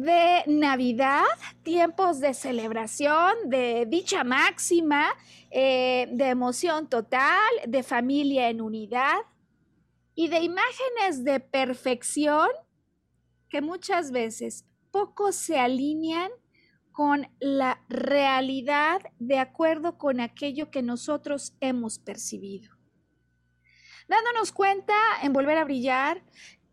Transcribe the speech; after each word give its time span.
De 0.00 0.44
Navidad, 0.46 1.24
tiempos 1.62 2.20
de 2.20 2.34
celebración, 2.34 3.34
de 3.46 3.86
dicha 3.86 4.24
máxima, 4.24 5.08
eh, 5.50 6.08
de 6.12 6.28
emoción 6.28 6.88
total, 6.88 7.50
de 7.66 7.82
familia 7.82 8.48
en 8.48 8.60
unidad 8.60 9.18
y 10.14 10.28
de 10.28 10.40
imágenes 10.40 11.24
de 11.24 11.40
perfección 11.40 12.48
que 13.48 13.60
muchas 13.60 14.10
veces 14.10 14.64
poco 14.90 15.32
se 15.32 15.58
alinean 15.58 16.30
con 16.92 17.28
la 17.38 17.84
realidad 17.88 19.00
de 19.18 19.38
acuerdo 19.38 19.98
con 19.98 20.20
aquello 20.20 20.70
que 20.70 20.82
nosotros 20.82 21.54
hemos 21.60 21.98
percibido. 21.98 22.76
Dándonos 24.08 24.52
cuenta 24.52 24.94
en 25.22 25.32
volver 25.32 25.58
a 25.58 25.64
brillar 25.64 26.24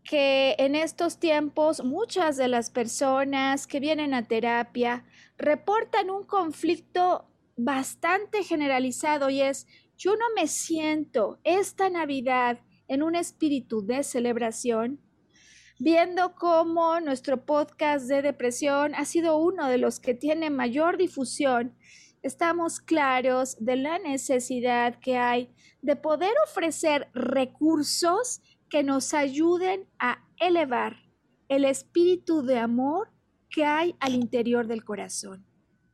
que 0.08 0.54
en 0.58 0.74
estos 0.74 1.18
tiempos 1.18 1.84
muchas 1.84 2.36
de 2.36 2.48
las 2.48 2.70
personas 2.70 3.66
que 3.66 3.80
vienen 3.80 4.14
a 4.14 4.26
terapia 4.26 5.04
reportan 5.36 6.10
un 6.10 6.24
conflicto 6.24 7.26
bastante 7.56 8.44
generalizado 8.44 9.30
y 9.30 9.42
es, 9.42 9.66
yo 9.96 10.14
no 10.16 10.26
me 10.34 10.46
siento 10.46 11.40
esta 11.42 11.90
Navidad 11.90 12.60
en 12.88 13.02
un 13.02 13.16
espíritu 13.16 13.84
de 13.84 14.04
celebración, 14.04 15.00
viendo 15.78 16.34
cómo 16.34 17.00
nuestro 17.00 17.44
podcast 17.44 18.06
de 18.06 18.22
depresión 18.22 18.94
ha 18.94 19.04
sido 19.04 19.38
uno 19.38 19.68
de 19.68 19.78
los 19.78 19.98
que 19.98 20.14
tiene 20.14 20.50
mayor 20.50 20.98
difusión, 20.98 21.74
estamos 22.22 22.80
claros 22.80 23.56
de 23.58 23.76
la 23.76 23.98
necesidad 23.98 24.98
que 25.00 25.16
hay 25.16 25.50
de 25.82 25.96
poder 25.96 26.32
ofrecer 26.44 27.08
recursos 27.12 28.40
que 28.68 28.82
nos 28.82 29.14
ayuden 29.14 29.88
a 29.98 30.24
elevar 30.38 30.96
el 31.48 31.64
espíritu 31.64 32.42
de 32.42 32.58
amor 32.58 33.10
que 33.50 33.64
hay 33.64 33.94
al 34.00 34.14
interior 34.14 34.66
del 34.66 34.84
corazón. 34.84 35.46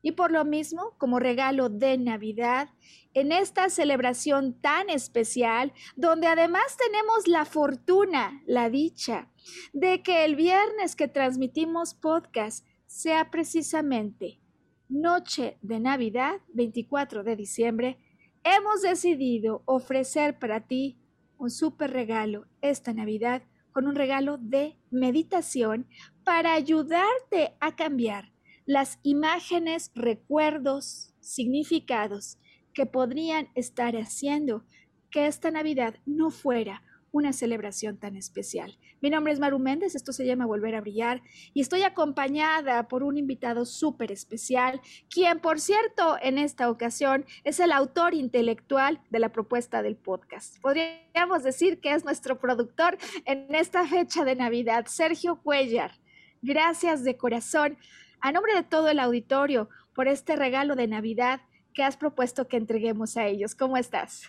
Y 0.05 0.12
por 0.12 0.33
lo 0.33 0.44
mismo, 0.44 0.94
como 0.99 1.21
regalo 1.21 1.69
de 1.69 1.97
Navidad, 1.97 2.71
en 3.15 3.31
esta 3.31 3.69
celebración 3.71 4.61
tan 4.61 4.91
especial, 4.91 5.72
donde 5.94 6.27
además 6.27 6.77
tenemos 6.77 7.28
la 7.28 7.44
fortuna, 7.44 8.43
la 8.47 8.69
dicha, 8.69 9.31
de 9.72 10.03
que 10.03 10.25
el 10.25 10.34
viernes 10.34 10.97
que 10.97 11.06
transmitimos 11.06 11.94
podcast 11.94 12.66
sea 12.87 13.31
precisamente 13.31 14.41
Noche 14.88 15.56
de 15.62 15.81
Navidad, 15.81 16.41
24 16.53 17.22
de 17.22 17.37
diciembre, 17.37 17.99
hemos 18.44 18.82
decidido 18.82 19.62
ofrecer 19.66 20.38
para 20.38 20.66
ti 20.66 20.99
un 21.42 21.50
súper 21.50 21.91
regalo 21.91 22.47
esta 22.60 22.92
Navidad 22.92 23.42
con 23.72 23.88
un 23.88 23.97
regalo 23.97 24.38
de 24.38 24.76
meditación 24.92 25.88
para 26.22 26.54
ayudarte 26.54 27.54
a 27.58 27.75
cambiar 27.75 28.32
las 28.64 29.00
imágenes, 29.03 29.91
recuerdos, 29.97 31.12
significados 31.19 32.38
que 32.72 32.86
podrían 32.86 33.48
estar 33.56 33.97
haciendo 33.97 34.64
que 35.10 35.26
esta 35.26 35.50
Navidad 35.50 35.97
no 36.06 36.31
fuera 36.31 36.84
una 37.12 37.33
celebración 37.33 37.99
tan 37.99 38.17
especial. 38.17 38.77
Mi 39.00 39.11
nombre 39.11 39.33
es 39.33 39.39
Maru 39.39 39.59
Méndez, 39.59 39.95
esto 39.95 40.12
se 40.12 40.27
llama 40.27 40.47
Volver 40.47 40.75
a 40.75 40.81
Brillar 40.81 41.23
y 41.55 41.61
estoy 41.61 41.83
acompañada 41.83 42.89
por 42.89 43.03
un 43.03 43.19
invitado 43.19 43.65
súper 43.67 44.11
especial, 44.11 44.81
quien 45.09 45.39
por 45.39 45.61
cierto 45.61 46.17
en 46.21 46.39
esta 46.39 46.71
ocasión 46.71 47.25
es 47.45 47.61
el 47.61 47.71
autor 47.71 48.15
intelectual 48.15 49.00
de 49.11 49.19
la 49.19 49.31
propuesta 49.31 49.83
del 49.83 49.97
podcast. 49.97 50.59
Podríamos 50.61 51.43
decir 51.43 51.81
que 51.81 51.95
es 51.95 52.05
nuestro 52.05 52.41
productor 52.41 52.99
en 53.27 53.55
esta 53.55 53.87
fecha 53.87 54.25
de 54.25 54.34
Navidad, 54.34 54.87
Sergio 54.87 55.41
Cuellar. 55.43 55.93
Gracias 56.41 57.05
de 57.05 57.17
corazón, 57.17 57.77
a 58.21 58.33
nombre 58.33 58.55
de 58.55 58.62
todo 58.62 58.89
el 58.89 58.99
auditorio, 58.99 59.69
por 59.94 60.09
este 60.09 60.37
regalo 60.37 60.75
de 60.75 60.87
Navidad 60.87 61.43
que 61.75 61.83
has 61.83 61.97
propuesto 61.97 62.49
que 62.49 62.56
entreguemos 62.56 63.17
a 63.17 63.27
ellos. 63.27 63.55
¿Cómo 63.55 63.77
estás? 63.77 64.23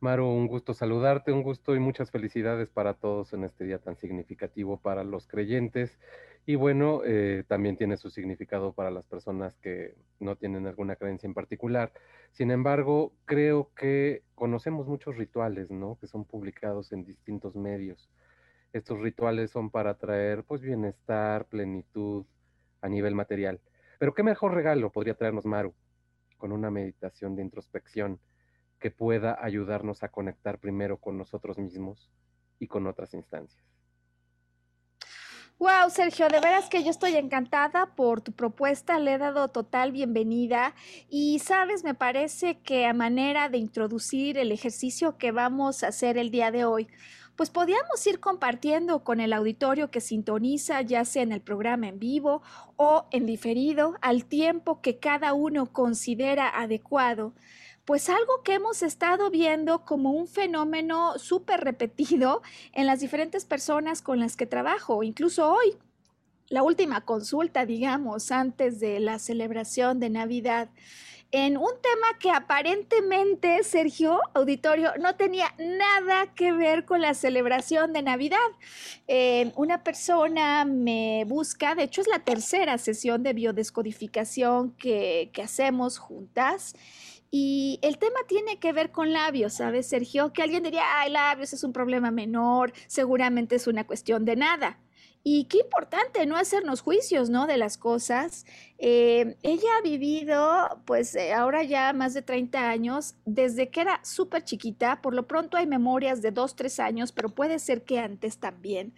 Maru, 0.00 0.26
un 0.28 0.46
gusto 0.46 0.74
saludarte, 0.74 1.32
un 1.32 1.42
gusto 1.42 1.74
y 1.74 1.80
muchas 1.80 2.12
felicidades 2.12 2.68
para 2.70 2.94
todos 2.94 3.32
en 3.32 3.42
este 3.42 3.64
día 3.64 3.80
tan 3.80 3.96
significativo 3.96 4.76
para 4.80 5.02
los 5.02 5.26
creyentes. 5.26 5.98
Y 6.46 6.54
bueno, 6.54 7.02
eh, 7.04 7.42
también 7.48 7.76
tiene 7.76 7.96
su 7.96 8.08
significado 8.08 8.72
para 8.72 8.92
las 8.92 9.04
personas 9.06 9.56
que 9.56 9.96
no 10.20 10.36
tienen 10.36 10.68
alguna 10.68 10.94
creencia 10.94 11.26
en 11.26 11.34
particular. 11.34 11.92
Sin 12.30 12.52
embargo, 12.52 13.12
creo 13.24 13.72
que 13.74 14.22
conocemos 14.36 14.86
muchos 14.86 15.16
rituales, 15.16 15.68
¿no? 15.70 15.98
Que 16.00 16.06
son 16.06 16.24
publicados 16.24 16.92
en 16.92 17.04
distintos 17.04 17.56
medios. 17.56 18.08
Estos 18.72 19.00
rituales 19.00 19.50
son 19.50 19.68
para 19.70 19.94
traer, 19.98 20.44
pues, 20.44 20.62
bienestar, 20.62 21.46
plenitud 21.46 22.24
a 22.82 22.88
nivel 22.88 23.16
material. 23.16 23.60
Pero 23.98 24.14
qué 24.14 24.22
mejor 24.22 24.54
regalo 24.54 24.92
podría 24.92 25.14
traernos 25.14 25.44
Maru 25.44 25.74
con 26.36 26.52
una 26.52 26.70
meditación 26.70 27.34
de 27.34 27.42
introspección 27.42 28.20
que 28.78 28.90
pueda 28.90 29.38
ayudarnos 29.40 30.02
a 30.02 30.08
conectar 30.08 30.58
primero 30.58 30.98
con 30.98 31.18
nosotros 31.18 31.58
mismos 31.58 32.10
y 32.58 32.66
con 32.66 32.86
otras 32.86 33.14
instancias. 33.14 33.64
Wow, 35.58 35.90
Sergio, 35.90 36.28
de 36.28 36.38
veras 36.38 36.68
que 36.68 36.84
yo 36.84 36.90
estoy 36.90 37.16
encantada 37.16 37.96
por 37.96 38.20
tu 38.20 38.30
propuesta, 38.30 39.00
le 39.00 39.14
he 39.14 39.18
dado 39.18 39.48
total 39.48 39.90
bienvenida 39.90 40.76
y 41.08 41.40
sabes, 41.40 41.82
me 41.82 41.94
parece 41.94 42.60
que 42.60 42.86
a 42.86 42.94
manera 42.94 43.48
de 43.48 43.58
introducir 43.58 44.38
el 44.38 44.52
ejercicio 44.52 45.18
que 45.18 45.32
vamos 45.32 45.82
a 45.82 45.88
hacer 45.88 46.16
el 46.16 46.30
día 46.30 46.52
de 46.52 46.64
hoy, 46.64 46.86
pues 47.34 47.50
podíamos 47.50 48.06
ir 48.06 48.20
compartiendo 48.20 49.02
con 49.02 49.18
el 49.18 49.32
auditorio 49.32 49.90
que 49.90 50.00
sintoniza, 50.00 50.80
ya 50.82 51.04
sea 51.04 51.24
en 51.24 51.32
el 51.32 51.40
programa 51.40 51.88
en 51.88 51.98
vivo 51.98 52.40
o 52.76 53.08
en 53.10 53.26
diferido, 53.26 53.94
al 54.00 54.26
tiempo 54.26 54.80
que 54.80 55.00
cada 55.00 55.34
uno 55.34 55.72
considera 55.72 56.48
adecuado 56.48 57.34
pues 57.88 58.10
algo 58.10 58.42
que 58.42 58.52
hemos 58.52 58.82
estado 58.82 59.30
viendo 59.30 59.86
como 59.86 60.10
un 60.10 60.28
fenómeno 60.28 61.18
súper 61.18 61.60
repetido 61.60 62.42
en 62.74 62.84
las 62.84 63.00
diferentes 63.00 63.46
personas 63.46 64.02
con 64.02 64.20
las 64.20 64.36
que 64.36 64.44
trabajo, 64.44 65.02
incluso 65.02 65.50
hoy. 65.50 65.74
La 66.50 66.62
última 66.62 67.06
consulta, 67.06 67.64
digamos, 67.64 68.30
antes 68.30 68.78
de 68.78 69.00
la 69.00 69.18
celebración 69.18 70.00
de 70.00 70.10
Navidad, 70.10 70.68
en 71.30 71.56
un 71.56 71.70
tema 71.80 72.18
que 72.20 72.30
aparentemente, 72.30 73.64
Sergio, 73.64 74.20
auditorio, 74.34 74.92
no 75.00 75.16
tenía 75.16 75.54
nada 75.58 76.34
que 76.34 76.52
ver 76.52 76.84
con 76.84 77.00
la 77.00 77.14
celebración 77.14 77.94
de 77.94 78.02
Navidad. 78.02 78.36
Eh, 79.06 79.50
una 79.56 79.82
persona 79.82 80.66
me 80.66 81.24
busca, 81.26 81.74
de 81.74 81.84
hecho 81.84 82.02
es 82.02 82.08
la 82.08 82.18
tercera 82.18 82.76
sesión 82.76 83.22
de 83.22 83.32
biodescodificación 83.32 84.72
que, 84.72 85.30
que 85.32 85.40
hacemos 85.40 85.96
juntas 85.96 86.74
Y 87.30 87.78
el 87.82 87.98
tema 87.98 88.20
tiene 88.26 88.58
que 88.58 88.72
ver 88.72 88.90
con 88.90 89.12
labios, 89.12 89.54
¿sabes, 89.54 89.86
Sergio? 89.88 90.32
Que 90.32 90.42
alguien 90.42 90.62
diría, 90.62 90.84
ay, 91.00 91.10
labios 91.10 91.52
es 91.52 91.62
un 91.62 91.72
problema 91.72 92.10
menor, 92.10 92.72
seguramente 92.86 93.56
es 93.56 93.66
una 93.66 93.86
cuestión 93.86 94.24
de 94.24 94.36
nada. 94.36 94.78
Y 95.24 95.44
qué 95.44 95.58
importante 95.58 96.24
no 96.26 96.36
hacernos 96.36 96.80
juicios, 96.80 97.28
¿no? 97.28 97.46
De 97.46 97.58
las 97.58 97.76
cosas. 97.76 98.46
Eh, 98.78 99.36
ella 99.42 99.68
ha 99.78 99.82
vivido, 99.82 100.80
pues 100.86 101.14
eh, 101.16 101.34
ahora 101.34 101.64
ya 101.64 101.92
más 101.92 102.14
de 102.14 102.22
30 102.22 102.70
años, 102.70 103.14
desde 103.26 103.68
que 103.68 103.82
era 103.82 104.00
súper 104.04 104.44
chiquita. 104.44 105.02
Por 105.02 105.14
lo 105.14 105.26
pronto 105.26 105.56
hay 105.58 105.66
memorias 105.66 106.22
de 106.22 106.30
2, 106.30 106.56
3 106.56 106.80
años, 106.80 107.12
pero 107.12 107.34
puede 107.34 107.58
ser 107.58 107.84
que 107.84 107.98
antes 107.98 108.38
también. 108.38 108.94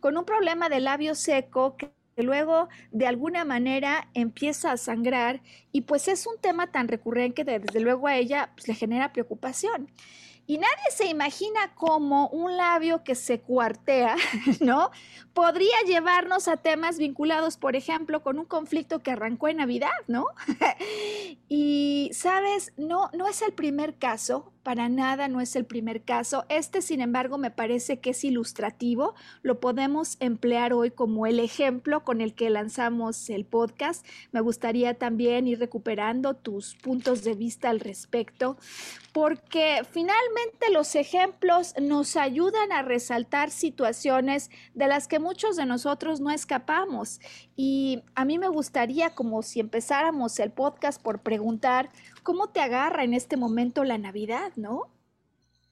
Con 0.00 0.16
un 0.16 0.24
problema 0.24 0.68
de 0.68 0.80
labio 0.80 1.14
seco 1.14 1.76
que 1.76 1.90
luego 2.22 2.68
de 2.92 3.06
alguna 3.06 3.44
manera 3.44 4.08
empieza 4.14 4.72
a 4.72 4.76
sangrar 4.76 5.42
y 5.72 5.82
pues 5.82 6.08
es 6.08 6.26
un 6.26 6.38
tema 6.40 6.70
tan 6.70 6.88
recurrente 6.88 7.44
que 7.44 7.58
desde 7.58 7.80
luego 7.80 8.06
a 8.06 8.16
ella 8.16 8.50
pues, 8.54 8.68
le 8.68 8.74
genera 8.74 9.12
preocupación. 9.12 9.90
Y 10.46 10.58
nadie 10.58 10.90
se 10.90 11.06
imagina 11.06 11.74
cómo 11.74 12.28
un 12.28 12.56
labio 12.56 13.02
que 13.02 13.14
se 13.14 13.40
cuartea, 13.40 14.16
¿no? 14.60 14.90
Podría 15.34 15.74
llevarnos 15.86 16.48
a 16.48 16.56
temas 16.56 16.98
vinculados, 16.98 17.56
por 17.56 17.76
ejemplo, 17.76 18.22
con 18.22 18.38
un 18.38 18.44
conflicto 18.46 19.02
que 19.02 19.10
arrancó 19.10 19.48
en 19.48 19.58
Navidad, 19.58 19.90
¿no? 20.06 20.26
y, 21.48 22.10
sabes, 22.14 22.72
no, 22.76 23.10
no 23.12 23.28
es 23.28 23.42
el 23.42 23.52
primer 23.52 23.96
caso 23.96 24.54
para 24.64 24.88
nada 24.88 25.28
no 25.28 25.40
es 25.40 25.54
el 25.54 25.66
primer 25.66 26.02
caso. 26.02 26.44
Este, 26.48 26.82
sin 26.82 27.00
embargo, 27.00 27.38
me 27.38 27.52
parece 27.52 28.00
que 28.00 28.10
es 28.10 28.24
ilustrativo. 28.24 29.14
Lo 29.42 29.60
podemos 29.60 30.16
emplear 30.18 30.72
hoy 30.72 30.90
como 30.90 31.26
el 31.26 31.38
ejemplo 31.38 32.02
con 32.02 32.20
el 32.20 32.34
que 32.34 32.50
lanzamos 32.50 33.28
el 33.28 33.44
podcast. 33.44 34.04
Me 34.32 34.40
gustaría 34.40 34.94
también 34.94 35.46
ir 35.46 35.60
recuperando 35.60 36.34
tus 36.34 36.74
puntos 36.76 37.22
de 37.22 37.34
vista 37.34 37.68
al 37.68 37.78
respecto, 37.78 38.56
porque 39.12 39.82
finalmente 39.92 40.70
los 40.72 40.94
ejemplos 40.94 41.74
nos 41.80 42.16
ayudan 42.16 42.72
a 42.72 42.82
resaltar 42.82 43.50
situaciones 43.50 44.50
de 44.72 44.88
las 44.88 45.08
que 45.08 45.18
muchos 45.24 45.56
de 45.56 45.66
nosotros 45.66 46.20
no 46.20 46.30
escapamos. 46.30 47.20
Y 47.56 48.02
a 48.14 48.24
mí 48.24 48.38
me 48.38 48.48
gustaría, 48.48 49.14
como 49.14 49.42
si 49.42 49.58
empezáramos 49.58 50.38
el 50.38 50.52
podcast 50.52 51.02
por 51.02 51.22
preguntar, 51.22 51.90
¿Cómo 52.24 52.48
te 52.48 52.60
agarra 52.60 53.04
en 53.04 53.12
este 53.12 53.36
momento 53.36 53.84
la 53.84 53.98
Navidad, 53.98 54.52
no? 54.56 54.90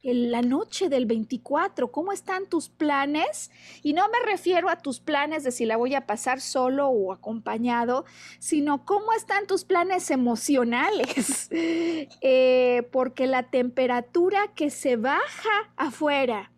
la 0.04 0.42
noche 0.42 0.88
del 0.88 1.06
24, 1.06 1.92
¿cómo 1.92 2.12
están 2.12 2.48
tus 2.48 2.68
planes? 2.68 3.52
Y 3.84 3.92
no 3.92 4.08
me 4.08 4.18
refiero 4.28 4.68
a 4.68 4.76
tus 4.76 4.98
planes 4.98 5.44
de 5.44 5.52
si 5.52 5.64
la 5.64 5.76
voy 5.76 5.94
a 5.94 6.06
pasar 6.06 6.40
solo 6.40 6.88
o 6.88 7.12
acompañado, 7.12 8.04
sino 8.40 8.84
cómo 8.84 9.12
están 9.12 9.46
tus 9.46 9.64
planes 9.64 10.10
emocionales, 10.10 11.48
eh, 11.52 12.88
porque 12.90 13.28
la 13.28 13.44
temperatura 13.44 14.48
que 14.56 14.70
se 14.70 14.96
baja 14.96 15.72
afuera 15.76 16.51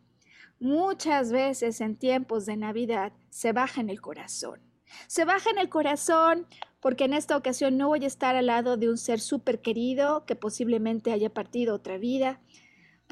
muchas 0.60 1.32
veces 1.32 1.80
en 1.80 1.96
tiempos 1.96 2.46
de 2.46 2.56
Navidad 2.56 3.12
se 3.30 3.52
baja 3.52 3.80
en 3.80 3.90
el 3.90 4.00
corazón. 4.00 4.60
Se 5.06 5.24
baja 5.24 5.50
en 5.50 5.58
el 5.58 5.68
corazón 5.68 6.46
porque 6.80 7.04
en 7.04 7.14
esta 7.14 7.36
ocasión 7.36 7.76
no 7.76 7.88
voy 7.88 8.04
a 8.04 8.06
estar 8.06 8.36
al 8.36 8.46
lado 8.46 8.76
de 8.76 8.88
un 8.88 8.98
ser 8.98 9.20
súper 9.20 9.60
querido 9.60 10.24
que 10.26 10.36
posiblemente 10.36 11.12
haya 11.12 11.30
partido 11.30 11.74
otra 11.74 11.98
vida, 11.98 12.40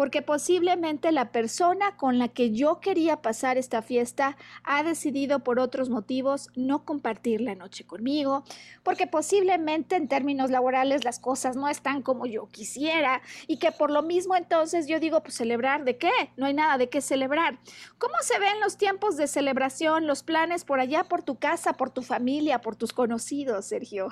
porque 0.02 0.20
posiblemente 0.20 1.12
la 1.12 1.30
persona 1.30 1.96
con 1.96 2.18
la 2.18 2.26
que 2.26 2.50
yo 2.50 2.80
quería 2.80 3.22
pasar 3.22 3.56
esta 3.56 3.82
fiesta 3.82 4.36
ha 4.64 4.82
decidido 4.82 5.44
por 5.44 5.60
otros 5.60 5.90
motivos 5.90 6.48
no 6.56 6.84
compartir 6.84 7.40
la 7.40 7.54
noche 7.54 7.86
conmigo, 7.86 8.42
porque 8.82 9.06
posiblemente 9.06 9.94
en 9.94 10.08
términos 10.08 10.50
laborales 10.50 11.04
las 11.04 11.20
cosas 11.20 11.54
no 11.54 11.68
están 11.68 12.02
como 12.02 12.26
yo 12.26 12.48
quisiera 12.48 13.22
y 13.46 13.58
que 13.58 13.70
por 13.70 13.92
lo 13.92 14.02
mismo 14.02 14.34
entonces 14.34 14.88
yo 14.88 14.98
digo, 14.98 15.22
pues 15.22 15.36
celebrar 15.36 15.84
de 15.84 15.96
qué? 15.96 16.10
No 16.36 16.46
hay 16.46 16.54
nada 16.54 16.78
de 16.78 16.88
qué 16.88 17.00
celebrar. 17.00 17.60
¿Cómo 17.98 18.14
se 18.22 18.40
ven 18.40 18.58
los 18.60 18.78
tiempos 18.78 19.16
de 19.16 19.28
celebración, 19.28 20.08
los 20.08 20.24
planes 20.24 20.64
por 20.64 20.80
allá, 20.80 21.04
por 21.04 21.22
tu 21.22 21.36
casa, 21.36 21.74
por 21.74 21.90
tu 21.90 22.02
familia, 22.02 22.60
por 22.60 22.74
tus 22.74 22.92
conocidos, 22.92 23.66
Sergio? 23.66 24.08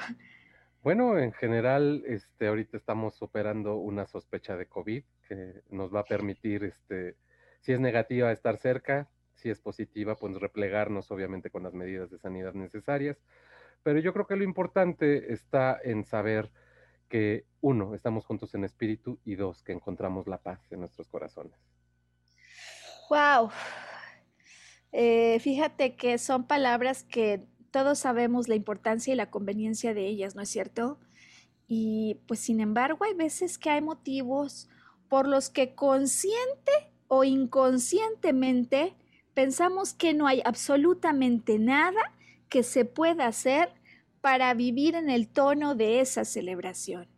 Bueno, 0.83 1.19
en 1.19 1.33
general, 1.33 2.03
este, 2.07 2.47
ahorita 2.47 2.79
estamos 2.79 3.21
operando 3.21 3.77
una 3.77 4.07
sospecha 4.07 4.57
de 4.57 4.67
COVID 4.67 5.05
que 5.29 5.63
nos 5.69 5.95
va 5.95 6.01
a 6.01 6.05
permitir, 6.05 6.65
este, 6.65 7.17
si 7.61 7.73
es 7.73 7.81
negativa, 7.81 8.33
estar 8.33 8.57
cerca, 8.57 9.11
si 9.35 9.51
es 9.51 9.61
positiva, 9.61 10.17
pues 10.17 10.41
replegarnos 10.41 11.11
obviamente 11.11 11.51
con 11.51 11.65
las 11.65 11.75
medidas 11.75 12.11
de 12.11 12.19
sanidad 12.19 12.55
necesarias. 12.55 13.19
Pero 13.83 13.99
yo 13.99 14.15
creo 14.15 14.27
que 14.27 14.37
lo 14.37 14.45
importante 14.45 15.35
está 15.35 15.79
en 15.83 16.05
saber 16.05 16.51
que, 17.11 17.45
uno, 17.61 17.95
estamos 17.95 18.25
juntos 18.25 18.55
en 18.55 18.65
espíritu 18.65 19.19
y 19.23 19.35
dos, 19.35 19.63
que 19.63 19.73
encontramos 19.73 20.27
la 20.29 20.39
paz 20.39 20.61
en 20.73 20.81
nuestros 20.81 21.09
corazones. 21.09 21.59
Wow. 23.11 23.51
Eh, 24.93 25.39
fíjate 25.41 25.95
que 25.97 26.17
son 26.17 26.47
palabras 26.47 27.05
que 27.05 27.47
todos 27.71 27.99
sabemos 27.99 28.49
la 28.49 28.55
importancia 28.55 29.13
y 29.13 29.17
la 29.17 29.31
conveniencia 29.31 29.95
de 29.95 30.07
ellas, 30.07 30.35
¿no 30.35 30.43
es 30.43 30.49
cierto? 30.49 30.99
Y 31.67 32.19
pues 32.27 32.41
sin 32.41 32.61
embargo 32.61 33.05
hay 33.05 33.15
veces 33.15 33.59
que 33.59 33.71
hay 33.71 33.81
motivos 33.81 34.69
por 35.09 35.29
los 35.29 35.51
que 35.51 35.75
consciente 35.75 36.73
o 37.09 37.25
inconscientemente 37.25 38.95
pensamos 39.35 39.95
que 39.95 40.15
no 40.15 40.27
hay 40.27 40.43
absolutamente 40.45 41.59
nada 41.59 42.13
que 42.49 42.63
se 42.63 42.85
pueda 42.85 43.27
hacer 43.27 43.73
para 44.21 44.53
vivir 44.55 44.95
en 44.95 45.09
el 45.09 45.29
tono 45.29 45.75
de 45.75 46.01
esa 46.01 46.25
celebración. 46.25 47.09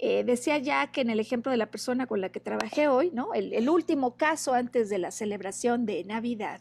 Eh, 0.00 0.22
decía 0.22 0.58
ya 0.58 0.92
que 0.92 1.00
en 1.00 1.10
el 1.10 1.18
ejemplo 1.18 1.50
de 1.50 1.58
la 1.58 1.70
persona 1.70 2.06
con 2.06 2.20
la 2.20 2.30
que 2.30 2.38
trabajé 2.38 2.86
hoy, 2.86 3.10
¿no? 3.12 3.34
el 3.34 3.68
último 3.68 4.16
caso 4.16 4.54
antes 4.54 4.88
de 4.88 4.98
la 4.98 5.10
celebración 5.10 5.86
de 5.86 6.04
Navidad, 6.04 6.60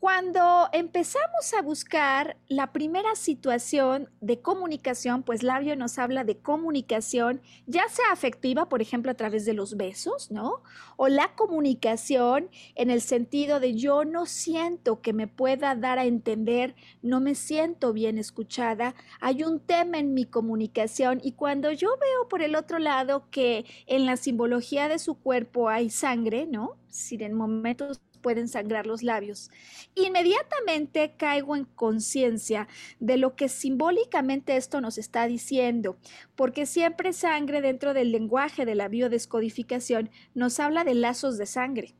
cuando 0.00 0.68
empezamos 0.72 1.52
a 1.58 1.62
buscar 1.62 2.36
la 2.46 2.72
primera 2.72 3.16
situación 3.16 4.08
de 4.20 4.40
comunicación, 4.40 5.24
pues 5.24 5.42
Labio 5.42 5.74
nos 5.74 5.98
habla 5.98 6.22
de 6.22 6.38
comunicación, 6.38 7.40
ya 7.66 7.88
sea 7.88 8.12
afectiva, 8.12 8.68
por 8.68 8.80
ejemplo, 8.80 9.10
a 9.10 9.14
través 9.14 9.44
de 9.44 9.54
los 9.54 9.76
besos, 9.76 10.30
¿no? 10.30 10.62
O 10.96 11.08
la 11.08 11.34
comunicación 11.34 12.48
en 12.76 12.90
el 12.90 13.00
sentido 13.00 13.58
de 13.58 13.74
yo 13.74 14.04
no 14.04 14.26
siento 14.26 15.00
que 15.00 15.12
me 15.12 15.26
pueda 15.26 15.74
dar 15.74 15.98
a 15.98 16.04
entender, 16.04 16.76
no 17.02 17.20
me 17.20 17.34
siento 17.34 17.92
bien 17.92 18.18
escuchada, 18.18 18.94
hay 19.20 19.42
un 19.42 19.58
tema 19.58 19.98
en 19.98 20.14
mi 20.14 20.26
comunicación 20.26 21.20
y 21.24 21.32
cuando 21.32 21.72
yo 21.72 21.88
veo 22.00 22.28
por 22.28 22.42
el 22.42 22.54
otro 22.54 22.78
lado 22.78 23.28
que 23.30 23.64
en 23.86 24.06
la 24.06 24.16
simbología 24.16 24.88
de 24.88 25.00
su 25.00 25.16
cuerpo 25.16 25.68
hay 25.68 25.90
sangre, 25.90 26.46
¿no? 26.46 26.76
Si 26.88 27.16
en 27.16 27.34
momentos 27.34 28.00
pueden 28.18 28.48
sangrar 28.48 28.86
los 28.86 29.02
labios. 29.02 29.50
Inmediatamente 29.94 31.14
caigo 31.16 31.56
en 31.56 31.64
conciencia 31.64 32.68
de 33.00 33.16
lo 33.16 33.36
que 33.36 33.48
simbólicamente 33.48 34.56
esto 34.56 34.80
nos 34.80 34.98
está 34.98 35.26
diciendo, 35.26 35.96
porque 36.36 36.66
siempre 36.66 37.12
sangre 37.12 37.60
dentro 37.60 37.94
del 37.94 38.12
lenguaje 38.12 38.64
de 38.64 38.74
la 38.74 38.88
biodescodificación 38.88 40.10
nos 40.34 40.60
habla 40.60 40.84
de 40.84 40.94
lazos 40.94 41.38
de 41.38 41.46
sangre. 41.46 41.94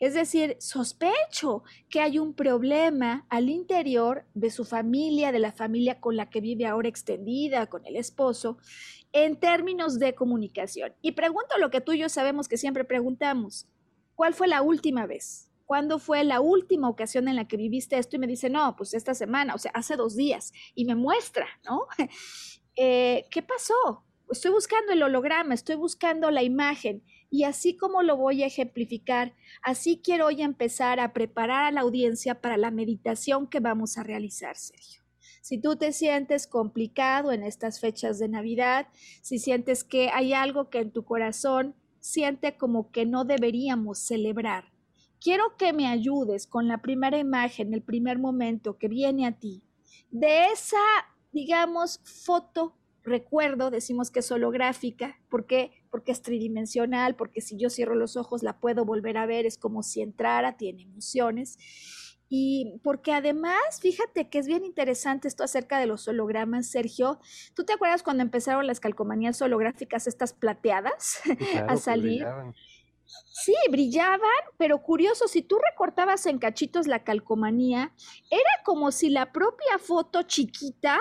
Es 0.00 0.14
decir, 0.14 0.56
sospecho 0.60 1.64
que 1.88 2.00
hay 2.00 2.18
un 2.18 2.34
problema 2.34 3.26
al 3.28 3.48
interior 3.48 4.24
de 4.34 4.50
su 4.50 4.64
familia, 4.64 5.32
de 5.32 5.40
la 5.40 5.52
familia 5.52 6.00
con 6.00 6.16
la 6.16 6.30
que 6.30 6.40
vive 6.40 6.66
ahora 6.66 6.88
extendida, 6.88 7.66
con 7.66 7.84
el 7.84 7.96
esposo, 7.96 8.58
en 9.12 9.36
términos 9.40 9.98
de 9.98 10.14
comunicación. 10.14 10.94
Y 11.02 11.12
pregunto 11.12 11.58
lo 11.58 11.70
que 11.70 11.80
tú 11.80 11.92
y 11.92 11.98
yo 11.98 12.08
sabemos 12.08 12.48
que 12.48 12.58
siempre 12.58 12.84
preguntamos. 12.84 13.66
¿Cuál 14.18 14.34
fue 14.34 14.48
la 14.48 14.62
última 14.62 15.06
vez? 15.06 15.48
¿Cuándo 15.64 16.00
fue 16.00 16.24
la 16.24 16.40
última 16.40 16.88
ocasión 16.88 17.28
en 17.28 17.36
la 17.36 17.46
que 17.46 17.56
viviste 17.56 17.96
esto? 17.96 18.16
Y 18.16 18.18
me 18.18 18.26
dice, 18.26 18.50
no, 18.50 18.74
pues 18.74 18.92
esta 18.92 19.14
semana, 19.14 19.54
o 19.54 19.58
sea, 19.58 19.70
hace 19.74 19.94
dos 19.94 20.16
días. 20.16 20.52
Y 20.74 20.86
me 20.86 20.96
muestra, 20.96 21.46
¿no? 21.64 21.86
Eh, 22.80 23.26
¿Qué 23.32 23.42
pasó? 23.42 24.04
Estoy 24.30 24.52
buscando 24.52 24.92
el 24.92 25.02
holograma, 25.02 25.52
estoy 25.52 25.74
buscando 25.74 26.30
la 26.30 26.44
imagen. 26.44 27.02
Y 27.28 27.42
así 27.42 27.76
como 27.76 28.04
lo 28.04 28.16
voy 28.16 28.44
a 28.44 28.46
ejemplificar, 28.46 29.34
así 29.62 30.00
quiero 30.00 30.26
hoy 30.26 30.42
empezar 30.42 31.00
a 31.00 31.12
preparar 31.12 31.64
a 31.64 31.72
la 31.72 31.80
audiencia 31.80 32.40
para 32.40 32.56
la 32.56 32.70
meditación 32.70 33.48
que 33.48 33.58
vamos 33.58 33.98
a 33.98 34.04
realizar, 34.04 34.54
Sergio. 34.54 35.02
Si 35.40 35.60
tú 35.60 35.74
te 35.74 35.92
sientes 35.92 36.46
complicado 36.46 37.32
en 37.32 37.42
estas 37.42 37.80
fechas 37.80 38.20
de 38.20 38.28
Navidad, 38.28 38.86
si 39.22 39.40
sientes 39.40 39.82
que 39.82 40.10
hay 40.10 40.32
algo 40.32 40.70
que 40.70 40.78
en 40.78 40.92
tu 40.92 41.04
corazón 41.04 41.74
siente 42.00 42.56
como 42.56 42.90
que 42.90 43.06
no 43.06 43.24
deberíamos 43.24 43.98
celebrar. 43.98 44.72
Quiero 45.20 45.56
que 45.56 45.72
me 45.72 45.86
ayudes 45.86 46.46
con 46.46 46.68
la 46.68 46.80
primera 46.80 47.18
imagen, 47.18 47.74
el 47.74 47.82
primer 47.82 48.18
momento 48.18 48.78
que 48.78 48.88
viene 48.88 49.26
a 49.26 49.38
ti, 49.38 49.62
de 50.10 50.46
esa, 50.46 50.76
digamos, 51.32 52.00
foto, 52.04 52.74
recuerdo, 53.02 53.70
decimos 53.70 54.10
que 54.10 54.20
es 54.20 54.30
holográfica, 54.30 55.18
¿por 55.28 55.46
qué? 55.46 55.72
Porque 55.90 56.12
es 56.12 56.22
tridimensional, 56.22 57.16
porque 57.16 57.40
si 57.40 57.56
yo 57.56 57.70
cierro 57.70 57.94
los 57.94 58.16
ojos 58.16 58.42
la 58.42 58.60
puedo 58.60 58.84
volver 58.84 59.16
a 59.16 59.26
ver, 59.26 59.46
es 59.46 59.58
como 59.58 59.82
si 59.82 60.02
entrara, 60.02 60.56
tiene 60.56 60.82
emociones. 60.82 61.58
Y 62.28 62.78
porque 62.82 63.12
además, 63.12 63.80
fíjate 63.80 64.28
que 64.28 64.38
es 64.38 64.46
bien 64.46 64.64
interesante 64.64 65.28
esto 65.28 65.44
acerca 65.44 65.78
de 65.78 65.86
los 65.86 66.06
hologramas, 66.08 66.70
Sergio. 66.70 67.20
¿Tú 67.54 67.64
te 67.64 67.72
acuerdas 67.72 68.02
cuando 68.02 68.22
empezaron 68.22 68.66
las 68.66 68.80
calcomanías 68.80 69.40
holográficas, 69.40 70.06
estas 70.06 70.34
plateadas, 70.34 71.20
a 71.66 71.76
salir? 71.76 72.26
Sí, 73.32 73.54
brillaban, 73.70 74.20
pero 74.58 74.82
curioso, 74.82 75.28
si 75.28 75.40
tú 75.40 75.58
recortabas 75.58 76.26
en 76.26 76.38
cachitos 76.38 76.86
la 76.86 77.04
calcomanía, 77.04 77.94
era 78.30 78.50
como 78.64 78.92
si 78.92 79.08
la 79.08 79.32
propia 79.32 79.78
foto 79.78 80.22
chiquita 80.24 80.98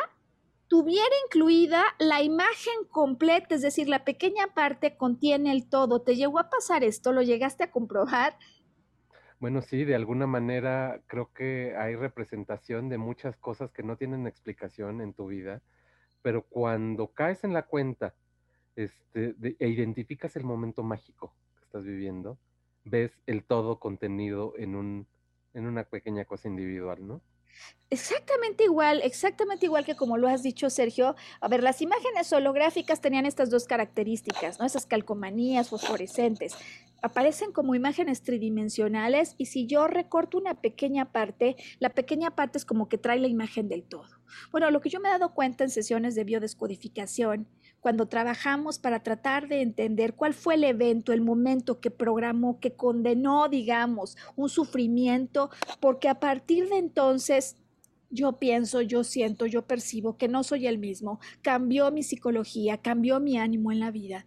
tuviera 0.70 1.16
incluida 1.26 1.84
la 2.00 2.22
imagen 2.22 2.86
completa, 2.90 3.56
es 3.56 3.62
decir, 3.62 3.90
la 3.90 4.06
pequeña 4.06 4.54
parte 4.54 4.96
contiene 4.96 5.52
el 5.52 5.68
todo. 5.70 6.02
¿Te 6.02 6.16
llegó 6.16 6.40
a 6.40 6.50
pasar 6.50 6.84
esto? 6.84 7.12
¿Lo 7.12 7.22
llegaste 7.22 7.66
a 7.66 7.72
comprobar? 7.72 8.38
Bueno, 9.40 9.62
sí, 9.62 9.86
de 9.86 9.96
alguna 9.96 10.26
manera 10.26 11.02
creo 11.06 11.32
que 11.32 11.76
hay 11.78 11.96
representación 11.96 12.90
de 12.90 12.98
muchas 12.98 13.38
cosas 13.38 13.72
que 13.72 13.84
no 13.84 13.96
tienen 13.96 14.26
explicación 14.26 15.00
en 15.00 15.14
tu 15.14 15.28
vida, 15.28 15.62
pero 16.24 16.44
cuando 16.44 17.08
caes 17.14 17.44
en 17.44 17.54
la 17.54 17.64
cuenta 17.64 18.16
este, 18.76 19.36
e 19.60 19.68
identificas 19.68 20.36
el 20.36 20.44
momento 20.44 20.82
mágico 20.82 21.36
que 21.56 21.66
estás 21.66 21.84
viviendo, 21.84 22.40
ves 22.84 23.12
el 23.28 23.44
todo 23.44 23.80
contenido 23.80 24.54
en, 24.58 24.76
un, 24.76 25.08
en 25.54 25.68
una 25.68 25.84
pequeña 25.84 26.26
cosa 26.26 26.48
individual, 26.48 27.06
¿no? 27.06 27.22
Exactamente 27.90 28.66
igual, 28.66 29.02
exactamente 29.04 29.66
igual 29.66 29.86
que 29.86 29.96
como 29.96 30.18
lo 30.18 30.28
has 30.28 30.44
dicho, 30.44 30.70
Sergio. 30.70 31.16
A 31.40 31.48
ver, 31.48 31.64
las 31.64 31.82
imágenes 31.82 32.32
holográficas 32.34 33.02
tenían 33.02 33.26
estas 33.26 33.50
dos 33.50 33.66
características, 33.66 34.60
¿no? 34.60 34.66
Esas 34.66 34.86
calcomanías 34.86 35.70
fosforescentes. 35.70 36.56
Aparecen 37.02 37.52
como 37.52 37.76
imágenes 37.76 38.24
tridimensionales 38.24 39.36
y 39.38 39.46
si 39.46 39.68
yo 39.68 39.88
recorto 39.88 40.38
una 40.38 40.62
pequeña 40.62 41.12
parte, 41.12 41.56
la 41.80 41.90
pequeña 41.90 42.32
parte 42.32 42.58
es 42.58 42.66
como 42.66 42.90
que 42.90 42.98
trae 42.98 43.20
la 43.20 43.28
imagen 43.28 43.70
del 43.70 43.84
todo. 43.84 44.08
Bueno, 44.52 44.72
lo 44.72 44.82
que 44.82 44.90
yo 44.90 45.00
me 45.00 45.10
he 45.10 45.12
dado 45.12 45.34
cuenta 45.34 45.64
en 45.64 45.70
sesiones 45.70 46.16
de 46.16 46.24
biodescodificación, 46.24 47.48
cuando 47.80 48.08
trabajamos 48.08 48.80
para 48.80 49.04
tratar 49.04 49.48
de 49.48 49.62
entender 49.62 50.16
cuál 50.16 50.34
fue 50.34 50.56
el 50.56 50.64
evento, 50.64 51.14
el 51.14 51.22
momento 51.22 51.80
que 51.80 51.92
programó, 51.92 52.60
que 52.60 52.76
condenó, 52.76 53.48
digamos, 53.48 54.18
un 54.36 54.50
sufrimiento, 54.50 55.50
porque 55.80 56.10
a 56.10 56.20
partir 56.20 56.68
de 56.70 56.78
entonces 56.78 57.56
yo 58.10 58.40
pienso, 58.40 58.82
yo 58.82 59.04
siento, 59.04 59.46
yo 59.46 59.64
percibo 59.64 60.18
que 60.18 60.28
no 60.28 60.44
soy 60.44 60.68
el 60.68 60.78
mismo, 60.78 61.20
cambió 61.42 61.92
mi 61.92 62.04
psicología, 62.04 62.78
cambió 62.78 63.20
mi 63.20 63.38
ánimo 63.38 63.72
en 63.72 63.80
la 63.80 63.92
vida. 63.92 64.26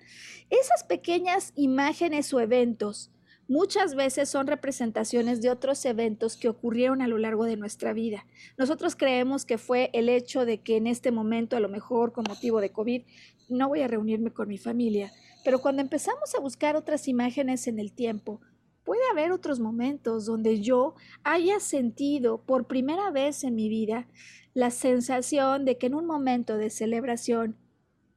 Esas 0.51 0.85
pequeñas 0.85 1.53
imágenes 1.57 2.33
o 2.35 2.41
eventos 2.41 3.11
muchas 3.49 3.97
veces 3.97 4.29
son 4.29 4.47
representaciones 4.47 5.43
de 5.43 5.51
otros 5.51 5.85
eventos 5.85 6.37
que 6.37 6.49
ocurrieron 6.49 7.03
a 7.03 7.09
lo 7.09 7.19
largo 7.19 7.45
de 7.47 7.57
nuestra 7.57 7.93
vida. 7.93 8.25
Nosotros 8.57 8.95
creemos 8.95 9.45
que 9.45 9.59
fue 9.59 9.91
el 9.93 10.09
hecho 10.09 10.45
de 10.45 10.61
que 10.63 10.77
en 10.77 10.87
este 10.87 11.11
momento, 11.11 11.57
a 11.57 11.61
lo 11.61 11.69
mejor 11.69 12.13
con 12.13 12.25
motivo 12.29 12.61
de 12.61 12.71
COVID, 12.71 13.03
no 13.49 13.69
voy 13.69 13.81
a 13.81 13.89
reunirme 13.89 14.31
con 14.31 14.47
mi 14.47 14.57
familia, 14.57 15.11
pero 15.45 15.61
cuando 15.61 15.83
empezamos 15.83 16.33
a 16.37 16.41
buscar 16.41 16.77
otras 16.77 17.09
imágenes 17.09 17.67
en 17.67 17.81
el 17.81 17.93
tiempo, 17.93 18.41
puede 18.91 19.09
haber 19.13 19.31
otros 19.31 19.61
momentos 19.61 20.27
donde 20.27 20.61
yo 20.61 20.97
haya 21.23 21.61
sentido 21.61 22.43
por 22.43 22.67
primera 22.67 23.13
vez 23.13 23.45
en 23.45 23.55
mi 23.55 23.69
vida 23.69 24.09
la 24.53 24.73
sensación 24.73 25.65
de 25.65 25.79
que 25.79 25.87
en 25.87 25.95
un 25.95 26.07
momento 26.07 26.57
de 26.57 26.71
celebración 26.71 27.57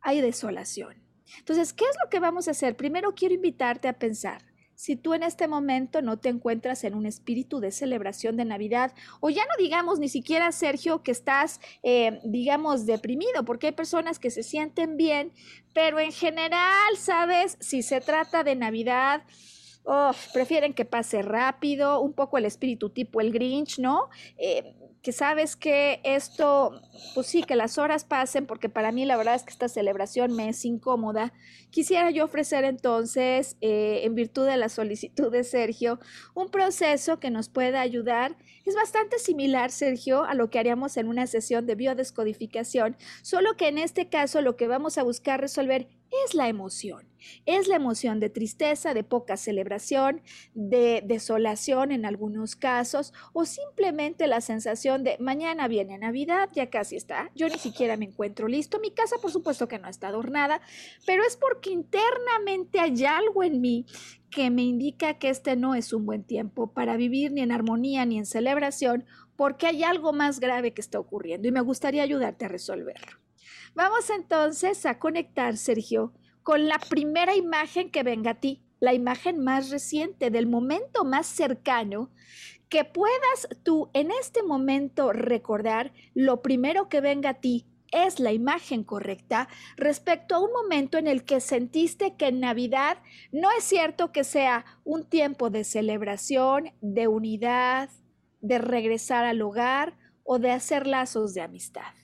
hay 0.01 0.20
desolación. 0.20 0.96
Entonces, 1.38 1.74
¿qué 1.74 1.86
es 1.86 1.96
lo 2.03 2.10
que 2.10 2.20
vamos 2.20 2.48
a 2.48 2.51
hacer? 2.51 2.75
Primero 2.75 3.13
quiero 3.13 3.36
invitarte 3.36 3.88
a 3.88 4.00
pensar. 4.00 4.46
Si 4.74 4.96
tú 4.96 5.13
en 5.13 5.22
este 5.22 5.48
momento 5.48 6.01
no 6.01 6.18
te 6.18 6.30
encuentras 6.30 6.84
en 6.86 6.96
un 6.96 7.06
espíritu 7.06 7.60
de 7.60 7.70
celebración 7.70 8.36
de 8.36 8.46
Navidad, 8.46 8.96
o 9.20 9.30
ya 9.30 9.44
no 9.44 9.63
digamos 9.63 10.00
ni 10.00 10.10
siquiera, 10.10 10.51
Sergio, 10.51 11.03
que 11.03 11.12
estás, 11.12 11.62
eh, 11.84 12.20
digamos, 12.24 12.88
deprimido, 12.88 13.46
porque 13.46 13.68
hay 13.68 13.74
personas 13.74 14.18
que 14.18 14.32
se 14.32 14.42
sienten 14.42 14.98
bien, 14.98 15.34
pero 15.72 16.00
en 16.00 16.12
general, 16.12 16.98
¿sabes? 16.98 17.58
Si 17.60 17.84
se 17.84 18.01
trata 18.01 18.44
de 18.44 18.56
Navidad, 18.56 19.22
prefieren 20.34 20.74
que 20.74 20.86
pase 20.86 21.22
rápido, 21.22 22.00
un 22.02 22.13
poco 22.13 22.38
el 22.38 22.46
espíritu 22.46 22.90
tipo 22.90 23.22
el 23.22 23.32
Grinch, 23.32 23.80
¿no? 23.80 24.10
Eh, 24.38 24.75
que 25.04 25.12
sabes 25.12 25.58
que 25.58 26.00
esto, 26.06 26.82
pues 27.13 27.28
sí, 27.28 27.44
que 27.44 27.58
las 27.58 27.78
horas 27.78 28.06
pasen, 28.06 28.46
porque 28.46 28.70
para 28.70 28.94
mí 28.94 29.04
la 29.04 29.18
verdad 29.18 29.36
es 29.36 29.44
que 29.44 29.52
esta 29.52 29.68
celebración 29.68 30.34
me 30.34 30.48
es 30.48 30.63
incómoda. 30.63 31.34
Quisiera 31.72 32.10
yo 32.10 32.24
ofrecer 32.24 32.63
entonces, 32.63 33.58
eh, 33.60 34.02
en 34.06 34.16
virtud 34.16 34.48
de 34.48 34.56
la 34.56 34.70
solicitud 34.70 35.30
de 35.30 35.44
Sergio, 35.44 36.00
un 36.34 36.50
proceso 36.50 37.20
que 37.20 37.32
nos 37.32 37.50
pueda 37.50 37.82
ayudar. 37.82 38.38
Es 38.66 38.75
bastante 38.75 39.20
similar, 39.20 39.72
Sergio, 39.72 40.24
a 40.24 40.36
lo 40.36 40.50
que 40.50 40.60
haríamos 40.60 40.96
en 40.96 41.10
una 41.10 41.28
sesión 41.28 41.66
de 41.66 41.75
biodescodificación, 41.75 42.96
solo 43.22 43.58
que 43.58 43.68
en 43.68 43.80
este 43.80 44.08
caso 44.08 44.42
lo 44.42 44.56
que 44.56 44.70
vamos 44.70 44.98
a 44.98 45.04
buscar 45.04 45.42
resolver 45.42 45.90
es 46.25 46.34
la 46.34 46.48
emoción. 46.48 47.08
Es 47.46 47.67
la 47.67 47.77
emoción 47.77 48.20
de 48.20 48.29
tristeza, 48.29 48.93
de 48.93 49.03
poca 49.03 49.38
celebración, 49.38 50.22
de 50.53 51.01
desolación 51.05 51.91
en 51.91 52.05
algunos 52.05 52.55
casos, 52.55 53.13
o 53.32 53.46
simplemente 53.46 54.27
la 54.27 54.41
sensación 54.41 55.03
de 55.03 55.17
mañana 55.20 55.67
viene 55.67 55.98
Navidad, 55.98 56.50
ya 56.53 56.70
casi 56.70 56.96
está, 56.96 57.32
yo 57.36 57.48
ni 57.48 57.58
siquiera 57.58 57.96
me 57.98 58.05
encuentro 58.05 58.48
listo, 58.48 58.79
mi 58.79 58.91
casa 58.91 59.15
por 59.22 59.32
supuesto 59.32 59.67
que 59.67 59.79
no 59.79 59.88
está 59.88 60.10
adornada, 60.10 60.62
pero 61.05 61.24
es 61.24 61.38
porque 61.38 61.70
internamente 61.70 62.79
hay 62.79 63.05
algo 63.05 63.43
en 63.43 63.62
mí 63.62 63.86
que 64.29 64.50
me 64.50 64.63
indica 64.63 65.20
que 65.20 65.29
este 65.29 65.55
no 65.55 65.75
es 65.75 65.93
un 65.93 66.05
buen 66.05 66.24
tiempo 66.24 66.74
para 66.74 66.98
vivir 66.98 67.32
ni 67.32 67.41
en 67.41 67.51
armonía 67.51 68.05
ni 68.05 68.17
en 68.17 68.25
celebración, 68.25 69.05
porque 69.36 69.67
hay 69.67 69.84
algo 69.84 70.12
más 70.13 70.39
grave 70.39 70.74
que 70.74 70.82
está 70.82 71.00
ocurriendo 71.00 71.48
y 71.48 71.51
me 71.51 71.62
gustaría 71.62 72.03
ayudarte 72.03 72.46
a 72.46 72.50
resolverlo. 72.50 73.23
Vamos 73.75 74.12
entonces 74.12 74.86
a 74.86 75.00
conectar, 75.00 75.58
Sergio, 75.58 76.13
con 76.44 76.68
la 76.68 76.77
primera 76.77 77.36
imagen 77.36 77.89
que 77.89 78.03
venga 78.03 78.32
a 78.32 78.39
ti, 78.39 78.62
la 78.80 78.94
imagen 78.94 79.44
más 79.44 79.72
reciente, 79.72 80.30
del 80.30 80.46
momento 80.46 81.03
más 81.03 81.25
cercano, 81.25 82.12
que 82.70 82.86
puedas 82.86 83.48
tú 83.63 83.89
en 83.94 84.12
este 84.12 84.44
momento 84.44 85.12
recordar 85.12 85.92
lo 86.13 86.44
primero 86.44 86.88
que 86.88 87.01
venga 87.01 87.32
a 87.32 87.34
ti 87.39 87.65
es 87.92 88.20
la 88.20 88.32
imagen 88.32 88.84
correcta 88.84 89.48
respecto 89.75 90.36
a 90.36 90.39
un 90.39 90.51
momento 90.51 90.98
en 90.98 91.08
el 91.08 91.24
que 91.24 91.39
sentiste 91.39 92.15
que 92.15 92.27
en 92.27 92.39
Navidad 92.39 92.98
no 93.32 93.50
es 93.58 93.63
cierto 93.63 94.12
que 94.12 94.24
sea 94.24 94.65
un 94.84 95.03
tiempo 95.06 95.50
de 95.50 95.63
celebración, 95.63 96.74
de 96.82 97.08
unidad, 97.08 97.89
de 98.42 98.58
regresar 98.60 99.25
al 99.25 99.42
hogar 99.42 99.98
o 100.24 100.38
de 100.38 100.51
hacer 100.51 100.86
lazos 100.86 101.34
de 101.34 101.42
amistad. 101.42 102.02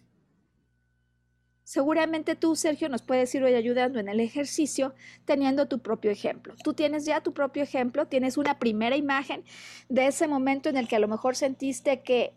Seguramente 1.69 2.35
tú, 2.35 2.55
Sergio, 2.55 2.89
nos 2.89 3.03
puedes 3.03 3.35
ir 3.35 3.43
hoy 3.43 3.53
ayudando 3.53 3.99
en 3.99 4.09
el 4.09 4.19
ejercicio 4.21 4.95
teniendo 5.25 5.67
tu 5.67 5.83
propio 5.83 6.09
ejemplo. 6.09 6.55
Tú 6.63 6.73
tienes 6.73 7.05
ya 7.05 7.21
tu 7.21 7.31
propio 7.31 7.61
ejemplo, 7.61 8.07
tienes 8.07 8.37
una 8.37 8.57
primera 8.57 8.97
imagen 8.97 9.43
de 9.87 10.07
ese 10.07 10.27
momento 10.27 10.69
en 10.69 10.77
el 10.77 10.87
que 10.87 10.95
a 10.95 10.99
lo 10.99 11.07
mejor 11.07 11.35
sentiste 11.35 12.01
que 12.01 12.33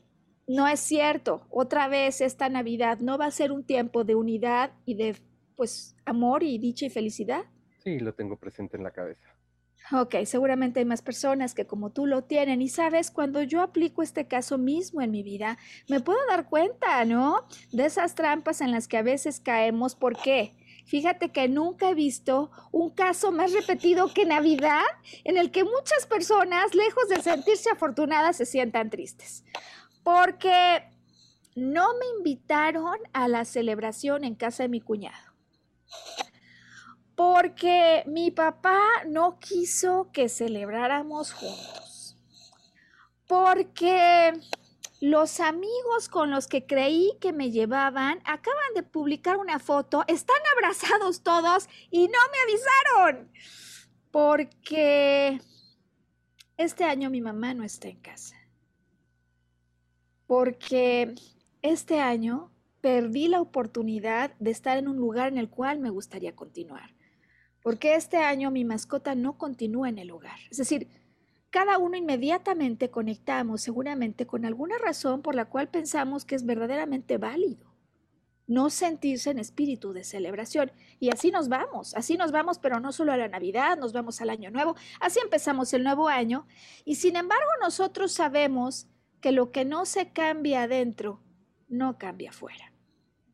no 0.47 0.69
es 0.69 0.81
cierto, 0.81 1.47
otra 1.49 1.89
vez 1.89 2.21
esta 2.21 2.51
Navidad 2.51 2.99
no 2.99 3.17
va 3.17 3.25
a 3.25 3.31
ser 3.31 3.53
un 3.53 3.65
tiempo 3.65 4.05
de 4.05 4.17
unidad 4.17 4.73
y 4.85 4.97
de 4.97 5.17
pues 5.57 5.97
amor 6.05 6.43
y 6.43 6.59
dicha 6.59 6.85
y 6.85 6.91
felicidad. 6.91 7.47
Sí, 7.83 8.01
lo 8.01 8.13
tengo 8.13 8.37
presente 8.37 8.77
en 8.77 8.83
la 8.83 8.91
cabeza. 8.91 9.32
Ok, 9.91 10.15
seguramente 10.25 10.81
hay 10.81 10.87
más 10.87 11.03
personas 11.03 11.55
que 11.55 11.67
como 11.67 11.91
tú 11.91 12.07
lo 12.07 12.23
tienen 12.23 12.63
y 12.63 12.69
sabes, 12.69 13.11
cuando 13.11 13.43
yo 13.43 13.61
aplico 13.61 14.03
este 14.03 14.27
caso 14.27 14.57
mismo 14.57 15.03
en 15.03 15.11
mi 15.11 15.23
vida, 15.23 15.59
me 15.89 16.01
puedo 16.01 16.19
dar 16.29 16.49
cuenta, 16.49 17.05
¿no? 17.05 17.47
De 17.73 17.87
esas 17.87 18.15
trampas 18.15 18.61
en 18.61 18.71
las 18.71 18.87
que 18.87 18.97
a 18.97 19.03
veces 19.03 19.41
caemos. 19.41 19.95
¿Por 19.95 20.17
qué? 20.17 20.55
Fíjate 20.87 21.31
que 21.31 21.49
nunca 21.49 21.91
he 21.91 21.95
visto 21.95 22.51
un 22.71 22.91
caso 22.91 23.33
más 23.33 23.53
repetido 23.53 24.13
que 24.13 24.25
Navidad 24.25 24.83
en 25.25 25.37
el 25.37 25.51
que 25.51 25.65
muchas 25.65 26.07
personas, 26.09 26.75
lejos 26.75 27.09
de 27.09 27.21
sentirse 27.21 27.71
afortunadas, 27.71 28.37
se 28.37 28.47
sientan 28.47 28.89
tristes. 28.89 29.45
Porque 30.03 30.85
no 31.55 31.89
me 31.99 32.07
invitaron 32.19 32.99
a 33.13 33.29
la 33.29 33.45
celebración 33.45 34.25
en 34.25 34.35
casa 34.35 34.63
de 34.63 34.69
mi 34.69 34.81
cuñado 34.81 35.33
porque 37.15 38.05
mi 38.07 38.31
papá 38.31 38.81
no 39.07 39.39
quiso 39.39 40.11
que 40.13 40.29
celebráramos 40.29 41.33
juntos, 41.33 42.17
porque 43.27 44.33
los 45.01 45.41
amigos 45.41 46.09
con 46.09 46.31
los 46.31 46.47
que 46.47 46.67
creí 46.67 47.13
que 47.21 47.33
me 47.33 47.51
llevaban 47.51 48.21
acaban 48.25 48.75
de 48.75 48.83
publicar 48.83 49.37
una 49.37 49.59
foto, 49.59 50.05
están 50.09 50.37
abrazados 50.57 51.23
todos 51.23 51.69
y 51.91 52.09
no 52.09 52.19
me 52.33 52.99
avisaron, 53.03 53.33
porque 54.11 55.41
este 56.57 56.85
año 56.85 57.11
mi 57.11 57.21
mamá 57.21 57.53
no 57.53 57.65
está 57.65 57.89
en 57.89 58.01
casa, 58.01 58.37
porque 60.27 61.15
este 61.61 62.01
año 62.01 62.51
perdí 62.81 63.29
la 63.29 63.41
oportunidad 63.41 64.35
de 64.39 64.51
estar 64.51 64.79
en 64.79 64.89
un 64.89 64.97
lugar 64.97 65.29
en 65.29 65.39
el 65.39 65.51
cual 65.51 65.79
me 65.79 65.91
gustaría 65.91 66.35
continuar 66.35 66.91
porque 67.63 67.95
este 67.95 68.19
año 68.19 68.51
mi 68.51 68.65
mascota 68.65 69.15
no 69.15 69.39
continúa 69.39 69.89
en 69.89 69.99
el 69.99 70.11
hogar. 70.11 70.39
Es 70.51 70.59
decir, 70.59 70.89
cada 71.51 71.79
uno 71.79 71.97
inmediatamente 71.97 72.91
conectamos 72.91 73.61
seguramente 73.61 74.27
con 74.27 74.45
alguna 74.45 74.79
razón 74.79 75.23
por 75.23 75.35
la 75.35 75.47
cual 75.47 75.69
pensamos 75.69 76.25
que 76.25 76.35
es 76.35 76.45
verdaderamente 76.45 77.19
válido 77.19 77.73
no 78.47 78.71
sentirse 78.71 79.31
en 79.31 79.39
espíritu 79.39 79.93
de 79.93 80.05
celebración. 80.05 80.73
Y 81.01 81.11
así 81.11 81.31
nos 81.31 81.49
vamos, 81.49 81.95
así 81.95 82.17
nos 82.17 82.33
vamos, 82.33 82.59
pero 82.59 82.81
no 82.81 82.93
solo 82.93 83.13
a 83.13 83.17
la 83.17 83.29
Navidad, 83.29 83.79
nos 83.79 83.93
vamos 83.93 84.21
al 84.21 84.31
Año 84.31 84.51
Nuevo, 84.51 84.77
así 85.01 85.21
empezamos 85.21 85.73
el 85.73 85.85
nuevo 85.85 86.09
año. 86.09 86.47
Y 86.85 86.97
sin 86.97 87.17
embargo 87.17 87.49
nosotros 87.61 88.13
sabemos 88.13 88.89
que 89.21 89.33
lo 89.33 89.53
que 89.53 89.65
no 89.65 89.87
se 89.87 90.13
cambia 90.13 90.65
adentro, 90.65 91.21
no 91.69 91.97
cambia 91.99 92.31
afuera. 92.31 92.72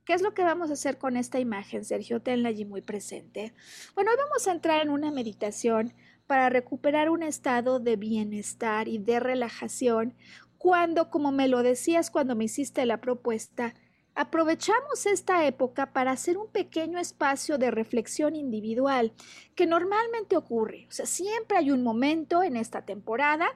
¿Qué 0.09 0.15
es 0.15 0.23
lo 0.23 0.33
que 0.33 0.43
vamos 0.43 0.71
a 0.71 0.73
hacer 0.73 0.97
con 0.97 1.19
esta 1.19 1.39
imagen, 1.39 1.85
Sergio? 1.85 2.23
Tenla 2.23 2.49
allí 2.49 2.65
muy 2.65 2.81
presente. 2.81 3.53
Bueno, 3.95 4.11
hoy 4.11 4.17
vamos 4.17 4.49
a 4.49 4.53
entrar 4.53 4.81
en 4.81 4.89
una 4.89 5.11
meditación 5.11 5.93
para 6.27 6.49
recuperar 6.49 7.11
un 7.11 7.23
estado 7.23 7.79
de 7.79 7.97
bienestar 7.97 8.89
y 8.89 8.97
de 8.97 9.21
relajación 9.21 10.15
cuando, 10.57 11.11
como 11.11 11.31
me 11.31 11.47
lo 11.47 11.63
decías 11.63 12.11
cuando 12.11 12.35
me 12.37 12.45
hiciste 12.45 12.87
la 12.87 13.03
propuesta, 13.03 13.75
aprovechamos 14.15 15.05
esta 15.05 15.45
época 15.45 15.93
para 15.93 16.13
hacer 16.13 16.39
un 16.39 16.51
pequeño 16.51 16.99
espacio 16.99 17.59
de 17.59 17.71
reflexión 17.71 18.35
individual 18.35 19.13
que 19.55 19.67
normalmente 19.67 20.39
ocurre. 20.39 20.87
O 20.89 20.91
sea, 20.91 21.05
siempre 21.05 21.59
hay 21.59 21.71
un 21.71 21.83
momento 21.83 22.43
en 22.43 22.57
esta 22.57 22.87
temporada 22.87 23.51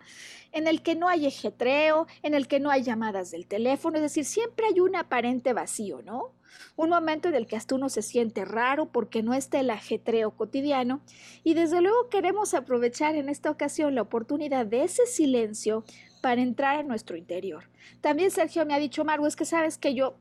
en 0.53 0.67
el 0.67 0.83
que 0.83 0.97
no 0.97 1.09
hay 1.09 1.25
ejetreo, 1.25 2.07
en 2.23 2.35
el 2.35 2.47
que 2.47 2.61
no 2.61 2.71
hay 2.71 2.83
llamadas 2.83 3.31
del 3.31 3.47
teléfono, 3.47 3.97
es 3.97 4.03
decir, 4.03 4.27
siempre 4.27 4.67
hay 4.67 4.81
un 4.81 4.97
aparente 4.97 5.55
vacío, 5.55 6.03
¿no? 6.03 6.35
Un 6.77 6.91
momento 6.91 7.29
en 7.29 7.35
el 7.35 7.47
que 7.47 7.57
hasta 7.57 7.75
uno 7.75 7.89
se 7.89 8.03
siente 8.03 8.45
raro 8.45 8.87
porque 8.93 9.23
no 9.23 9.35
está 9.35 9.61
el 9.61 9.71
ajetreo 9.71 10.33
cotidiano 10.33 11.01
y 11.45 11.55
desde 11.55 11.81
luego 11.81 12.09
queremos 12.09 12.55
aprovechar 12.55 13.15
en 13.17 13.29
esta 13.29 13.51
ocasión 13.51 13.95
la 13.95 14.03
oportunidad 14.03 14.67
de 14.67 14.85
ese 14.85 15.07
silencio 15.07 15.85
para 16.23 16.41
entrar 16.41 16.81
en 16.81 16.89
nuestro 16.89 17.17
interior. 17.17 17.65
También 18.01 18.31
Sergio 18.31 18.65
me 18.65 18.75
ha 18.75 18.79
dicho, 18.79 19.05
Maru, 19.05 19.27
es 19.27 19.37
que 19.37 19.45
sabes 19.45 19.79
que 19.79 19.95
yo 19.95 20.17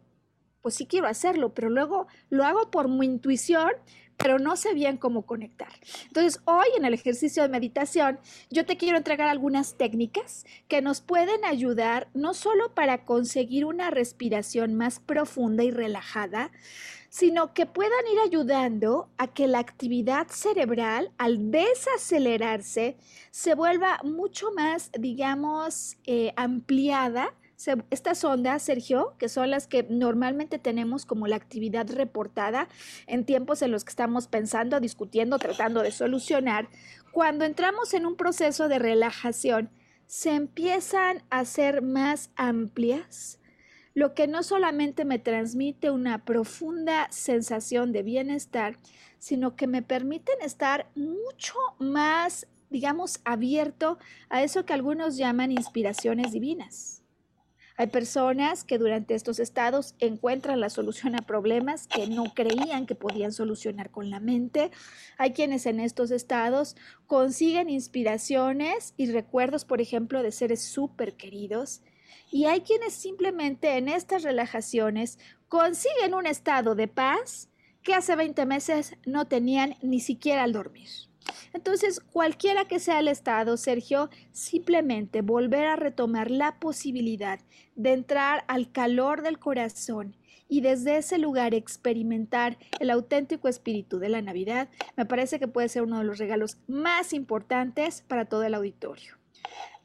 pues 0.61 0.75
sí 0.75 0.85
quiero 0.85 1.07
hacerlo, 1.07 1.53
pero 1.53 1.69
luego 1.69 2.07
lo 2.29 2.45
hago 2.45 2.69
por 2.69 2.87
mi 2.87 3.05
intuición, 3.05 3.71
pero 4.21 4.39
no 4.39 4.55
sé 4.55 4.73
bien 4.73 4.97
cómo 4.97 5.23
conectar. 5.23 5.71
Entonces, 6.07 6.41
hoy 6.45 6.67
en 6.77 6.85
el 6.85 6.93
ejercicio 6.93 7.43
de 7.43 7.49
meditación, 7.49 8.19
yo 8.49 8.65
te 8.65 8.77
quiero 8.77 8.97
entregar 8.97 9.27
algunas 9.27 9.75
técnicas 9.75 10.45
que 10.67 10.81
nos 10.81 11.01
pueden 11.01 11.43
ayudar 11.45 12.07
no 12.13 12.33
solo 12.33 12.73
para 12.73 13.05
conseguir 13.05 13.65
una 13.65 13.89
respiración 13.89 14.75
más 14.75 14.99
profunda 14.99 15.63
y 15.63 15.71
relajada, 15.71 16.51
sino 17.09 17.53
que 17.53 17.65
puedan 17.65 18.07
ir 18.11 18.19
ayudando 18.25 19.09
a 19.17 19.27
que 19.27 19.47
la 19.47 19.59
actividad 19.59 20.27
cerebral, 20.29 21.11
al 21.17 21.51
desacelerarse, 21.51 22.95
se 23.31 23.53
vuelva 23.53 23.99
mucho 24.03 24.51
más, 24.53 24.91
digamos, 24.97 25.97
eh, 26.05 26.31
ampliada 26.37 27.33
estas 27.89 28.23
ondas, 28.23 28.63
Sergio, 28.63 29.15
que 29.17 29.29
son 29.29 29.51
las 29.51 29.67
que 29.67 29.83
normalmente 29.83 30.59
tenemos 30.59 31.05
como 31.05 31.27
la 31.27 31.35
actividad 31.35 31.89
reportada 31.89 32.67
en 33.07 33.25
tiempos 33.25 33.61
en 33.61 33.71
los 33.71 33.83
que 33.83 33.89
estamos 33.89 34.27
pensando, 34.27 34.79
discutiendo, 34.79 35.37
tratando 35.39 35.81
de 35.81 35.91
solucionar, 35.91 36.69
cuando 37.11 37.45
entramos 37.45 37.93
en 37.93 38.05
un 38.05 38.15
proceso 38.15 38.67
de 38.67 38.79
relajación, 38.79 39.69
se 40.07 40.31
empiezan 40.31 41.23
a 41.29 41.45
ser 41.45 41.81
más 41.81 42.31
amplias, 42.35 43.39
lo 43.93 44.13
que 44.13 44.27
no 44.27 44.43
solamente 44.43 45.05
me 45.05 45.19
transmite 45.19 45.91
una 45.91 46.23
profunda 46.25 47.07
sensación 47.11 47.91
de 47.91 48.03
bienestar, 48.03 48.77
sino 49.19 49.55
que 49.55 49.67
me 49.67 49.81
permiten 49.81 50.35
estar 50.41 50.89
mucho 50.95 51.55
más, 51.79 52.47
digamos, 52.69 53.19
abierto 53.25 53.99
a 54.29 54.43
eso 54.43 54.65
que 54.65 54.73
algunos 54.73 55.17
llaman 55.17 55.51
inspiraciones 55.51 56.31
divinas. 56.31 57.00
Hay 57.77 57.87
personas 57.87 58.63
que 58.63 58.77
durante 58.77 59.15
estos 59.15 59.39
estados 59.39 59.95
encuentran 59.99 60.59
la 60.59 60.69
solución 60.69 61.15
a 61.15 61.21
problemas 61.25 61.87
que 61.87 62.07
no 62.07 62.25
creían 62.33 62.85
que 62.85 62.95
podían 62.95 63.31
solucionar 63.31 63.91
con 63.91 64.09
la 64.09 64.19
mente. 64.19 64.71
Hay 65.17 65.31
quienes 65.31 65.65
en 65.65 65.79
estos 65.79 66.11
estados 66.11 66.75
consiguen 67.07 67.69
inspiraciones 67.69 68.93
y 68.97 69.11
recuerdos, 69.11 69.65
por 69.65 69.81
ejemplo, 69.81 70.23
de 70.23 70.31
seres 70.31 70.61
súper 70.61 71.15
queridos. 71.15 71.81
Y 72.29 72.45
hay 72.45 72.61
quienes 72.61 72.93
simplemente 72.93 73.77
en 73.77 73.89
estas 73.89 74.23
relajaciones 74.23 75.19
consiguen 75.47 76.13
un 76.13 76.25
estado 76.25 76.75
de 76.75 76.87
paz 76.87 77.49
que 77.83 77.93
hace 77.93 78.15
20 78.15 78.45
meses 78.45 78.95
no 79.05 79.25
tenían 79.27 79.75
ni 79.81 79.99
siquiera 79.99 80.43
al 80.43 80.53
dormir. 80.53 81.10
Entonces, 81.53 81.99
cualquiera 81.99 82.65
que 82.65 82.79
sea 82.79 82.99
el 82.99 83.07
estado, 83.07 83.57
Sergio, 83.57 84.09
simplemente 84.31 85.21
volver 85.21 85.65
a 85.65 85.75
retomar 85.75 86.31
la 86.31 86.59
posibilidad 86.59 87.39
de 87.75 87.93
entrar 87.93 88.43
al 88.47 88.71
calor 88.71 89.21
del 89.21 89.39
corazón 89.39 90.15
y 90.47 90.61
desde 90.61 90.97
ese 90.97 91.17
lugar 91.17 91.53
experimentar 91.53 92.57
el 92.79 92.89
auténtico 92.89 93.47
espíritu 93.47 93.99
de 93.99 94.09
la 94.09 94.21
Navidad, 94.21 94.69
me 94.97 95.05
parece 95.05 95.39
que 95.39 95.47
puede 95.47 95.69
ser 95.69 95.83
uno 95.83 95.99
de 95.99 96.03
los 96.03 96.17
regalos 96.17 96.57
más 96.67 97.13
importantes 97.13 98.03
para 98.07 98.25
todo 98.25 98.43
el 98.43 98.53
auditorio. 98.53 99.17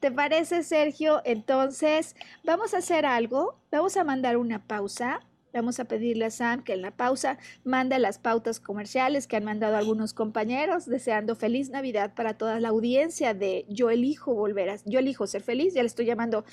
¿Te 0.01 0.11
parece, 0.11 0.63
Sergio? 0.63 1.21
Entonces, 1.23 2.15
vamos 2.43 2.73
a 2.73 2.79
hacer 2.79 3.05
algo, 3.05 3.59
vamos 3.71 3.95
a 3.97 4.03
mandar 4.03 4.37
una 4.37 4.67
pausa 4.67 5.21
Vamos 5.57 5.79
a 5.79 5.85
pedirle 5.85 6.25
a 6.25 6.29
Sam 6.29 6.63
que 6.63 6.73
en 6.73 6.83
la 6.83 6.91
pausa 6.91 7.39
mande 7.63 7.97
las 7.97 8.19
pautas 8.19 8.59
comerciales 8.59 9.25
que 9.25 9.37
han 9.37 9.43
mandado 9.43 9.75
algunos 9.75 10.13
compañeros, 10.13 10.85
deseando 10.85 11.35
feliz 11.35 11.71
Navidad 11.71 12.13
para 12.13 12.37
toda 12.37 12.59
la 12.59 12.69
audiencia 12.69 13.33
de 13.33 13.65
Yo 13.67 13.89
elijo 13.89 14.35
volver 14.35 14.69
a, 14.69 14.75
Yo 14.85 14.99
elijo 14.99 15.25
ser 15.25 15.41
feliz, 15.41 15.73
ya 15.73 15.81
le 15.81 15.87
estoy 15.87 16.05
llamando 16.05 16.45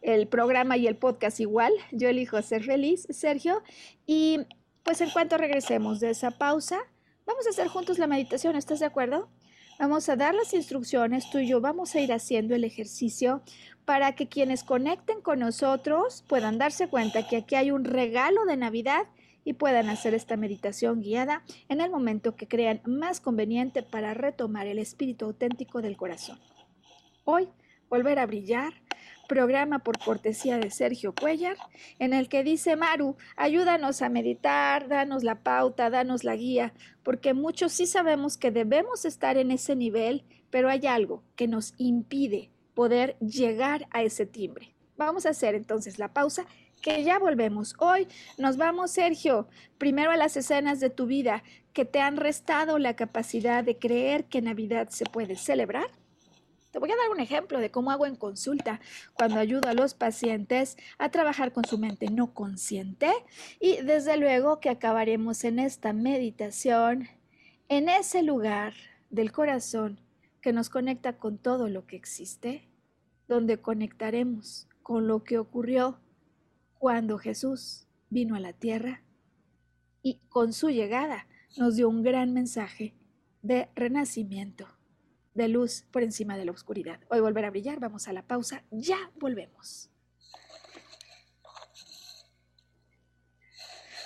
el 0.00 0.28
programa 0.28 0.78
y 0.78 0.86
el 0.86 0.96
podcast 0.96 1.40
igual, 1.40 1.74
Yo 1.92 2.08
elijo 2.08 2.40
ser 2.40 2.64
feliz, 2.64 3.06
Sergio. 3.10 3.62
Y 4.06 4.46
pues 4.82 5.02
en 5.02 5.10
cuanto 5.10 5.36
regresemos 5.36 6.00
de 6.00 6.08
esa 6.08 6.30
pausa, 6.30 6.78
vamos 7.26 7.46
a 7.46 7.50
hacer 7.50 7.68
juntos 7.68 7.98
la 7.98 8.06
meditación, 8.06 8.56
¿estás 8.56 8.78
de 8.78 8.86
acuerdo? 8.86 9.28
Vamos 9.78 10.08
a 10.08 10.16
dar 10.16 10.34
las 10.34 10.54
instrucciones, 10.54 11.30
tú 11.30 11.38
y 11.38 11.46
yo 11.46 11.60
vamos 11.60 11.94
a 11.94 12.00
ir 12.00 12.12
haciendo 12.12 12.56
el 12.56 12.64
ejercicio 12.64 13.42
para 13.84 14.16
que 14.16 14.26
quienes 14.26 14.64
conecten 14.64 15.20
con 15.20 15.38
nosotros 15.38 16.24
puedan 16.26 16.58
darse 16.58 16.88
cuenta 16.88 17.28
que 17.28 17.36
aquí 17.36 17.54
hay 17.54 17.70
un 17.70 17.84
regalo 17.84 18.44
de 18.44 18.56
Navidad 18.56 19.06
y 19.44 19.52
puedan 19.52 19.88
hacer 19.88 20.14
esta 20.14 20.36
meditación 20.36 21.00
guiada 21.00 21.44
en 21.68 21.80
el 21.80 21.92
momento 21.92 22.34
que 22.34 22.48
crean 22.48 22.80
más 22.86 23.20
conveniente 23.20 23.84
para 23.84 24.14
retomar 24.14 24.66
el 24.66 24.80
espíritu 24.80 25.26
auténtico 25.26 25.80
del 25.80 25.96
corazón. 25.96 26.40
Hoy, 27.22 27.48
volver 27.88 28.18
a 28.18 28.26
brillar, 28.26 28.72
programa 29.28 29.78
por 29.78 29.98
cortesía 29.98 30.58
de 30.58 30.70
Sergio 30.70 31.14
Cuellar, 31.14 31.56
en 32.00 32.12
el 32.12 32.28
que 32.28 32.42
dice 32.42 32.74
Maru, 32.74 33.16
ayúdanos 33.36 34.02
a 34.02 34.08
meditar, 34.08 34.88
danos 34.88 35.22
la 35.22 35.36
pauta, 35.44 35.90
danos 35.90 36.24
la 36.24 36.34
guía, 36.34 36.74
porque 37.04 37.34
muchos 37.34 37.72
sí 37.72 37.86
sabemos 37.86 38.36
que 38.36 38.50
debemos 38.50 39.04
estar 39.04 39.36
en 39.36 39.52
ese 39.52 39.76
nivel, 39.76 40.24
pero 40.50 40.68
hay 40.68 40.86
algo 40.88 41.22
que 41.36 41.46
nos 41.46 41.74
impide 41.76 42.50
poder 42.74 43.16
llegar 43.20 43.86
a 43.90 44.02
ese 44.02 44.26
timbre. 44.26 44.74
Vamos 44.96 45.26
a 45.26 45.30
hacer 45.30 45.54
entonces 45.54 45.98
la 46.00 46.12
pausa 46.12 46.46
que 46.80 47.04
ya 47.04 47.18
volvemos. 47.18 47.74
Hoy 47.78 48.08
nos 48.38 48.56
vamos, 48.56 48.90
Sergio, 48.90 49.48
primero 49.78 50.10
a 50.10 50.16
las 50.16 50.36
escenas 50.36 50.80
de 50.80 50.90
tu 50.90 51.06
vida 51.06 51.42
que 51.72 51.84
te 51.84 52.00
han 52.00 52.16
restado 52.16 52.78
la 52.78 52.96
capacidad 52.96 53.62
de 53.62 53.78
creer 53.78 54.24
que 54.24 54.42
Navidad 54.42 54.88
se 54.88 55.04
puede 55.04 55.36
celebrar. 55.36 55.90
Te 56.70 56.78
voy 56.78 56.90
a 56.90 56.96
dar 56.96 57.10
un 57.10 57.20
ejemplo 57.20 57.60
de 57.60 57.70
cómo 57.70 57.90
hago 57.90 58.06
en 58.06 58.16
consulta 58.16 58.80
cuando 59.14 59.40
ayudo 59.40 59.68
a 59.68 59.74
los 59.74 59.94
pacientes 59.94 60.76
a 60.98 61.10
trabajar 61.10 61.52
con 61.52 61.64
su 61.64 61.78
mente 61.78 62.10
no 62.10 62.34
consciente 62.34 63.10
y 63.58 63.82
desde 63.82 64.16
luego 64.16 64.60
que 64.60 64.68
acabaremos 64.68 65.44
en 65.44 65.58
esta 65.58 65.92
meditación 65.92 67.08
en 67.68 67.88
ese 67.88 68.22
lugar 68.22 68.74
del 69.10 69.32
corazón 69.32 70.00
que 70.40 70.52
nos 70.52 70.68
conecta 70.68 71.18
con 71.18 71.38
todo 71.38 71.68
lo 71.68 71.86
que 71.86 71.96
existe 71.96 72.68
donde 73.28 73.60
conectaremos 73.60 74.68
con 74.82 75.06
lo 75.06 75.24
que 75.24 75.38
ocurrió 75.38 75.98
cuando 76.78 77.18
Jesús 77.18 77.86
vino 78.10 78.36
a 78.36 78.40
la 78.40 78.52
tierra 78.52 79.02
y 80.02 80.20
con 80.28 80.52
su 80.52 80.70
llegada 80.70 81.26
nos 81.56 81.76
dio 81.76 81.88
un 81.88 82.02
gran 82.02 82.32
mensaje 82.32 82.94
de 83.42 83.68
renacimiento, 83.74 84.66
de 85.38 85.48
luz 85.48 85.86
por 85.90 86.02
encima 86.02 86.36
de 86.36 86.44
la 86.44 86.52
oscuridad. 86.52 87.00
Hoy 87.08 87.20
volver 87.20 87.46
a 87.46 87.50
brillar, 87.50 87.80
vamos 87.80 88.08
a 88.08 88.12
la 88.12 88.26
pausa, 88.26 88.64
ya 88.70 89.10
volvemos. 89.16 89.90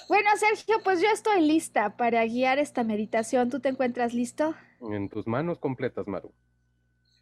Bueno, 0.09 0.29
Sergio, 0.37 0.77
pues 0.85 1.01
yo 1.01 1.09
estoy 1.09 1.41
lista 1.41 1.97
para 1.97 2.25
guiar 2.27 2.59
esta 2.59 2.85
meditación. 2.85 3.51
¿Tú 3.51 3.61
te 3.61 3.71
encuentras 3.71 4.13
listo? 4.13 4.55
En 4.93 5.09
tus 5.09 5.27
manos 5.27 5.59
completas, 5.59 6.07
Maru. 6.07 6.33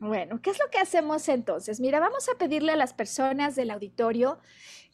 Bueno, 0.01 0.41
¿qué 0.43 0.51
es 0.51 0.59
lo 0.59 0.69
que 0.71 0.79
hacemos 0.79 1.29
entonces? 1.29 1.79
Mira, 1.79 2.01
vamos 2.01 2.29
a 2.29 2.37
pedirle 2.37 2.73
a 2.73 2.77
las 2.77 2.95
personas 2.95 3.55
del 3.55 3.71
auditorio 3.71 4.39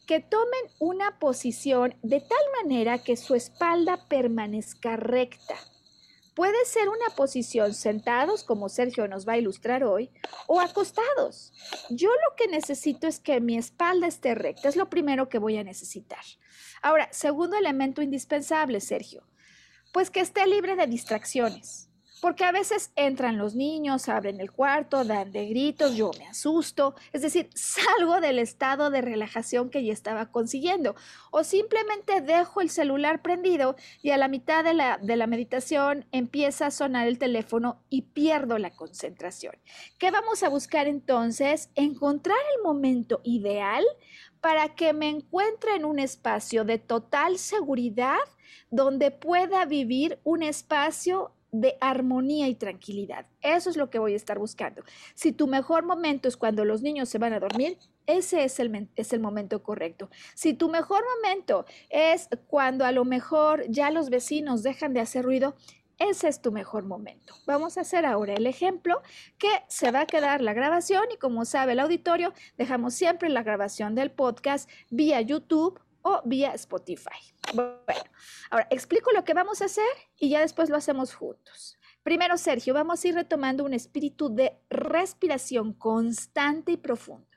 que 0.05 0.19
tomen 0.19 0.61
una 0.79 1.17
posición 1.17 1.95
de 2.03 2.19
tal 2.19 2.63
manera 2.63 2.99
que 2.99 3.17
su 3.17 3.33
espalda 3.33 4.05
permanezca 4.07 4.95
recta. 4.95 5.55
Puede 6.37 6.65
ser 6.65 6.87
una 6.87 7.15
posición 7.15 7.73
sentados, 7.73 8.43
como 8.43 8.69
Sergio 8.69 9.07
nos 9.07 9.27
va 9.27 9.33
a 9.33 9.37
ilustrar 9.39 9.83
hoy, 9.83 10.11
o 10.45 10.61
acostados. 10.61 11.51
Yo 11.89 12.09
lo 12.11 12.35
que 12.35 12.47
necesito 12.47 13.07
es 13.07 13.19
que 13.19 13.41
mi 13.41 13.57
espalda 13.57 14.05
esté 14.05 14.35
recta, 14.35 14.69
es 14.69 14.75
lo 14.75 14.87
primero 14.87 15.29
que 15.29 15.39
voy 15.39 15.57
a 15.57 15.63
necesitar. 15.63 16.21
Ahora, 16.83 17.09
segundo 17.11 17.57
elemento 17.57 18.03
indispensable, 18.03 18.81
Sergio, 18.81 19.23
pues 19.91 20.11
que 20.11 20.19
esté 20.19 20.45
libre 20.45 20.75
de 20.75 20.85
distracciones. 20.85 21.86
Porque 22.21 22.43
a 22.43 22.51
veces 22.51 22.91
entran 22.95 23.37
los 23.37 23.53
niños, 23.53 24.09
abren 24.09 24.39
el 24.39 24.51
cuarto, 24.51 25.03
dan 25.03 25.31
de 25.31 25.47
gritos, 25.47 25.95
yo 25.95 26.11
me 26.17 26.27
asusto, 26.27 26.95
es 27.13 27.21
decir, 27.21 27.49
salgo 27.53 28.19
del 28.21 28.39
estado 28.39 28.89
de 28.89 29.01
relajación 29.01 29.69
que 29.69 29.83
ya 29.83 29.93
estaba 29.93 30.31
consiguiendo. 30.31 30.95
O 31.31 31.43
simplemente 31.43 32.21
dejo 32.21 32.61
el 32.61 32.69
celular 32.69 33.21
prendido 33.21 33.75
y 34.01 34.09
a 34.09 34.17
la 34.17 34.27
mitad 34.27 34.63
de 34.63 34.73
la, 34.73 34.97
de 34.97 35.15
la 35.15 35.27
meditación 35.27 36.05
empieza 36.11 36.67
a 36.67 36.71
sonar 36.71 37.07
el 37.07 37.19
teléfono 37.19 37.83
y 37.89 38.01
pierdo 38.01 38.57
la 38.57 38.71
concentración. 38.71 39.55
¿Qué 39.99 40.09
vamos 40.09 40.41
a 40.41 40.49
buscar 40.49 40.87
entonces? 40.87 41.69
Encontrar 41.75 42.37
el 42.57 42.63
momento 42.63 43.21
ideal 43.23 43.85
para 44.41 44.75
que 44.75 44.93
me 44.93 45.09
encuentre 45.09 45.75
en 45.75 45.85
un 45.85 45.99
espacio 45.99 46.63
de 46.63 46.79
total 46.79 47.37
seguridad 47.37 48.17
donde 48.69 49.11
pueda 49.11 49.65
vivir 49.65 50.19
un 50.23 50.43
espacio 50.43 51.31
de 51.51 51.77
armonía 51.79 52.47
y 52.47 52.55
tranquilidad. 52.55 53.25
Eso 53.41 53.69
es 53.69 53.77
lo 53.77 53.89
que 53.89 53.99
voy 53.99 54.13
a 54.13 54.17
estar 54.17 54.39
buscando. 54.39 54.83
Si 55.13 55.31
tu 55.31 55.47
mejor 55.47 55.85
momento 55.85 56.27
es 56.27 56.37
cuando 56.37 56.65
los 56.65 56.81
niños 56.81 57.09
se 57.09 57.17
van 57.17 57.33
a 57.33 57.39
dormir, 57.39 57.77
ese 58.05 58.43
es 58.43 58.59
el, 58.59 58.89
es 58.95 59.13
el 59.13 59.19
momento 59.19 59.63
correcto. 59.63 60.09
Si 60.33 60.53
tu 60.53 60.69
mejor 60.69 61.03
momento 61.15 61.65
es 61.89 62.29
cuando 62.47 62.85
a 62.85 62.91
lo 62.91 63.05
mejor 63.05 63.65
ya 63.69 63.91
los 63.91 64.09
vecinos 64.09 64.63
dejan 64.63 64.93
de 64.93 65.01
hacer 65.01 65.25
ruido, 65.25 65.55
ese 65.99 66.27
es 66.27 66.41
tu 66.41 66.51
mejor 66.51 66.85
momento. 66.85 67.33
Vamos 67.47 67.77
a 67.77 67.81
hacer 67.81 68.05
ahora 68.05 68.35
el 68.35 68.45
ejemplo 68.45 69.01
que 69.39 69.49
se 69.67 69.91
va 69.91 70.01
a 70.01 70.05
quedar 70.05 70.41
la 70.41 70.53
grabación 70.53 71.05
y 71.11 71.17
como 71.17 71.43
sabe 71.43 71.71
el 71.71 71.79
auditorio, 71.79 72.33
dejamos 72.57 72.93
siempre 72.93 73.29
la 73.29 73.41
grabación 73.41 73.95
del 73.95 74.11
podcast 74.11 74.69
vía 74.89 75.21
YouTube 75.21 75.79
o 76.07 76.21
vía 76.23 76.53
Spotify. 76.53 77.19
Bueno, 77.53 78.09
ahora 78.49 78.67
explico 78.69 79.11
lo 79.11 79.23
que 79.23 79.33
vamos 79.33 79.61
a 79.61 79.65
hacer 79.65 79.83
y 80.17 80.29
ya 80.29 80.39
después 80.39 80.69
lo 80.69 80.77
hacemos 80.77 81.13
juntos. 81.13 81.77
Primero, 82.03 82.37
Sergio, 82.37 82.73
vamos 82.73 83.03
a 83.03 83.07
ir 83.07 83.15
retomando 83.15 83.65
un 83.65 83.73
espíritu 83.73 84.33
de 84.33 84.57
respiración 84.69 85.73
constante 85.73 86.71
y 86.71 86.77
profundo. 86.77 87.27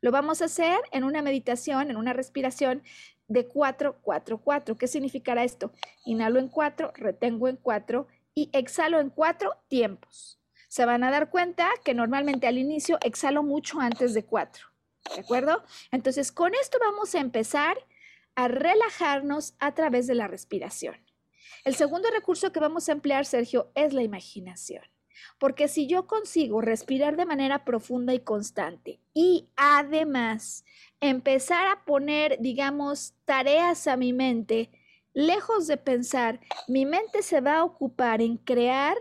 Lo 0.00 0.12
vamos 0.12 0.42
a 0.42 0.44
hacer 0.44 0.78
en 0.92 1.02
una 1.02 1.22
meditación, 1.22 1.90
en 1.90 1.96
una 1.96 2.12
respiración 2.12 2.82
de 3.26 3.48
4, 3.48 3.98
4, 4.02 4.38
4. 4.38 4.76
¿Qué 4.76 4.86
significará 4.86 5.42
esto? 5.42 5.72
Inhalo 6.04 6.38
en 6.38 6.48
4, 6.48 6.92
retengo 6.94 7.48
en 7.48 7.56
4 7.56 8.06
y 8.34 8.50
exhalo 8.52 9.00
en 9.00 9.10
4 9.10 9.56
tiempos. 9.68 10.38
Se 10.68 10.84
van 10.84 11.04
a 11.04 11.10
dar 11.10 11.30
cuenta 11.30 11.68
que 11.84 11.94
normalmente 11.94 12.46
al 12.46 12.58
inicio 12.58 12.98
exhalo 13.02 13.42
mucho 13.42 13.80
antes 13.80 14.14
de 14.14 14.24
4. 14.24 14.66
¿De 15.14 15.20
acuerdo? 15.20 15.64
Entonces, 15.90 16.32
con 16.32 16.54
esto 16.54 16.78
vamos 16.80 17.14
a 17.14 17.20
empezar 17.20 17.76
a 18.34 18.48
relajarnos 18.48 19.54
a 19.58 19.74
través 19.74 20.06
de 20.06 20.14
la 20.14 20.28
respiración. 20.28 20.96
El 21.64 21.74
segundo 21.74 22.10
recurso 22.10 22.52
que 22.52 22.60
vamos 22.60 22.88
a 22.88 22.92
emplear, 22.92 23.24
Sergio, 23.24 23.70
es 23.74 23.92
la 23.92 24.02
imaginación. 24.02 24.82
Porque 25.38 25.68
si 25.68 25.86
yo 25.86 26.06
consigo 26.06 26.60
respirar 26.60 27.16
de 27.16 27.26
manera 27.26 27.64
profunda 27.64 28.14
y 28.14 28.20
constante 28.20 29.00
y 29.14 29.48
además 29.56 30.64
empezar 31.00 31.66
a 31.66 31.84
poner, 31.84 32.38
digamos, 32.40 33.14
tareas 33.24 33.86
a 33.86 33.96
mi 33.96 34.12
mente, 34.12 34.70
lejos 35.12 35.66
de 35.66 35.76
pensar, 35.76 36.40
mi 36.68 36.84
mente 36.84 37.22
se 37.22 37.40
va 37.40 37.58
a 37.58 37.64
ocupar 37.64 38.20
en 38.20 38.36
crear 38.36 38.96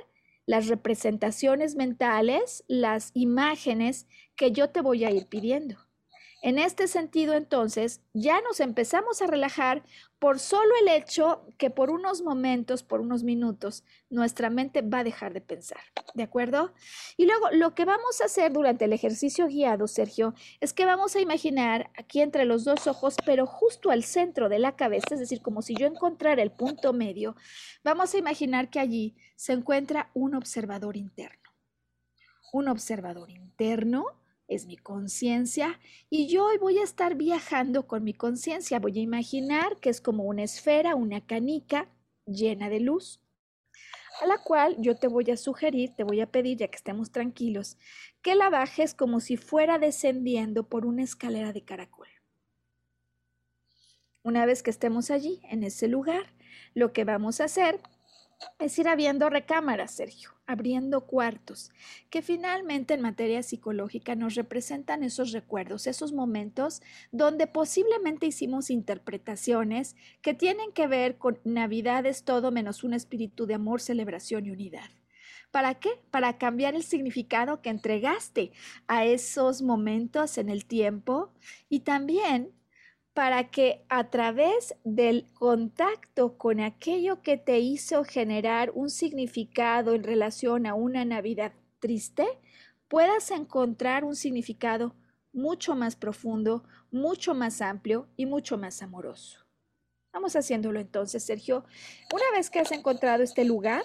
las 0.45 0.67
representaciones 0.67 1.75
mentales, 1.75 2.63
las 2.67 3.11
imágenes 3.13 4.07
que 4.35 4.51
yo 4.51 4.69
te 4.69 4.81
voy 4.81 5.05
a 5.05 5.11
ir 5.11 5.27
pidiendo. 5.27 5.77
En 6.43 6.59
este 6.59 6.89
sentido, 6.89 7.35
entonces, 7.35 8.01
ya 8.13 8.41
nos 8.41 8.59
empezamos 8.59 9.21
a 9.21 9.27
relajar 9.27 9.81
por 10.19 10.39
solo 10.39 10.73
el 10.81 10.89
hecho 10.89 11.47
que 11.57 11.69
por 11.69 11.89
unos 11.89 12.21
momentos, 12.21 12.83
por 12.83 12.99
unos 12.99 13.23
minutos, 13.23 13.85
nuestra 14.09 14.49
mente 14.49 14.81
va 14.81 14.99
a 14.99 15.03
dejar 15.05 15.31
de 15.31 15.39
pensar. 15.39 15.79
¿De 16.15 16.23
acuerdo? 16.23 16.73
Y 17.15 17.27
luego, 17.27 17.49
lo 17.53 17.73
que 17.73 17.85
vamos 17.85 18.19
a 18.19 18.25
hacer 18.25 18.51
durante 18.51 18.83
el 18.83 18.91
ejercicio 18.91 19.47
guiado, 19.47 19.87
Sergio, 19.87 20.33
es 20.59 20.73
que 20.73 20.83
vamos 20.83 21.15
a 21.15 21.21
imaginar 21.21 21.89
aquí 21.97 22.19
entre 22.19 22.43
los 22.43 22.65
dos 22.65 22.87
ojos, 22.87 23.15
pero 23.25 23.45
justo 23.45 23.89
al 23.89 24.03
centro 24.03 24.49
de 24.49 24.59
la 24.59 24.75
cabeza, 24.75 25.13
es 25.13 25.21
decir, 25.21 25.41
como 25.41 25.61
si 25.61 25.75
yo 25.75 25.87
encontrara 25.87 26.43
el 26.43 26.51
punto 26.51 26.91
medio, 26.91 27.37
vamos 27.85 28.13
a 28.13 28.17
imaginar 28.17 28.69
que 28.69 28.81
allí 28.81 29.15
se 29.37 29.53
encuentra 29.53 30.11
un 30.13 30.35
observador 30.35 30.97
interno. 30.97 31.51
Un 32.51 32.67
observador 32.67 33.29
interno 33.29 34.22
es 34.53 34.65
mi 34.65 34.77
conciencia 34.77 35.79
y 36.09 36.27
yo 36.27 36.45
hoy 36.45 36.57
voy 36.57 36.77
a 36.77 36.83
estar 36.83 37.15
viajando 37.15 37.87
con 37.87 38.03
mi 38.03 38.13
conciencia. 38.13 38.79
Voy 38.79 38.99
a 38.99 39.01
imaginar 39.01 39.77
que 39.79 39.89
es 39.89 40.01
como 40.01 40.23
una 40.23 40.43
esfera, 40.43 40.95
una 40.95 41.25
canica 41.25 41.89
llena 42.25 42.69
de 42.69 42.79
luz, 42.79 43.21
a 44.21 44.27
la 44.27 44.37
cual 44.37 44.75
yo 44.79 44.95
te 44.95 45.07
voy 45.07 45.29
a 45.31 45.37
sugerir, 45.37 45.95
te 45.95 46.03
voy 46.03 46.21
a 46.21 46.31
pedir, 46.31 46.57
ya 46.57 46.67
que 46.67 46.77
estemos 46.77 47.11
tranquilos, 47.11 47.77
que 48.21 48.35
la 48.35 48.49
bajes 48.49 48.93
como 48.93 49.19
si 49.19 49.37
fuera 49.37 49.79
descendiendo 49.79 50.67
por 50.67 50.85
una 50.85 51.03
escalera 51.03 51.51
de 51.51 51.63
caracol. 51.63 52.07
Una 54.23 54.45
vez 54.45 54.63
que 54.63 54.69
estemos 54.69 55.11
allí, 55.11 55.41
en 55.49 55.63
ese 55.63 55.87
lugar, 55.87 56.33
lo 56.73 56.93
que 56.93 57.03
vamos 57.03 57.41
a 57.41 57.45
hacer 57.45 57.81
es 58.59 58.77
ir 58.79 58.87
abriendo 58.87 59.29
recámaras, 59.29 59.91
Sergio, 59.91 60.32
abriendo 60.45 61.05
cuartos, 61.05 61.71
que 62.09 62.21
finalmente 62.21 62.93
en 62.93 63.01
materia 63.01 63.43
psicológica 63.43 64.15
nos 64.15 64.35
representan 64.35 65.03
esos 65.03 65.31
recuerdos, 65.31 65.87
esos 65.87 66.11
momentos 66.11 66.81
donde 67.11 67.47
posiblemente 67.47 68.25
hicimos 68.25 68.69
interpretaciones 68.69 69.95
que 70.21 70.33
tienen 70.33 70.71
que 70.71 70.87
ver 70.87 71.17
con 71.17 71.39
Navidad 71.43 72.05
es 72.05 72.23
todo 72.23 72.51
menos 72.51 72.83
un 72.83 72.93
espíritu 72.93 73.45
de 73.45 73.55
amor, 73.55 73.81
celebración 73.81 74.45
y 74.45 74.51
unidad. 74.51 74.89
¿Para 75.51 75.75
qué? 75.75 75.91
Para 76.09 76.39
cambiar 76.39 76.73
el 76.73 76.83
significado 76.83 77.61
que 77.61 77.69
entregaste 77.69 78.51
a 78.87 79.05
esos 79.05 79.61
momentos 79.61 80.39
en 80.39 80.49
el 80.49 80.65
tiempo 80.65 81.31
y 81.69 81.81
también 81.81 82.51
para 83.13 83.51
que 83.51 83.85
a 83.89 84.09
través 84.09 84.75
del 84.83 85.27
contacto 85.33 86.37
con 86.37 86.59
aquello 86.59 87.21
que 87.21 87.37
te 87.37 87.59
hizo 87.59 88.03
generar 88.03 88.71
un 88.73 88.89
significado 88.89 89.93
en 89.93 90.03
relación 90.03 90.65
a 90.65 90.73
una 90.73 91.05
Navidad 91.05 91.53
triste, 91.79 92.25
puedas 92.87 93.29
encontrar 93.31 94.03
un 94.03 94.15
significado 94.15 94.95
mucho 95.31 95.75
más 95.75 95.95
profundo, 95.95 96.63
mucho 96.91 97.35
más 97.35 97.61
amplio 97.61 98.07
y 98.17 98.25
mucho 98.25 98.57
más 98.57 98.81
amoroso. 98.81 99.39
Vamos 100.11 100.35
haciéndolo 100.35 100.79
entonces, 100.79 101.23
Sergio. 101.23 101.65
Una 102.13 102.25
vez 102.35 102.49
que 102.49 102.59
has 102.59 102.71
encontrado 102.71 103.23
este 103.23 103.45
lugar 103.45 103.83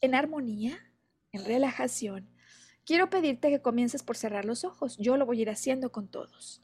en 0.00 0.14
armonía, 0.14 0.78
en 1.32 1.44
relajación, 1.44 2.28
quiero 2.84 3.10
pedirte 3.10 3.50
que 3.50 3.60
comiences 3.60 4.02
por 4.02 4.16
cerrar 4.16 4.44
los 4.44 4.64
ojos. 4.64 4.96
Yo 4.98 5.16
lo 5.16 5.26
voy 5.26 5.40
a 5.40 5.42
ir 5.42 5.50
haciendo 5.50 5.90
con 5.90 6.08
todos. 6.08 6.62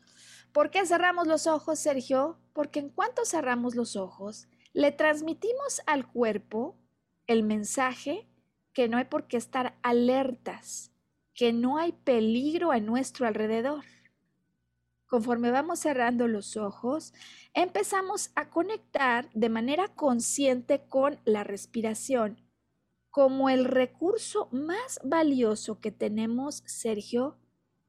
¿Por 0.55 0.71
qué 0.71 0.87
cerramos 0.87 1.27
los 1.27 1.49
ojos, 1.49 1.81
Sergio? 1.81 2.39
Porque 2.53 2.79
en 2.79 2.89
cuanto 2.89 3.25
cerramos 3.25 3.75
los 3.75 3.97
ojos, 3.97 4.47
le 4.73 4.93
transmitimos 4.93 5.83
al 5.85 6.07
cuerpo 6.07 6.77
el 7.27 7.43
mensaje 7.43 8.29
que 8.73 8.89
no 8.89 8.99
hay 8.99 9.07
por 9.07 9.27
qué 9.27 9.37
estar 9.37 9.77
alertas, 9.83 10.93
que 11.35 11.53
no 11.53 11.77
hay 11.77 11.91
peligro 11.91 12.71
a 12.71 12.79
nuestro 12.79 13.27
alrededor. 13.27 13.83
Conforme 15.07 15.51
vamos 15.51 15.81
cerrando 15.81 16.29
los 16.29 16.57
ojos, 16.57 17.15
empezamos 17.53 18.31
a 18.37 18.49
conectar 18.49 19.29
de 19.35 19.49
manera 19.49 19.89
consciente 19.89 20.87
con 20.89 21.19
la 21.25 21.43
respiración 21.43 22.41
como 23.11 23.49
el 23.49 23.65
recurso 23.65 24.49
más 24.53 25.01
valioso 25.03 25.81
que 25.81 25.93
tenemos, 25.93 26.63
Sergio, 26.67 27.39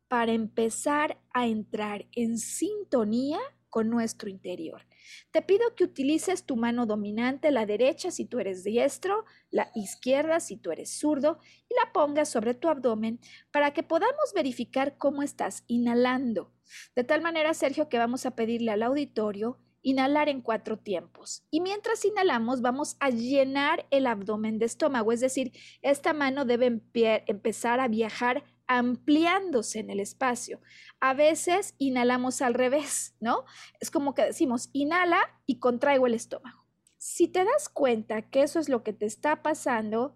para 0.07 0.33
empezar 0.33 1.19
a 1.33 1.47
entrar 1.47 2.05
en 2.13 2.37
sintonía 2.37 3.39
con 3.75 3.89
nuestro 3.89 4.29
interior. 4.29 4.87
Te 5.31 5.41
pido 5.41 5.75
que 5.75 5.83
utilices 5.83 6.45
tu 6.45 6.55
mano 6.55 6.85
dominante, 6.85 7.51
la 7.51 7.65
derecha 7.65 8.09
si 8.09 8.23
tú 8.23 8.39
eres 8.39 8.63
diestro, 8.63 9.25
la 9.51 9.69
izquierda 9.75 10.39
si 10.39 10.55
tú 10.55 10.71
eres 10.71 10.97
zurdo, 10.97 11.39
y 11.69 11.73
la 11.75 11.91
pongas 11.91 12.29
sobre 12.29 12.53
tu 12.53 12.69
abdomen 12.69 13.19
para 13.51 13.73
que 13.73 13.83
podamos 13.83 14.31
verificar 14.33 14.97
cómo 14.97 15.23
estás 15.23 15.65
inhalando. 15.67 16.53
De 16.95 17.03
tal 17.03 17.21
manera, 17.21 17.53
Sergio, 17.53 17.89
que 17.89 17.97
vamos 17.97 18.25
a 18.25 18.31
pedirle 18.31 18.71
al 18.71 18.81
auditorio 18.81 19.59
inhalar 19.81 20.29
en 20.29 20.41
cuatro 20.41 20.79
tiempos. 20.79 21.43
Y 21.51 21.61
mientras 21.61 22.05
inhalamos, 22.05 22.61
vamos 22.61 22.97
a 22.99 23.11
llenar 23.11 23.85
el 23.91 24.07
abdomen 24.07 24.57
de 24.57 24.65
estómago, 24.65 25.11
es 25.11 25.19
decir, 25.19 25.51
esta 25.81 26.13
mano 26.13 26.43
debe 26.45 26.81
empezar 27.27 27.79
a 27.79 27.87
viajar 27.87 28.43
ampliándose 28.67 29.80
en 29.80 29.89
el 29.89 29.99
espacio. 29.99 30.62
A 30.99 31.13
veces 31.13 31.75
inhalamos 31.78 32.41
al 32.41 32.54
revés, 32.54 33.15
¿no? 33.19 33.45
Es 33.80 33.91
como 33.91 34.15
que 34.15 34.25
decimos, 34.25 34.69
inhala 34.73 35.19
y 35.45 35.60
contraigo 35.60 36.08
el 36.08 36.13
estómago. 36.13 36.65
Si 36.97 37.28
te 37.28 37.43
das 37.45 37.69
cuenta 37.69 38.30
que 38.30 38.41
eso 38.41 38.60
es 38.60 38.69
lo 38.69 38.84
que 38.84 38.93
te 38.93 39.06
está 39.06 39.43
pasando, 39.43 40.15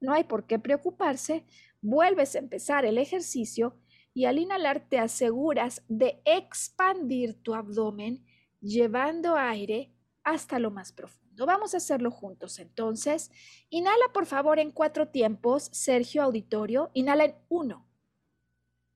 no 0.00 0.12
hay 0.12 0.24
por 0.24 0.46
qué 0.46 0.58
preocuparse, 0.58 1.46
vuelves 1.80 2.34
a 2.34 2.40
empezar 2.40 2.84
el 2.84 2.98
ejercicio 2.98 3.78
y 4.12 4.24
al 4.26 4.38
inhalar 4.38 4.88
te 4.88 4.98
aseguras 4.98 5.82
de 5.88 6.22
expandir 6.24 7.42
tu 7.42 7.54
abdomen 7.54 8.24
llevando 8.60 9.36
aire 9.36 9.92
hasta 10.22 10.58
lo 10.58 10.70
más 10.70 10.92
profundo. 10.92 11.23
Vamos 11.36 11.74
a 11.74 11.78
hacerlo 11.78 12.10
juntos 12.10 12.58
entonces. 12.58 13.30
Inhala 13.70 14.12
por 14.12 14.26
favor 14.26 14.58
en 14.58 14.70
cuatro 14.70 15.08
tiempos, 15.08 15.68
Sergio 15.72 16.22
Auditorio. 16.22 16.90
Inhala 16.94 17.24
en 17.24 17.34
uno, 17.48 17.86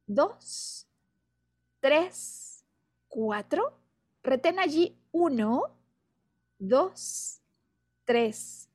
dos, 0.07 0.89
tres, 1.81 2.65
cuatro. 3.09 3.79
Retén 4.23 4.59
allí 4.59 4.99
uno, 5.11 5.77
dos, 6.59 7.41
tres, 8.05 8.69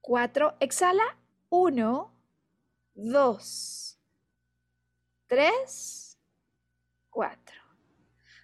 cuatro. 0.00 0.56
Exhala 0.60 1.18
uno, 1.50 2.12
dos, 2.94 3.98
tres, 5.26 6.18
cuatro. 7.10 7.56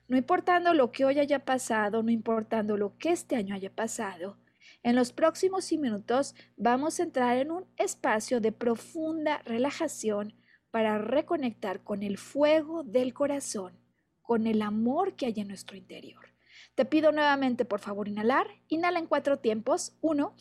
No 0.07 0.17
importando 0.19 0.75
lo 0.75 0.93
que 0.93 1.05
hoy 1.05 1.19
haya 1.19 1.45
pasado, 1.45 2.03
no 2.03 2.11
importando 2.11 2.77
lo 2.77 2.97
que 2.99 3.11
este 3.11 3.37
año 3.37 3.55
haya 3.55 3.75
pasado, 3.75 4.37
en 4.85 4.95
los 4.95 5.13
próximos 5.13 5.73
minutos 5.73 6.35
vamos 6.57 7.01
a 7.01 7.03
entrar 7.03 7.39
en 7.39 7.51
un 7.51 7.67
espacio 7.79 8.41
de 8.41 8.53
profunda 8.53 9.39
relajación 9.39 10.35
para 10.71 10.99
reconectar 10.99 11.83
con 11.83 12.03
el 12.03 12.19
fuego 12.19 12.85
del 12.85 13.15
corazón, 13.15 13.81
con 14.21 14.47
el 14.47 14.61
amor 14.61 15.17
que 15.17 15.27
hay 15.27 15.35
en 15.39 15.49
nuestro 15.49 15.77
interior. 15.77 16.27
Te 16.75 16.85
pido 16.85 17.13
nuevamente, 17.13 17.65
por 17.65 17.81
favor, 17.81 18.09
inhalar. 18.09 18.47
Inhala 18.69 18.99
en 18.99 19.07
cuatro 19.07 19.39
tiempos. 19.39 19.97
Uno, 20.03 20.37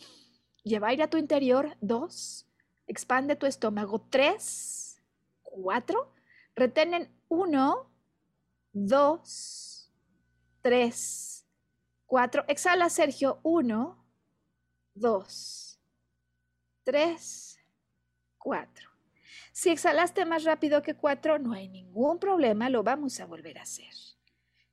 lleva 0.63 0.89
aire 0.89 1.03
a 1.03 1.09
tu 1.09 1.17
interior. 1.17 1.77
Dos, 1.79 2.45
expande 2.85 3.37
tu 3.37 3.45
estómago. 3.45 4.05
Tres, 4.09 5.01
cuatro, 5.41 6.11
retenen 6.53 7.09
uno, 7.29 7.89
dos, 8.73 9.89
tres, 10.61 11.47
cuatro. 12.05 12.43
Exhala, 12.47 12.89
Sergio. 12.89 13.39
Uno, 13.43 14.02
dos, 14.93 15.79
tres, 16.83 17.57
cuatro. 18.37 18.89
Si 19.51 19.69
exhalaste 19.69 20.25
más 20.25 20.43
rápido 20.43 20.81
que 20.81 20.95
cuatro, 20.95 21.39
no 21.39 21.53
hay 21.53 21.69
ningún 21.69 22.19
problema, 22.19 22.69
lo 22.69 22.83
vamos 22.83 23.19
a 23.19 23.25
volver 23.25 23.59
a 23.59 23.63
hacer. 23.63 23.93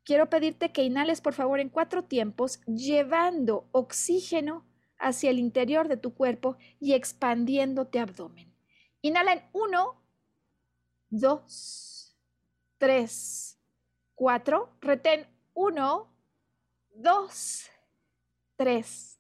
Quiero 0.05 0.31
pedirte 0.31 0.73
que 0.73 0.83
inhales 0.83 1.21
por 1.21 1.35
favor 1.35 1.61
en 1.61 1.69
cuatro 1.69 2.05
tiempos, 2.05 2.61
llevando 2.67 3.69
oxígeno 3.73 4.67
hacia 4.99 5.31
el 5.31 5.39
interior 5.39 5.89
de 5.89 5.97
tu 5.97 6.15
cuerpo 6.15 6.57
y 6.81 6.95
expandiéndote 6.95 8.01
abdomen. 8.01 8.55
Inhala 9.03 9.35
en 9.35 9.43
uno, 9.53 10.03
dos, 11.11 12.17
tres, 12.79 13.59
cuatro. 14.15 14.77
Retén 14.81 15.27
uno, 15.55 16.13
dos, 16.95 17.71
tres, 18.57 19.20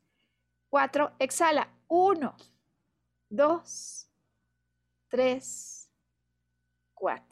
cuatro. 0.70 1.12
Exhala 1.18 1.68
uno, 1.88 2.34
dos, 3.28 4.08
tres, 5.08 5.90
cuatro. 6.94 7.26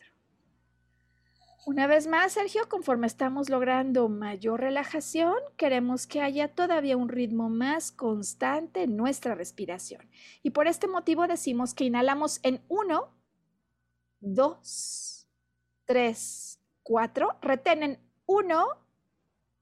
Una 1.68 1.87
vez 1.87 2.07
más, 2.07 2.33
Sergio, 2.33 2.66
conforme 2.66 3.07
estamos 3.07 3.51
logrando 3.51 4.09
mayor 4.09 4.61
relajación, 4.61 5.35
queremos 5.59 6.07
que 6.07 6.22
haya 6.22 6.55
todavía 6.55 6.96
un 6.96 7.11
ritmo 7.11 7.51
más 7.51 7.92
constante 7.92 8.85
en 8.85 8.96
nuestra 8.96 9.35
respiración. 9.35 10.09
Y 10.42 10.51
por 10.51 10.66
este 10.66 10.88
motivo 10.88 11.27
decimos 11.27 11.74
que 11.74 11.85
inhalamos 11.85 12.40
en 12.42 12.62
1, 12.68 13.14
2, 14.20 15.29
3, 15.85 16.61
4. 16.83 17.38
Retenen 17.42 18.01
1, 18.24 18.66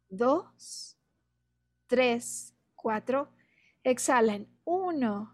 2, 0.08 0.98
3, 1.88 2.54
4. 2.76 3.35
Exhalan 3.86 4.48
1, 4.64 5.32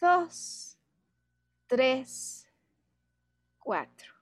2, 0.00 0.78
3, 1.66 2.48
4. 3.58 4.14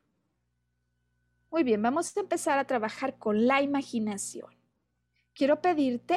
Muy 1.51 1.63
bien, 1.63 1.83
vamos 1.83 2.17
a 2.17 2.21
empezar 2.21 2.59
a 2.59 2.67
trabajar 2.67 3.19
con 3.19 3.47
la 3.47 3.61
imaginación. 3.61 4.49
Quiero 5.35 5.61
pedirte, 5.61 6.17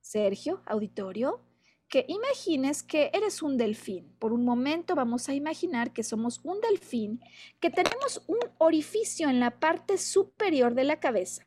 Sergio, 0.00 0.60
auditorio, 0.66 1.40
que 1.88 2.04
imagines 2.08 2.82
que 2.82 3.12
eres 3.14 3.42
un 3.42 3.56
delfín. 3.56 4.12
Por 4.18 4.32
un 4.32 4.44
momento 4.44 4.96
vamos 4.96 5.28
a 5.28 5.34
imaginar 5.34 5.92
que 5.92 6.02
somos 6.02 6.40
un 6.42 6.60
delfín, 6.60 7.20
que 7.60 7.70
tenemos 7.70 8.24
un 8.26 8.40
orificio 8.58 9.28
en 9.28 9.38
la 9.38 9.60
parte 9.60 9.98
superior 9.98 10.74
de 10.74 10.82
la 10.82 10.98
cabeza, 10.98 11.46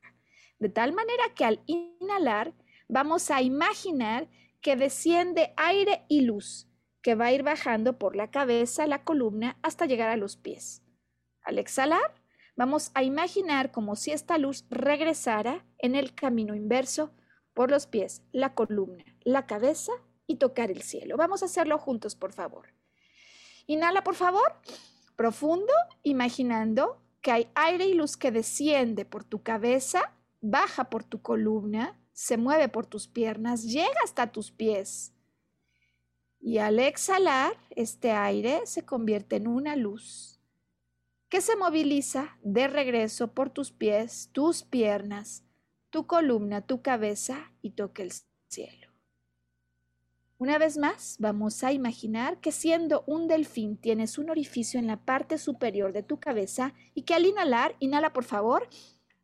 de 0.60 0.70
tal 0.70 0.94
manera 0.94 1.26
que 1.36 1.44
al 1.44 1.60
inhalar 1.66 2.54
vamos 2.88 3.32
a 3.32 3.42
imaginar 3.42 4.30
que 4.64 4.76
desciende 4.76 5.54
aire 5.58 6.06
y 6.10 6.22
luz, 6.22 6.68
que 7.04 7.14
va 7.14 7.26
a 7.26 7.34
ir 7.34 7.44
bajando 7.44 8.00
por 8.00 8.16
la 8.16 8.32
cabeza, 8.32 8.88
la 8.88 9.04
columna, 9.04 9.60
hasta 9.62 9.86
llegar 9.86 10.10
a 10.10 10.18
los 10.18 10.38
pies. 10.38 10.82
Al 11.44 11.60
exhalar, 11.60 12.24
Vamos 12.56 12.92
a 12.94 13.02
imaginar 13.02 13.72
como 13.72 13.96
si 13.96 14.12
esta 14.12 14.38
luz 14.38 14.66
regresara 14.70 15.66
en 15.80 15.96
el 15.96 16.14
camino 16.14 16.54
inverso 16.54 17.12
por 17.56 17.72
los 17.72 17.88
pies, 17.88 18.22
la 18.32 18.54
columna, 18.54 19.04
la 19.22 19.48
cabeza 19.48 19.92
y 20.28 20.36
tocar 20.36 20.70
el 20.70 20.84
cielo. 20.84 21.18
Vamos 21.18 21.42
a 21.42 21.46
hacerlo 21.46 21.80
juntos, 21.80 22.16
por 22.16 22.32
favor. 22.32 22.68
Inhala, 23.66 24.04
por 24.04 24.14
favor, 24.14 24.60
profundo, 25.16 25.74
imaginando 26.04 27.02
que 27.22 27.32
hay 27.32 27.48
aire 27.56 27.88
y 27.88 27.96
luz 27.96 28.18
que 28.18 28.32
desciende 28.32 29.04
por 29.04 29.24
tu 29.24 29.42
cabeza, 29.42 30.14
baja 30.42 30.92
por 30.92 31.04
tu 31.04 31.24
columna, 31.24 32.00
se 32.14 32.38
mueve 32.38 32.70
por 32.70 32.86
tus 32.86 33.08
piernas, 33.08 33.64
llega 33.64 34.00
hasta 34.04 34.32
tus 34.32 34.52
pies. 34.52 35.14
Y 36.40 36.60
al 36.60 36.80
exhalar, 36.80 37.54
este 37.72 38.12
aire 38.12 38.62
se 38.66 38.86
convierte 38.86 39.38
en 39.38 39.48
una 39.48 39.76
luz 39.76 40.40
que 41.30 41.42
se 41.42 41.56
moviliza 41.56 42.38
de 42.44 42.68
regreso 42.68 43.34
por 43.34 43.50
tus 43.50 43.72
pies, 43.72 44.30
tus 44.34 44.62
piernas, 44.62 45.44
tu 45.90 46.06
columna, 46.06 46.62
tu 46.62 46.84
cabeza 46.84 47.52
y 47.62 47.72
toque 47.72 48.04
el 48.04 48.12
cielo. 48.50 48.94
Una 50.38 50.58
vez 50.58 50.78
más, 50.78 51.16
vamos 51.20 51.64
a 51.64 51.72
imaginar 51.72 52.40
que 52.40 52.52
siendo 52.52 53.04
un 53.08 53.28
delfín 53.28 53.78
tienes 53.78 54.18
un 54.18 54.30
orificio 54.30 54.80
en 54.80 54.88
la 54.88 54.98
parte 54.98 55.38
superior 55.38 55.94
de 55.94 56.04
tu 56.04 56.20
cabeza 56.20 56.74
y 56.94 57.04
que 57.04 57.14
al 57.14 57.26
inhalar, 57.26 57.76
inhala 57.80 58.14
por 58.14 58.26
favor, 58.26 58.68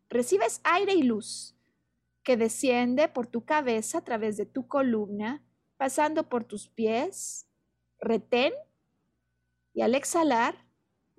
recibes 0.08 0.60
aire 0.64 0.94
y 0.94 1.02
luz 1.02 1.54
que 2.22 2.36
desciende 2.36 3.08
por 3.08 3.26
tu 3.26 3.44
cabeza 3.44 3.98
a 3.98 4.04
través 4.04 4.36
de 4.36 4.46
tu 4.46 4.66
columna, 4.68 5.42
pasando 5.76 6.28
por 6.28 6.44
tus 6.44 6.68
pies, 6.68 7.46
retén 8.00 8.52
y 9.72 9.82
al 9.82 9.94
exhalar, 9.94 10.70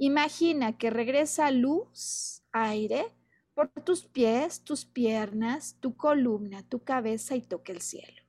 Imagina 0.04 0.80
que 0.80 0.90
regresa 0.90 1.52
luz, 1.52 2.42
aire, 2.52 3.06
por 3.54 3.70
tus 3.86 4.04
pies, 4.04 4.64
tus 4.64 4.84
piernas, 4.84 5.78
tu 5.80 5.96
columna, 5.96 6.68
tu 6.68 6.84
cabeza 6.84 7.36
y 7.36 7.44
toque 7.44 7.72
el 7.72 7.82
cielo. 7.82 8.24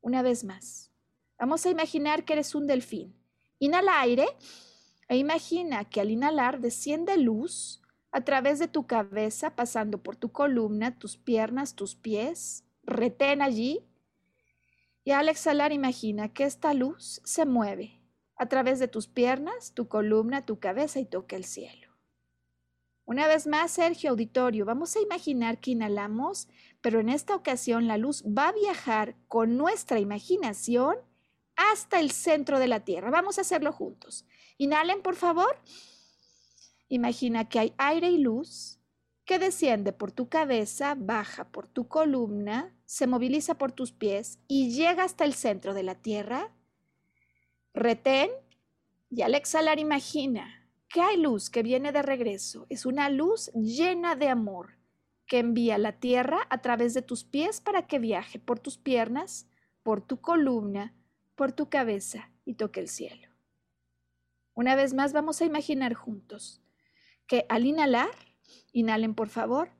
Una 0.00 0.20
vez 0.22 0.42
más, 0.42 0.90
vamos 1.38 1.64
a 1.64 1.70
imaginar 1.70 2.24
que 2.24 2.32
eres 2.32 2.56
un 2.56 2.66
delfín. 2.66 3.14
Inhala 3.60 4.00
aire 4.00 4.26
e 5.08 5.16
imagina 5.16 5.84
que 5.84 6.00
al 6.00 6.10
inhalar 6.10 6.60
desciende 6.60 7.16
luz 7.18 7.80
a 8.10 8.22
través 8.22 8.58
de 8.58 8.68
tu 8.68 8.86
cabeza, 8.86 9.54
pasando 9.54 10.02
por 10.02 10.16
tu 10.16 10.32
columna, 10.32 10.98
tus 10.98 11.16
piernas, 11.16 11.74
tus 11.74 11.94
pies. 11.94 12.64
Retén 12.82 13.42
allí. 13.42 13.86
Y 15.04 15.12
al 15.12 15.28
exhalar 15.28 15.72
imagina 15.72 16.32
que 16.32 16.44
esta 16.44 16.74
luz 16.74 17.20
se 17.24 17.44
mueve 17.44 18.00
a 18.36 18.46
través 18.46 18.78
de 18.78 18.88
tus 18.88 19.08
piernas, 19.08 19.72
tu 19.74 19.88
columna, 19.88 20.46
tu 20.46 20.58
cabeza 20.58 21.00
y 21.00 21.04
toca 21.04 21.36
el 21.36 21.44
cielo. 21.44 21.88
Una 23.04 23.26
vez 23.26 23.46
más, 23.46 23.70
Sergio 23.70 24.10
Auditorio, 24.10 24.66
vamos 24.66 24.94
a 24.94 25.00
imaginar 25.00 25.60
que 25.60 25.70
inhalamos, 25.70 26.46
pero 26.82 27.00
en 27.00 27.08
esta 27.08 27.34
ocasión 27.34 27.88
la 27.88 27.96
luz 27.96 28.22
va 28.22 28.48
a 28.48 28.52
viajar 28.52 29.16
con 29.28 29.56
nuestra 29.56 29.98
imaginación 29.98 30.96
hasta 31.56 32.00
el 32.00 32.10
centro 32.10 32.58
de 32.58 32.68
la 32.68 32.80
Tierra. 32.80 33.10
Vamos 33.10 33.38
a 33.38 33.40
hacerlo 33.40 33.72
juntos. 33.72 34.26
Inhalen, 34.58 35.00
por 35.00 35.16
favor. 35.16 35.58
Imagina 36.88 37.48
que 37.48 37.58
hay 37.58 37.74
aire 37.78 38.10
y 38.10 38.18
luz 38.18 38.80
que 39.24 39.38
desciende 39.38 39.92
por 39.92 40.10
tu 40.10 40.28
cabeza, 40.28 40.94
baja 40.96 41.50
por 41.50 41.66
tu 41.66 41.86
columna, 41.86 42.74
se 42.86 43.06
moviliza 43.06 43.58
por 43.58 43.72
tus 43.72 43.92
pies 43.92 44.38
y 44.48 44.70
llega 44.70 45.04
hasta 45.04 45.24
el 45.24 45.34
centro 45.34 45.74
de 45.74 45.82
la 45.82 45.96
Tierra 45.96 46.50
Retén 47.78 48.30
y 49.08 49.22
al 49.22 49.36
exhalar 49.36 49.78
imagina 49.78 50.68
que 50.88 51.00
hay 51.00 51.16
luz 51.16 51.48
que 51.48 51.62
viene 51.62 51.92
de 51.92 52.02
regreso. 52.02 52.66
Es 52.68 52.86
una 52.86 53.08
luz 53.08 53.52
llena 53.54 54.16
de 54.16 54.28
amor 54.28 54.78
que 55.26 55.38
envía 55.38 55.78
la 55.78 55.92
tierra 55.92 56.40
a 56.50 56.60
través 56.60 56.92
de 56.94 57.02
tus 57.02 57.22
pies 57.22 57.60
para 57.60 57.86
que 57.86 57.98
viaje 57.98 58.38
por 58.40 58.58
tus 58.58 58.78
piernas, 58.78 59.46
por 59.84 60.00
tu 60.00 60.20
columna, 60.20 60.94
por 61.36 61.52
tu 61.52 61.68
cabeza 61.68 62.30
y 62.44 62.54
toque 62.54 62.80
el 62.80 62.88
cielo. 62.88 63.28
Una 64.54 64.74
vez 64.74 64.92
más 64.92 65.12
vamos 65.12 65.40
a 65.40 65.44
imaginar 65.44 65.94
juntos 65.94 66.62
que 67.28 67.46
al 67.48 67.66
inhalar, 67.66 68.10
inhalen 68.72 69.14
por 69.14 69.28
favor, 69.28 69.70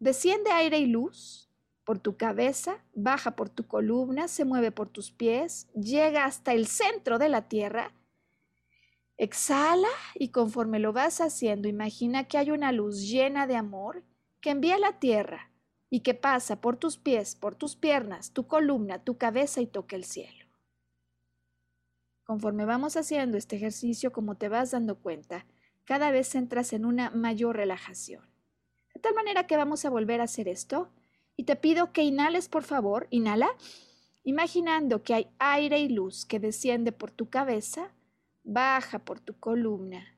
desciende 0.00 0.50
aire 0.50 0.78
y 0.78 0.86
luz 0.86 1.48
por 1.84 1.98
tu 1.98 2.18
cabeza, 2.18 2.84
baja 2.94 3.34
por 3.34 3.48
tu 3.48 3.66
columna, 3.66 4.28
se 4.28 4.44
mueve 4.44 4.72
por 4.72 4.90
tus 4.90 5.10
pies, 5.10 5.68
llega 5.72 6.26
hasta 6.26 6.52
el 6.52 6.66
centro 6.66 7.18
de 7.18 7.30
la 7.30 7.48
tierra. 7.48 7.94
Exhala 9.16 9.88
y 10.14 10.28
conforme 10.28 10.80
lo 10.80 10.92
vas 10.92 11.22
haciendo, 11.22 11.66
imagina 11.66 12.24
que 12.24 12.36
hay 12.36 12.50
una 12.50 12.72
luz 12.72 13.08
llena 13.08 13.46
de 13.46 13.56
amor 13.56 14.04
que 14.42 14.50
envía 14.50 14.74
a 14.74 14.78
la 14.78 14.98
tierra 14.98 15.50
y 15.88 16.00
que 16.00 16.12
pasa 16.12 16.60
por 16.60 16.76
tus 16.76 16.98
pies, 16.98 17.34
por 17.34 17.54
tus 17.54 17.74
piernas, 17.74 18.32
tu 18.32 18.46
columna, 18.46 19.02
tu 19.02 19.16
cabeza 19.16 19.60
y 19.60 19.66
toca 19.66 19.96
el 19.96 20.04
cielo. 20.04 20.46
Conforme 22.24 22.66
vamos 22.66 22.96
haciendo 22.96 23.38
este 23.38 23.56
ejercicio, 23.56 24.12
como 24.12 24.34
te 24.34 24.50
vas 24.50 24.72
dando 24.72 24.98
cuenta, 24.98 25.46
cada 25.88 26.10
vez 26.10 26.34
entras 26.34 26.74
en 26.74 26.84
una 26.84 27.08
mayor 27.08 27.56
relajación. 27.56 28.22
De 28.92 29.00
tal 29.00 29.14
manera 29.14 29.46
que 29.46 29.56
vamos 29.56 29.86
a 29.86 29.90
volver 29.90 30.20
a 30.20 30.24
hacer 30.24 30.46
esto 30.46 30.90
y 31.34 31.44
te 31.44 31.56
pido 31.56 31.94
que 31.94 32.02
inhales, 32.02 32.50
por 32.50 32.62
favor, 32.62 33.06
inhala, 33.08 33.48
imaginando 34.22 35.02
que 35.02 35.14
hay 35.14 35.30
aire 35.38 35.80
y 35.80 35.88
luz 35.88 36.26
que 36.26 36.40
desciende 36.40 36.92
por 36.92 37.10
tu 37.10 37.30
cabeza, 37.30 37.90
baja 38.44 38.98
por 38.98 39.18
tu 39.18 39.38
columna, 39.40 40.14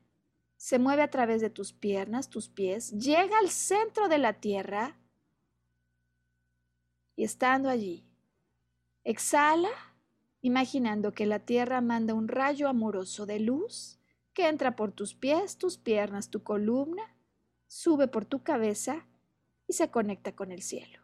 se 0.57 0.81
mueve 0.81 1.03
a 1.03 1.11
través 1.11 1.41
de 1.41 1.51
tus 1.51 1.73
piernas, 1.73 2.31
tus 2.31 2.49
pies, 2.49 2.91
llega 2.91 3.39
al 3.39 3.49
centro 3.49 4.09
de 4.09 4.19
la 4.19 4.41
tierra 4.41 4.99
y 7.15 7.23
estando 7.23 7.69
allí, 7.69 8.05
exhala, 9.05 9.71
imaginando 10.41 11.13
que 11.13 11.27
la 11.27 11.39
tierra 11.39 11.81
manda 11.81 12.13
un 12.13 12.27
rayo 12.27 12.69
amoroso 12.69 13.25
de 13.25 13.39
luz 13.39 14.00
que 14.33 14.49
entra 14.49 14.77
por 14.77 14.93
tus 14.93 15.14
pies, 15.14 15.59
tus 15.59 15.79
piernas, 15.79 16.31
tu 16.31 16.43
columna, 16.43 17.16
sube 17.66 18.09
por 18.09 18.25
tu 18.25 18.43
cabeza 18.43 19.07
y 19.66 19.75
se 19.75 19.90
conecta 19.90 20.35
con 20.35 20.51
el 20.53 20.62
cielo. 20.62 21.01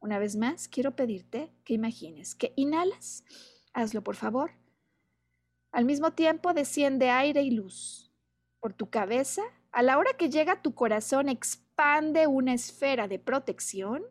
Una 0.00 0.18
vez 0.18 0.36
más, 0.36 0.68
quiero 0.68 0.96
pedirte 0.96 1.52
que 1.64 1.74
imagines 1.74 2.34
que 2.34 2.52
inhalas, 2.56 3.24
hazlo 3.72 4.02
por 4.02 4.16
favor. 4.16 4.52
Al 5.70 5.84
mismo 5.84 6.12
tiempo 6.12 6.54
desciende 6.54 7.10
aire 7.10 7.42
y 7.42 7.50
luz 7.50 8.12
por 8.60 8.72
tu 8.72 8.90
cabeza. 8.90 9.42
A 9.70 9.82
la 9.82 9.98
hora 9.98 10.12
que 10.16 10.28
llega 10.28 10.54
a 10.54 10.62
tu 10.62 10.74
corazón 10.74 11.28
expande 11.28 12.26
una 12.26 12.52
esfera 12.52 13.08
de 13.08 13.18
protección 13.18 14.04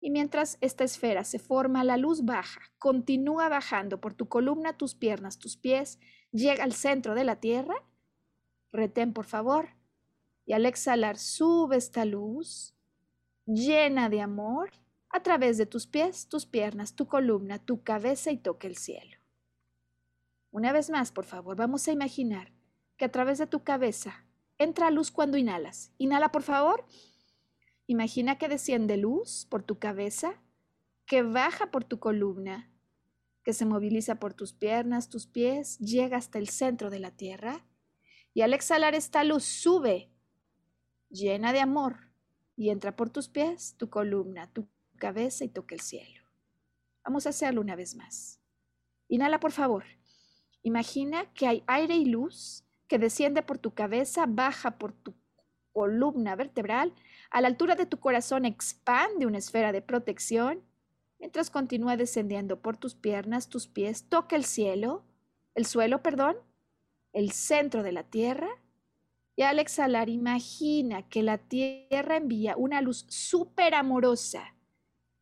y 0.00 0.10
mientras 0.10 0.58
esta 0.60 0.84
esfera 0.84 1.24
se 1.24 1.38
forma, 1.38 1.84
la 1.84 1.96
luz 1.96 2.24
baja, 2.24 2.60
continúa 2.78 3.48
bajando 3.48 4.00
por 4.00 4.14
tu 4.14 4.28
columna, 4.28 4.76
tus 4.76 4.94
piernas, 4.94 5.38
tus 5.38 5.56
pies, 5.56 5.98
llega 6.32 6.64
al 6.64 6.72
centro 6.72 7.14
de 7.14 7.24
la 7.24 7.36
tierra. 7.36 7.74
Retén, 8.72 9.12
por 9.12 9.24
favor. 9.24 9.70
Y 10.46 10.52
al 10.52 10.66
exhalar, 10.66 11.18
sube 11.18 11.76
esta 11.76 12.04
luz 12.04 12.74
llena 13.46 14.08
de 14.08 14.20
amor 14.20 14.70
a 15.10 15.22
través 15.22 15.58
de 15.58 15.66
tus 15.66 15.86
pies, 15.86 16.28
tus 16.28 16.46
piernas, 16.46 16.94
tu 16.94 17.06
columna, 17.06 17.58
tu 17.58 17.82
cabeza 17.82 18.30
y 18.30 18.38
toque 18.38 18.66
el 18.66 18.76
cielo. 18.76 19.16
Una 20.52 20.72
vez 20.72 20.90
más, 20.90 21.12
por 21.12 21.24
favor, 21.24 21.56
vamos 21.56 21.86
a 21.86 21.92
imaginar 21.92 22.52
que 22.96 23.04
a 23.04 23.12
través 23.12 23.38
de 23.38 23.46
tu 23.46 23.62
cabeza 23.62 24.24
entra 24.58 24.90
luz 24.90 25.10
cuando 25.10 25.36
inhalas. 25.36 25.92
Inhala, 25.98 26.32
por 26.32 26.42
favor. 26.42 26.84
Imagina 27.86 28.38
que 28.38 28.48
desciende 28.48 28.96
luz 28.96 29.46
por 29.48 29.62
tu 29.62 29.78
cabeza, 29.78 30.40
que 31.06 31.22
baja 31.22 31.70
por 31.70 31.84
tu 31.84 31.98
columna, 31.98 32.70
que 33.50 33.54
se 33.54 33.66
moviliza 33.66 34.20
por 34.20 34.32
tus 34.32 34.52
piernas, 34.52 35.08
tus 35.08 35.26
pies, 35.26 35.76
llega 35.80 36.16
hasta 36.16 36.38
el 36.38 36.48
centro 36.48 36.88
de 36.88 37.00
la 37.00 37.10
tierra. 37.10 37.66
Y 38.32 38.42
al 38.42 38.54
exhalar 38.54 38.94
esta 38.94 39.24
luz 39.24 39.42
sube, 39.42 40.08
llena 41.08 41.52
de 41.52 41.58
amor, 41.58 41.96
y 42.54 42.70
entra 42.70 42.94
por 42.94 43.10
tus 43.10 43.28
pies, 43.28 43.74
tu 43.76 43.90
columna, 43.90 44.52
tu 44.52 44.68
cabeza 44.98 45.44
y 45.44 45.48
toque 45.48 45.74
el 45.74 45.80
cielo. 45.80 46.22
Vamos 47.02 47.26
a 47.26 47.30
hacerlo 47.30 47.60
una 47.60 47.74
vez 47.74 47.96
más. 47.96 48.40
Inhala, 49.08 49.40
por 49.40 49.50
favor. 49.50 49.82
Imagina 50.62 51.24
que 51.34 51.48
hay 51.48 51.64
aire 51.66 51.96
y 51.96 52.04
luz 52.04 52.62
que 52.86 53.00
desciende 53.00 53.42
por 53.42 53.58
tu 53.58 53.74
cabeza, 53.74 54.26
baja 54.28 54.78
por 54.78 54.92
tu 54.92 55.16
columna 55.72 56.36
vertebral, 56.36 56.94
a 57.32 57.40
la 57.40 57.48
altura 57.48 57.74
de 57.74 57.86
tu 57.86 57.98
corazón 57.98 58.44
expande 58.44 59.26
una 59.26 59.38
esfera 59.38 59.72
de 59.72 59.82
protección, 59.82 60.62
mientras 61.20 61.50
continúa 61.50 61.96
descendiendo 61.96 62.60
por 62.60 62.76
tus 62.76 62.94
piernas, 62.94 63.48
tus 63.48 63.68
pies, 63.68 64.08
toca 64.08 64.34
el 64.34 64.44
cielo, 64.44 65.04
el 65.54 65.66
suelo, 65.66 66.02
perdón, 66.02 66.36
el 67.12 67.30
centro 67.30 67.82
de 67.82 67.92
la 67.92 68.04
tierra, 68.04 68.48
y 69.36 69.42
al 69.42 69.58
exhalar 69.58 70.08
imagina 70.08 71.08
que 71.08 71.22
la 71.22 71.38
tierra 71.38 72.16
envía 72.16 72.56
una 72.56 72.80
luz 72.80 73.06
súper 73.08 73.74
amorosa 73.74 74.54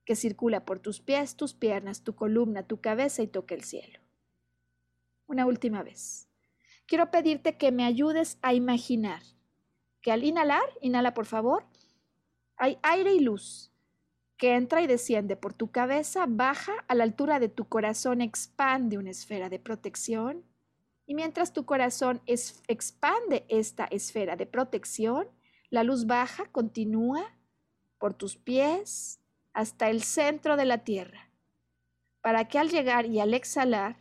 que 0.04 0.16
circula 0.16 0.64
por 0.64 0.78
tus 0.78 1.00
pies, 1.00 1.36
tus 1.36 1.52
piernas, 1.52 2.02
tu 2.02 2.14
columna, 2.14 2.62
tu 2.62 2.80
cabeza 2.80 3.22
y 3.22 3.26
toque 3.26 3.54
el 3.54 3.62
cielo. 3.62 4.00
Una 5.26 5.46
última 5.46 5.82
vez. 5.82 6.28
Quiero 6.86 7.10
pedirte 7.10 7.58
que 7.58 7.70
me 7.70 7.84
ayudes 7.84 8.38
a 8.40 8.54
imaginar 8.54 9.22
que 10.00 10.10
al 10.10 10.24
inhalar, 10.24 10.64
inhala 10.80 11.12
por 11.12 11.26
favor, 11.26 11.66
hay 12.56 12.78
aire 12.82 13.12
y 13.12 13.20
luz 13.20 13.67
que 14.38 14.54
entra 14.54 14.80
y 14.80 14.86
desciende 14.86 15.36
por 15.36 15.52
tu 15.52 15.70
cabeza, 15.72 16.24
baja 16.28 16.72
a 16.86 16.94
la 16.94 17.02
altura 17.02 17.40
de 17.40 17.48
tu 17.48 17.68
corazón, 17.68 18.20
expande 18.20 18.96
una 18.96 19.10
esfera 19.10 19.48
de 19.48 19.58
protección. 19.58 20.44
Y 21.06 21.14
mientras 21.14 21.52
tu 21.52 21.66
corazón 21.66 22.22
expande 22.26 23.44
esta 23.48 23.84
esfera 23.86 24.36
de 24.36 24.46
protección, 24.46 25.26
la 25.70 25.82
luz 25.82 26.06
baja, 26.06 26.46
continúa 26.46 27.36
por 27.98 28.14
tus 28.14 28.36
pies, 28.36 29.20
hasta 29.52 29.90
el 29.90 30.04
centro 30.04 30.56
de 30.56 30.66
la 30.66 30.84
tierra, 30.84 31.30
para 32.20 32.46
que 32.46 32.60
al 32.60 32.70
llegar 32.70 33.06
y 33.06 33.18
al 33.18 33.34
exhalar, 33.34 33.96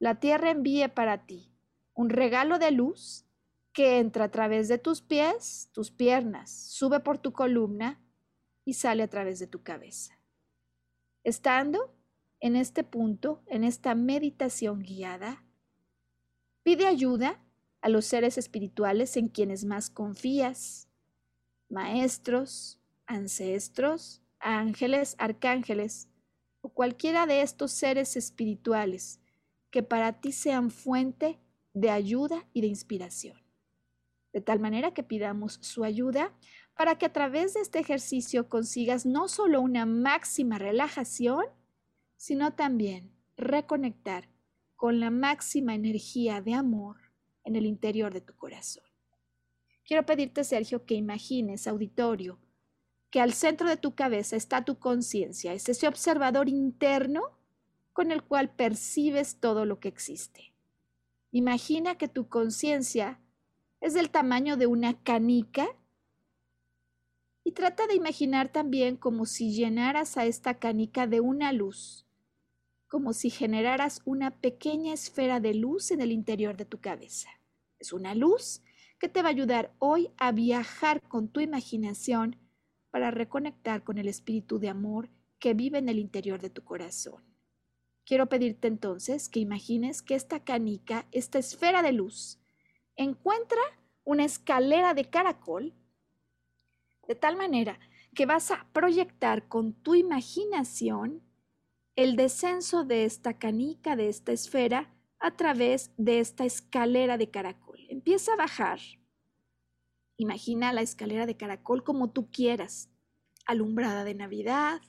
la 0.00 0.16
tierra 0.16 0.50
envíe 0.50 0.88
para 0.88 1.26
ti 1.26 1.52
un 1.94 2.10
regalo 2.10 2.58
de 2.58 2.72
luz 2.72 3.24
que 3.72 3.98
entra 3.98 4.24
a 4.24 4.30
través 4.30 4.66
de 4.66 4.78
tus 4.78 5.00
pies, 5.00 5.70
tus 5.72 5.92
piernas, 5.92 6.50
sube 6.50 6.98
por 6.98 7.18
tu 7.18 7.32
columna 7.32 8.00
y 8.66 8.74
sale 8.74 9.04
a 9.04 9.08
través 9.08 9.38
de 9.38 9.46
tu 9.46 9.62
cabeza. 9.62 10.18
Estando 11.24 11.94
en 12.40 12.56
este 12.56 12.84
punto, 12.84 13.42
en 13.46 13.64
esta 13.64 13.94
meditación 13.94 14.82
guiada, 14.82 15.42
pide 16.62 16.86
ayuda 16.86 17.40
a 17.80 17.88
los 17.88 18.04
seres 18.04 18.36
espirituales 18.36 19.16
en 19.16 19.28
quienes 19.28 19.64
más 19.64 19.88
confías, 19.88 20.88
maestros, 21.70 22.78
ancestros, 23.06 24.20
ángeles, 24.40 25.14
arcángeles 25.18 26.08
o 26.60 26.68
cualquiera 26.68 27.26
de 27.26 27.42
estos 27.42 27.70
seres 27.70 28.16
espirituales 28.16 29.20
que 29.70 29.84
para 29.84 30.20
ti 30.20 30.32
sean 30.32 30.70
fuente 30.70 31.38
de 31.72 31.90
ayuda 31.90 32.48
y 32.52 32.62
de 32.62 32.66
inspiración. 32.66 33.40
De 34.32 34.40
tal 34.40 34.58
manera 34.58 34.92
que 34.92 35.04
pidamos 35.04 35.58
su 35.62 35.84
ayuda 35.84 36.34
para 36.76 36.98
que 36.98 37.06
a 37.06 37.12
través 37.12 37.54
de 37.54 37.60
este 37.60 37.78
ejercicio 37.78 38.48
consigas 38.48 39.06
no 39.06 39.28
solo 39.28 39.60
una 39.60 39.86
máxima 39.86 40.58
relajación, 40.58 41.44
sino 42.16 42.52
también 42.52 43.10
reconectar 43.36 44.28
con 44.76 45.00
la 45.00 45.10
máxima 45.10 45.74
energía 45.74 46.42
de 46.42 46.54
amor 46.54 46.96
en 47.44 47.56
el 47.56 47.64
interior 47.64 48.12
de 48.12 48.20
tu 48.20 48.34
corazón. 48.34 48.84
Quiero 49.86 50.04
pedirte, 50.04 50.44
Sergio, 50.44 50.84
que 50.84 50.94
imagines, 50.94 51.66
auditorio, 51.66 52.38
que 53.10 53.20
al 53.20 53.32
centro 53.32 53.68
de 53.68 53.76
tu 53.76 53.94
cabeza 53.94 54.36
está 54.36 54.64
tu 54.64 54.78
conciencia, 54.78 55.54
es 55.54 55.68
ese 55.68 55.88
observador 55.88 56.48
interno 56.48 57.22
con 57.92 58.10
el 58.10 58.22
cual 58.22 58.50
percibes 58.50 59.40
todo 59.40 59.64
lo 59.64 59.80
que 59.80 59.88
existe. 59.88 60.52
Imagina 61.30 61.96
que 61.96 62.08
tu 62.08 62.28
conciencia 62.28 63.20
es 63.80 63.94
del 63.94 64.10
tamaño 64.10 64.56
de 64.58 64.66
una 64.66 65.00
canica 65.02 65.66
y 67.46 67.52
trata 67.52 67.86
de 67.86 67.94
imaginar 67.94 68.48
también 68.48 68.96
como 68.96 69.24
si 69.24 69.52
llenaras 69.52 70.16
a 70.16 70.26
esta 70.26 70.58
canica 70.58 71.06
de 71.06 71.20
una 71.20 71.52
luz, 71.52 72.04
como 72.88 73.12
si 73.12 73.30
generaras 73.30 74.02
una 74.04 74.40
pequeña 74.40 74.92
esfera 74.92 75.38
de 75.38 75.54
luz 75.54 75.92
en 75.92 76.00
el 76.00 76.10
interior 76.10 76.56
de 76.56 76.64
tu 76.64 76.80
cabeza. 76.80 77.30
Es 77.78 77.92
una 77.92 78.16
luz 78.16 78.64
que 78.98 79.08
te 79.08 79.22
va 79.22 79.28
a 79.28 79.30
ayudar 79.30 79.72
hoy 79.78 80.10
a 80.18 80.32
viajar 80.32 81.00
con 81.06 81.28
tu 81.28 81.38
imaginación 81.38 82.34
para 82.90 83.12
reconectar 83.12 83.84
con 83.84 83.98
el 83.98 84.08
espíritu 84.08 84.58
de 84.58 84.68
amor 84.68 85.08
que 85.38 85.54
vive 85.54 85.78
en 85.78 85.88
el 85.88 86.00
interior 86.00 86.40
de 86.40 86.50
tu 86.50 86.64
corazón. 86.64 87.22
Quiero 88.04 88.28
pedirte 88.28 88.66
entonces 88.66 89.28
que 89.28 89.38
imagines 89.38 90.02
que 90.02 90.16
esta 90.16 90.42
canica, 90.42 91.06
esta 91.12 91.38
esfera 91.38 91.82
de 91.82 91.92
luz, 91.92 92.40
encuentra 92.96 93.60
una 94.02 94.24
escalera 94.24 94.94
de 94.94 95.04
caracol 95.04 95.74
De 97.06 97.14
tal 97.14 97.36
manera 97.36 97.78
que 98.14 98.26
vas 98.26 98.50
a 98.50 98.66
proyectar 98.72 99.48
con 99.48 99.74
tu 99.74 99.94
imaginación 99.94 101.22
el 101.94 102.16
descenso 102.16 102.84
de 102.84 103.04
esta 103.04 103.38
canica, 103.38 103.96
de 103.96 104.08
esta 104.08 104.32
esfera, 104.32 104.92
a 105.18 105.36
través 105.36 105.92
de 105.96 106.20
esta 106.20 106.44
escalera 106.44 107.16
de 107.16 107.30
caracol. 107.30 107.78
Empieza 107.88 108.32
a 108.32 108.36
bajar. 108.36 108.80
Imagina 110.18 110.72
la 110.72 110.82
escalera 110.82 111.26
de 111.26 111.36
caracol 111.36 111.84
como 111.84 112.10
tú 112.10 112.30
quieras, 112.30 112.90
alumbrada 113.46 114.04
de 114.04 114.14
Navidad, 114.14 114.80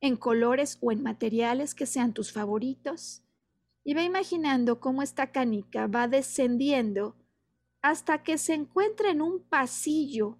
en 0.00 0.16
colores 0.16 0.78
o 0.80 0.92
en 0.92 1.02
materiales 1.02 1.74
que 1.74 1.86
sean 1.86 2.12
tus 2.12 2.32
favoritos. 2.32 3.22
Y 3.84 3.94
va 3.94 4.02
imaginando 4.02 4.80
cómo 4.80 5.02
esta 5.02 5.32
canica 5.32 5.86
va 5.86 6.08
descendiendo 6.08 7.16
hasta 7.80 8.22
que 8.22 8.38
se 8.38 8.54
encuentra 8.54 9.10
en 9.10 9.20
un 9.20 9.42
pasillo 9.42 10.38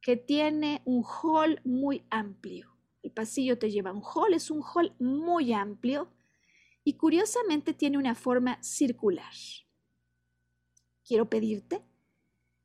que 0.00 0.16
tiene 0.16 0.82
un 0.84 1.04
hall 1.04 1.60
muy 1.64 2.04
amplio. 2.10 2.76
El 3.02 3.12
pasillo 3.12 3.58
te 3.58 3.70
lleva 3.70 3.90
a 3.90 3.92
un 3.92 4.02
hall, 4.02 4.34
es 4.34 4.50
un 4.50 4.62
hall 4.62 4.94
muy 4.98 5.52
amplio 5.52 6.10
y 6.84 6.94
curiosamente 6.94 7.74
tiene 7.74 7.98
una 7.98 8.14
forma 8.14 8.62
circular. 8.62 9.32
Quiero 11.06 11.28
pedirte 11.28 11.82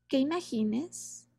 que 0.07 0.19
imagines 0.19 1.29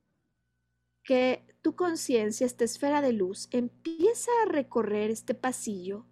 que 1.02 1.46
tu 1.62 1.76
conciencia, 1.76 2.46
esta 2.46 2.64
esfera 2.64 3.00
de 3.00 3.12
luz, 3.12 3.48
empieza 3.52 4.30
a 4.42 4.48
recorrer 4.48 5.10
este 5.10 5.34
pasillo 5.34 6.06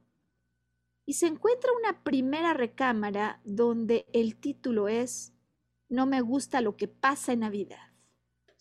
y 1.05 1.15
se 1.15 1.27
encuentra 1.27 1.71
una 1.79 2.03
primera 2.03 2.55
recámara 2.55 3.41
donde 3.45 4.07
el 4.13 4.37
título 4.37 4.89
es 4.89 5.35
No 5.89 6.07
me 6.07 6.21
gusta 6.21 6.61
lo 6.61 6.77
que 6.77 6.89
pasa 6.89 7.33
en 7.33 7.41
Navidad. 7.41 7.94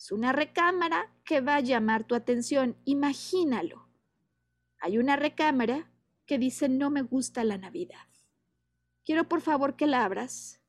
Es 0.04 0.12
una 0.12 0.32
recámara 0.32 1.10
que 1.24 1.40
va 1.40 1.56
a 1.56 1.60
llamar 1.60 2.04
tu 2.04 2.14
atención. 2.14 2.76
Imagínalo. 2.84 3.88
Hay 4.78 4.98
una 4.98 5.16
recámara 5.16 5.90
que 6.26 6.36
dice 6.36 6.68
no 6.68 6.90
me 6.90 7.00
gusta 7.00 7.42
la 7.42 7.56
Navidad. 7.56 8.06
Quiero 9.06 9.30
por 9.30 9.40
favor 9.40 9.76
que 9.76 9.86
la 9.86 10.04
abras 10.04 10.60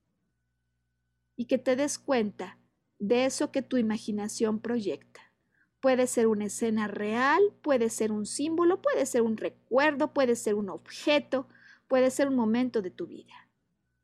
y 1.35 1.47
que 1.47 1.57
te 1.57 1.75
des 1.75 1.99
cuenta 1.99 2.57
de 2.97 3.25
eso 3.25 3.51
que 3.51 3.61
tu 3.61 3.75
imaginación 3.75 4.61
proyecta. 4.61 5.33
Puede 5.81 6.07
ser 6.07 6.27
una 6.27 6.45
escena 6.45 6.87
real, 6.87 7.41
puede 7.61 7.89
ser 7.89 8.13
un 8.13 8.25
símbolo, 8.25 8.81
puede 8.81 9.05
ser 9.05 9.21
un 9.21 9.35
recuerdo, 9.35 10.13
puede 10.13 10.37
ser 10.37 10.55
un 10.55 10.69
objeto, 10.69 11.49
puede 11.89 12.09
ser 12.09 12.29
un 12.29 12.37
momento 12.37 12.81
de 12.81 12.89
tu 12.89 13.05
vida. 13.05 13.49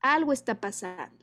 Algo 0.01 0.33
está 0.33 0.59
pasando. 0.59 1.20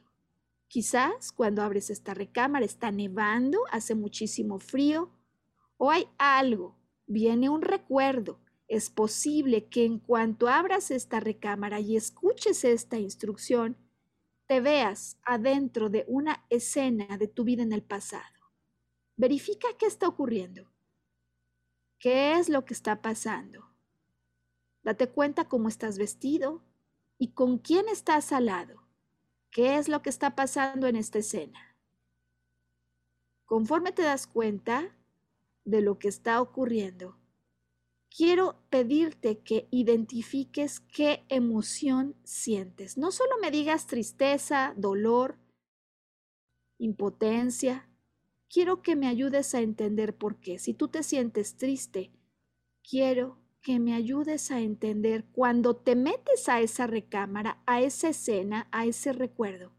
Quizás 0.68 1.32
cuando 1.32 1.62
abres 1.62 1.88
esta 1.88 2.12
recámara 2.12 2.64
está 2.64 2.90
nevando, 2.90 3.58
hace 3.70 3.94
muchísimo 3.94 4.58
frío, 4.58 5.10
o 5.78 5.90
hay 5.90 6.06
algo, 6.18 6.76
viene 7.06 7.48
un 7.48 7.62
recuerdo. 7.62 8.38
Es 8.68 8.90
posible 8.90 9.68
que 9.68 9.86
en 9.86 9.98
cuanto 9.98 10.46
abras 10.48 10.90
esta 10.90 11.20
recámara 11.20 11.80
y 11.80 11.96
escuches 11.96 12.64
esta 12.64 12.98
instrucción, 12.98 13.78
te 14.46 14.60
veas 14.60 15.18
adentro 15.24 15.88
de 15.88 16.04
una 16.06 16.44
escena 16.50 17.16
de 17.16 17.28
tu 17.28 17.44
vida 17.44 17.62
en 17.62 17.72
el 17.72 17.82
pasado. 17.82 18.24
Verifica 19.16 19.68
qué 19.78 19.86
está 19.86 20.06
ocurriendo. 20.06 20.70
¿Qué 21.98 22.32
es 22.34 22.48
lo 22.48 22.64
que 22.64 22.74
está 22.74 23.00
pasando? 23.00 23.70
Date 24.82 25.08
cuenta 25.08 25.48
cómo 25.48 25.68
estás 25.68 25.98
vestido 25.98 26.62
y 27.18 27.32
con 27.32 27.58
quién 27.58 27.88
estás 27.88 28.32
al 28.32 28.46
lado. 28.46 28.87
¿Qué 29.50 29.76
es 29.76 29.88
lo 29.88 30.02
que 30.02 30.10
está 30.10 30.34
pasando 30.36 30.86
en 30.86 30.96
esta 30.96 31.18
escena? 31.18 31.76
Conforme 33.46 33.92
te 33.92 34.02
das 34.02 34.26
cuenta 34.26 34.94
de 35.64 35.80
lo 35.80 35.98
que 35.98 36.08
está 36.08 36.40
ocurriendo, 36.42 37.16
quiero 38.14 38.60
pedirte 38.68 39.38
que 39.38 39.66
identifiques 39.70 40.80
qué 40.80 41.24
emoción 41.28 42.14
sientes. 42.24 42.98
No 42.98 43.10
solo 43.10 43.36
me 43.40 43.50
digas 43.50 43.86
tristeza, 43.86 44.74
dolor, 44.76 45.38
impotencia. 46.78 47.88
Quiero 48.48 48.82
que 48.82 48.96
me 48.96 49.08
ayudes 49.08 49.54
a 49.54 49.60
entender 49.60 50.16
por 50.16 50.40
qué. 50.40 50.58
Si 50.58 50.74
tú 50.74 50.88
te 50.88 51.02
sientes 51.02 51.56
triste, 51.56 52.12
quiero 52.82 53.38
que 53.62 53.78
me 53.78 53.94
ayudes 53.94 54.50
a 54.50 54.60
entender 54.60 55.24
cuando 55.32 55.76
te 55.76 55.96
metes 55.96 56.48
a 56.48 56.60
esa 56.60 56.86
recámara, 56.86 57.62
a 57.66 57.80
esa 57.80 58.08
escena, 58.08 58.68
a 58.70 58.86
ese 58.86 59.12
recuerdo, 59.12 59.72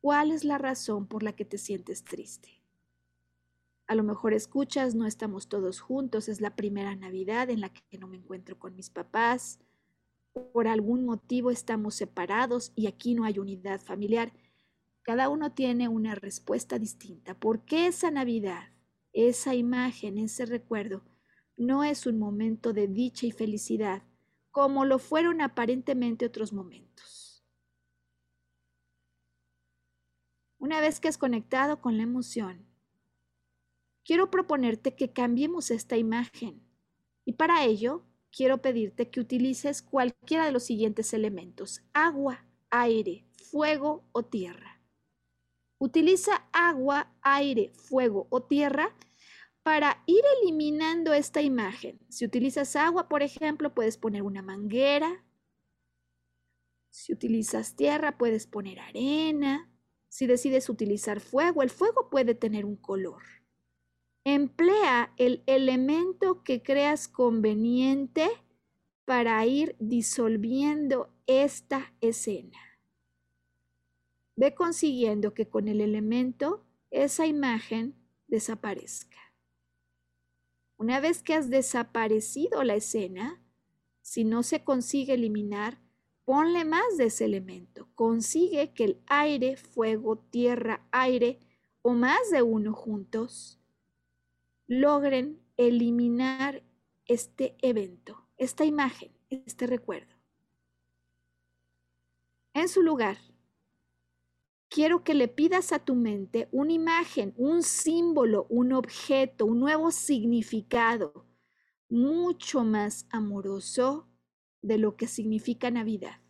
cuál 0.00 0.32
es 0.32 0.44
la 0.44 0.58
razón 0.58 1.06
por 1.06 1.22
la 1.22 1.32
que 1.34 1.44
te 1.44 1.58
sientes 1.58 2.04
triste. 2.04 2.62
A 3.86 3.94
lo 3.94 4.02
mejor 4.02 4.34
escuchas, 4.34 4.94
no 4.94 5.06
estamos 5.06 5.48
todos 5.48 5.80
juntos, 5.80 6.28
es 6.28 6.40
la 6.40 6.56
primera 6.56 6.96
Navidad 6.96 7.50
en 7.50 7.60
la 7.60 7.68
que 7.68 7.98
no 7.98 8.08
me 8.08 8.16
encuentro 8.16 8.58
con 8.58 8.74
mis 8.74 8.90
papás, 8.90 9.60
por 10.52 10.68
algún 10.68 11.04
motivo 11.04 11.50
estamos 11.50 11.94
separados 11.94 12.72
y 12.74 12.88
aquí 12.88 13.14
no 13.14 13.24
hay 13.24 13.38
unidad 13.38 13.80
familiar. 13.80 14.32
Cada 15.02 15.28
uno 15.28 15.52
tiene 15.52 15.88
una 15.88 16.14
respuesta 16.14 16.78
distinta. 16.78 17.38
¿Por 17.38 17.64
qué 17.64 17.86
esa 17.86 18.10
Navidad, 18.10 18.70
esa 19.12 19.54
imagen, 19.54 20.18
ese 20.18 20.44
recuerdo? 20.44 21.02
No 21.56 21.84
es 21.84 22.06
un 22.06 22.18
momento 22.18 22.72
de 22.72 22.86
dicha 22.86 23.26
y 23.26 23.32
felicidad, 23.32 24.02
como 24.50 24.84
lo 24.84 24.98
fueron 24.98 25.40
aparentemente 25.40 26.26
otros 26.26 26.52
momentos. 26.52 27.44
Una 30.58 30.80
vez 30.80 31.00
que 31.00 31.08
has 31.08 31.18
conectado 31.18 31.80
con 31.80 31.96
la 31.96 32.02
emoción, 32.02 32.66
quiero 34.04 34.30
proponerte 34.30 34.94
que 34.94 35.12
cambiemos 35.12 35.70
esta 35.70 35.96
imagen 35.96 36.62
y 37.24 37.34
para 37.34 37.64
ello 37.64 38.02
quiero 38.30 38.62
pedirte 38.62 39.10
que 39.10 39.20
utilices 39.20 39.82
cualquiera 39.82 40.44
de 40.44 40.52
los 40.52 40.64
siguientes 40.64 41.12
elementos, 41.12 41.82
agua, 41.92 42.44
aire, 42.70 43.26
fuego 43.50 44.04
o 44.12 44.24
tierra. 44.24 44.80
Utiliza 45.78 46.48
agua, 46.52 47.12
aire, 47.20 47.72
fuego 47.74 48.26
o 48.30 48.42
tierra 48.42 48.94
para 49.66 50.00
ir 50.06 50.22
eliminando 50.40 51.12
esta 51.12 51.42
imagen. 51.42 51.98
Si 52.08 52.24
utilizas 52.24 52.76
agua, 52.76 53.08
por 53.08 53.24
ejemplo, 53.24 53.74
puedes 53.74 53.98
poner 53.98 54.22
una 54.22 54.40
manguera. 54.40 55.24
Si 56.88 57.12
utilizas 57.12 57.74
tierra, 57.74 58.16
puedes 58.16 58.46
poner 58.46 58.78
arena. 58.78 59.68
Si 60.06 60.28
decides 60.28 60.68
utilizar 60.68 61.18
fuego, 61.18 61.64
el 61.64 61.70
fuego 61.70 62.08
puede 62.10 62.36
tener 62.36 62.64
un 62.64 62.76
color. 62.76 63.24
Emplea 64.22 65.12
el 65.16 65.42
elemento 65.46 66.44
que 66.44 66.62
creas 66.62 67.08
conveniente 67.08 68.28
para 69.04 69.44
ir 69.46 69.74
disolviendo 69.80 71.10
esta 71.26 71.92
escena. 72.00 72.60
Ve 74.36 74.54
consiguiendo 74.54 75.34
que 75.34 75.48
con 75.48 75.66
el 75.66 75.80
elemento 75.80 76.64
esa 76.92 77.26
imagen 77.26 77.96
desaparezca. 78.28 79.25
Una 80.76 81.00
vez 81.00 81.22
que 81.22 81.34
has 81.34 81.48
desaparecido 81.48 82.62
la 82.62 82.74
escena, 82.74 83.42
si 84.02 84.24
no 84.24 84.42
se 84.42 84.62
consigue 84.62 85.14
eliminar, 85.14 85.80
ponle 86.24 86.64
más 86.64 86.96
de 86.96 87.06
ese 87.06 87.24
elemento. 87.24 87.88
Consigue 87.94 88.72
que 88.74 88.84
el 88.84 89.02
aire, 89.06 89.56
fuego, 89.56 90.18
tierra, 90.18 90.86
aire 90.90 91.38
o 91.82 91.92
más 91.92 92.30
de 92.30 92.42
uno 92.42 92.72
juntos 92.72 93.60
logren 94.66 95.40
eliminar 95.56 96.62
este 97.06 97.56
evento, 97.62 98.26
esta 98.36 98.64
imagen, 98.64 99.12
este 99.30 99.66
recuerdo. 99.66 100.14
En 102.52 102.68
su 102.68 102.82
lugar, 102.82 103.18
quiero 104.76 105.04
que 105.04 105.14
le 105.14 105.26
pidas 105.26 105.72
a 105.72 105.78
tu 105.78 105.94
mente 105.94 106.50
una 106.52 106.70
imagen, 106.70 107.32
un 107.38 107.62
símbolo, 107.62 108.46
un 108.50 108.74
objeto, 108.74 109.46
un 109.46 109.58
nuevo 109.58 109.90
significado 109.90 111.26
mucho 111.88 112.62
más 112.62 113.06
amoroso 113.08 114.06
de 114.60 114.76
lo 114.76 114.94
que 114.94 115.06
significa 115.06 115.70
Navidad. 115.70 116.20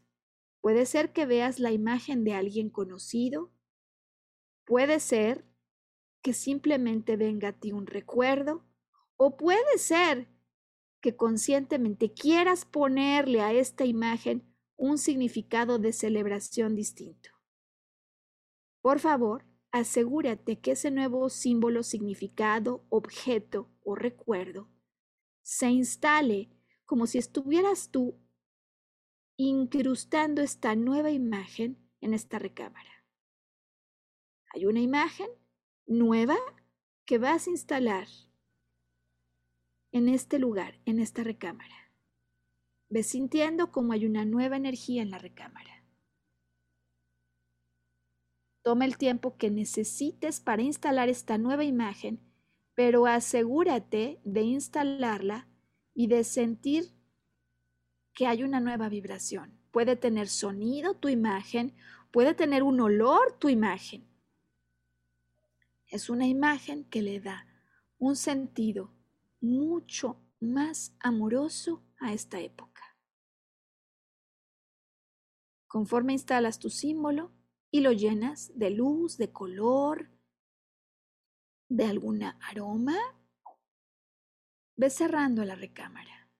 Puede 0.60 0.86
ser 0.86 1.12
que 1.12 1.26
veas 1.26 1.58
la 1.58 1.72
imagen 1.72 2.22
de 2.22 2.34
alguien 2.34 2.70
conocido, 2.70 3.50
puede 4.64 5.00
ser 5.00 5.44
que 6.22 6.32
simplemente 6.32 7.16
venga 7.16 7.48
a 7.48 7.58
ti 7.58 7.72
un 7.72 7.88
recuerdo, 7.88 8.64
o 9.16 9.36
puede 9.36 9.76
ser 9.76 10.28
que 11.00 11.16
conscientemente 11.16 12.12
quieras 12.12 12.64
ponerle 12.64 13.40
a 13.40 13.52
esta 13.52 13.84
imagen 13.84 14.44
un 14.76 14.98
significado 14.98 15.80
de 15.80 15.92
celebración 15.92 16.76
distinto. 16.76 17.35
Por 18.86 19.00
favor, 19.00 19.44
asegúrate 19.72 20.60
que 20.60 20.70
ese 20.70 20.92
nuevo 20.92 21.28
símbolo, 21.28 21.82
significado, 21.82 22.86
objeto 22.88 23.68
o 23.82 23.96
recuerdo 23.96 24.68
se 25.42 25.70
instale 25.70 26.50
como 26.84 27.08
si 27.08 27.18
estuvieras 27.18 27.90
tú 27.90 28.16
incrustando 29.36 30.40
esta 30.40 30.76
nueva 30.76 31.10
imagen 31.10 31.84
en 32.00 32.14
esta 32.14 32.38
recámara. 32.38 33.04
Hay 34.54 34.66
una 34.66 34.78
imagen 34.78 35.30
nueva 35.88 36.36
que 37.06 37.18
vas 37.18 37.48
a 37.48 37.50
instalar 37.50 38.06
en 39.90 40.08
este 40.08 40.38
lugar, 40.38 40.80
en 40.84 41.00
esta 41.00 41.24
recámara. 41.24 41.92
Ve 42.88 43.02
sintiendo 43.02 43.72
como 43.72 43.94
hay 43.94 44.06
una 44.06 44.24
nueva 44.24 44.56
energía 44.56 45.02
en 45.02 45.10
la 45.10 45.18
recámara. 45.18 45.75
Toma 48.66 48.84
el 48.84 48.98
tiempo 48.98 49.36
que 49.36 49.48
necesites 49.48 50.40
para 50.40 50.60
instalar 50.60 51.08
esta 51.08 51.38
nueva 51.38 51.62
imagen, 51.62 52.18
pero 52.74 53.06
asegúrate 53.06 54.20
de 54.24 54.42
instalarla 54.42 55.46
y 55.94 56.08
de 56.08 56.24
sentir 56.24 56.90
que 58.12 58.26
hay 58.26 58.42
una 58.42 58.58
nueva 58.58 58.88
vibración. 58.88 59.56
Puede 59.70 59.94
tener 59.94 60.28
sonido 60.28 60.94
tu 60.94 61.08
imagen, 61.08 61.76
puede 62.10 62.34
tener 62.34 62.64
un 62.64 62.80
olor 62.80 63.38
tu 63.38 63.48
imagen. 63.48 64.04
Es 65.86 66.10
una 66.10 66.26
imagen 66.26 66.86
que 66.86 67.02
le 67.02 67.20
da 67.20 67.46
un 67.98 68.16
sentido 68.16 68.92
mucho 69.40 70.20
más 70.40 70.92
amoroso 70.98 71.84
a 72.00 72.12
esta 72.12 72.40
época. 72.40 72.82
Conforme 75.68 76.14
instalas 76.14 76.58
tu 76.58 76.68
símbolo, 76.68 77.30
y 77.76 77.80
lo 77.80 77.92
llenas 77.92 78.50
de 78.54 78.70
luz, 78.70 79.18
de 79.18 79.32
color, 79.32 80.10
de 81.68 81.84
alguna 81.84 82.38
aroma. 82.40 82.96
Ve 84.76 84.88
cerrando 84.88 85.44
la 85.44 85.56
recámara. 85.56 86.30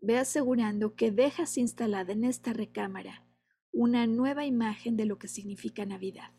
Ve 0.00 0.18
asegurando 0.18 0.96
que 0.96 1.10
dejas 1.10 1.56
instalada 1.56 2.12
en 2.12 2.24
esta 2.24 2.52
recámara 2.52 3.26
una 3.72 4.06
nueva 4.06 4.44
imagen 4.44 4.98
de 4.98 5.06
lo 5.06 5.18
que 5.18 5.28
significa 5.28 5.86
Navidad. 5.86 6.30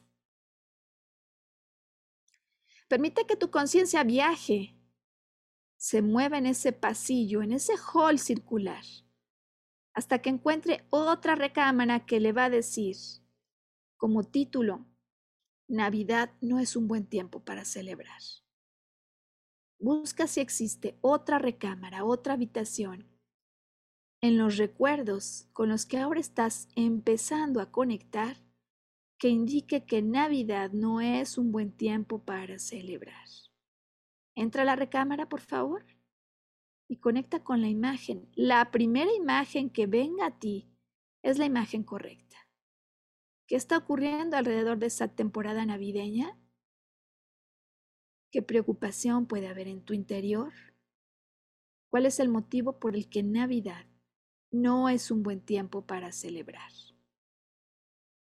Permite 2.87 3.25
que 3.25 3.35
tu 3.35 3.49
conciencia 3.49 4.03
viaje, 4.03 4.79
se 5.77 6.03
mueva 6.03 6.37
en 6.37 6.45
ese 6.45 6.73
pasillo, 6.73 7.41
en 7.41 7.53
ese 7.53 7.73
hall 7.75 8.19
circular, 8.19 8.83
hasta 9.93 10.21
que 10.21 10.29
encuentre 10.29 10.85
otra 10.91 11.33
recámara 11.33 12.05
que 12.05 12.19
le 12.19 12.33
va 12.33 12.45
a 12.45 12.49
decir, 12.51 12.95
como 13.97 14.23
título, 14.23 14.85
Navidad 15.67 16.31
no 16.41 16.59
es 16.59 16.75
un 16.75 16.87
buen 16.87 17.05
tiempo 17.05 17.43
para 17.43 17.65
celebrar. 17.65 18.21
Busca 19.79 20.27
si 20.27 20.41
existe 20.41 20.97
otra 21.01 21.39
recámara, 21.39 22.05
otra 22.05 22.33
habitación 22.33 23.07
en 24.21 24.37
los 24.37 24.57
recuerdos 24.57 25.47
con 25.53 25.69
los 25.69 25.85
que 25.85 25.97
ahora 25.97 26.19
estás 26.19 26.67
empezando 26.75 27.61
a 27.61 27.71
conectar 27.71 28.37
que 29.19 29.29
indique 29.29 29.85
que 29.85 30.01
Navidad 30.01 30.71
no 30.71 30.99
es 30.99 31.37
un 31.37 31.51
buen 31.51 31.71
tiempo 31.71 32.23
para 32.23 32.57
celebrar. 32.59 33.27
Entra 34.35 34.63
a 34.63 34.65
la 34.65 34.75
recámara, 34.75 35.29
por 35.29 35.41
favor, 35.41 35.85
y 36.89 36.97
conecta 36.97 37.43
con 37.43 37.61
la 37.61 37.67
imagen. 37.67 38.29
La 38.33 38.71
primera 38.71 39.13
imagen 39.13 39.69
que 39.69 39.87
venga 39.87 40.25
a 40.25 40.39
ti 40.39 40.69
es 41.23 41.37
la 41.37 41.45
imagen 41.45 41.83
correcta. 41.83 42.24
¿Qué 43.47 43.55
está 43.55 43.77
ocurriendo 43.77 44.37
alrededor 44.37 44.79
de 44.79 44.87
esa 44.87 45.07
temporada 45.07 45.65
navideña? 45.65 46.35
¿Qué 48.31 48.41
preocupación 48.41 49.27
puede 49.27 49.47
haber 49.47 49.67
en 49.67 49.81
tu 49.81 49.93
interior? 49.93 50.51
¿Cuál 51.89 52.07
es 52.07 52.19
el 52.19 52.27
motivo 52.27 52.79
por 52.79 52.95
el 52.95 53.07
que 53.07 53.21
Navidad 53.21 53.85
no 54.51 54.89
es 54.89 55.11
un 55.11 55.21
buen 55.21 55.41
tiempo 55.41 55.85
para 55.85 56.11
celebrar? 56.11 56.71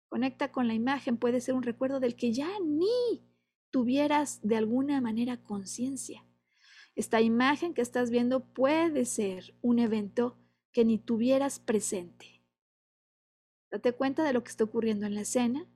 Conecta 0.08 0.50
con 0.50 0.66
la 0.66 0.74
imagen, 0.74 1.16
puede 1.16 1.40
ser 1.40 1.54
un 1.54 1.62
recuerdo 1.62 2.00
del 2.00 2.16
que 2.16 2.32
ya 2.32 2.50
ni 2.60 3.24
tuvieras 3.70 4.40
de 4.42 4.56
alguna 4.56 5.00
manera 5.00 5.42
conciencia. 5.42 6.26
Esta 6.96 7.20
imagen 7.20 7.72
que 7.74 7.80
estás 7.80 8.10
viendo 8.10 8.52
puede 8.52 9.04
ser 9.04 9.54
un 9.62 9.78
evento 9.78 10.36
que 10.72 10.84
ni 10.84 10.98
tuvieras 10.98 11.60
presente. 11.60 12.41
Date 13.72 13.94
cuenta 13.94 14.22
de 14.22 14.34
lo 14.34 14.44
que 14.44 14.50
está 14.50 14.64
ocurriendo 14.64 15.06
en 15.06 15.14
la 15.14 15.22
escena 15.22 15.66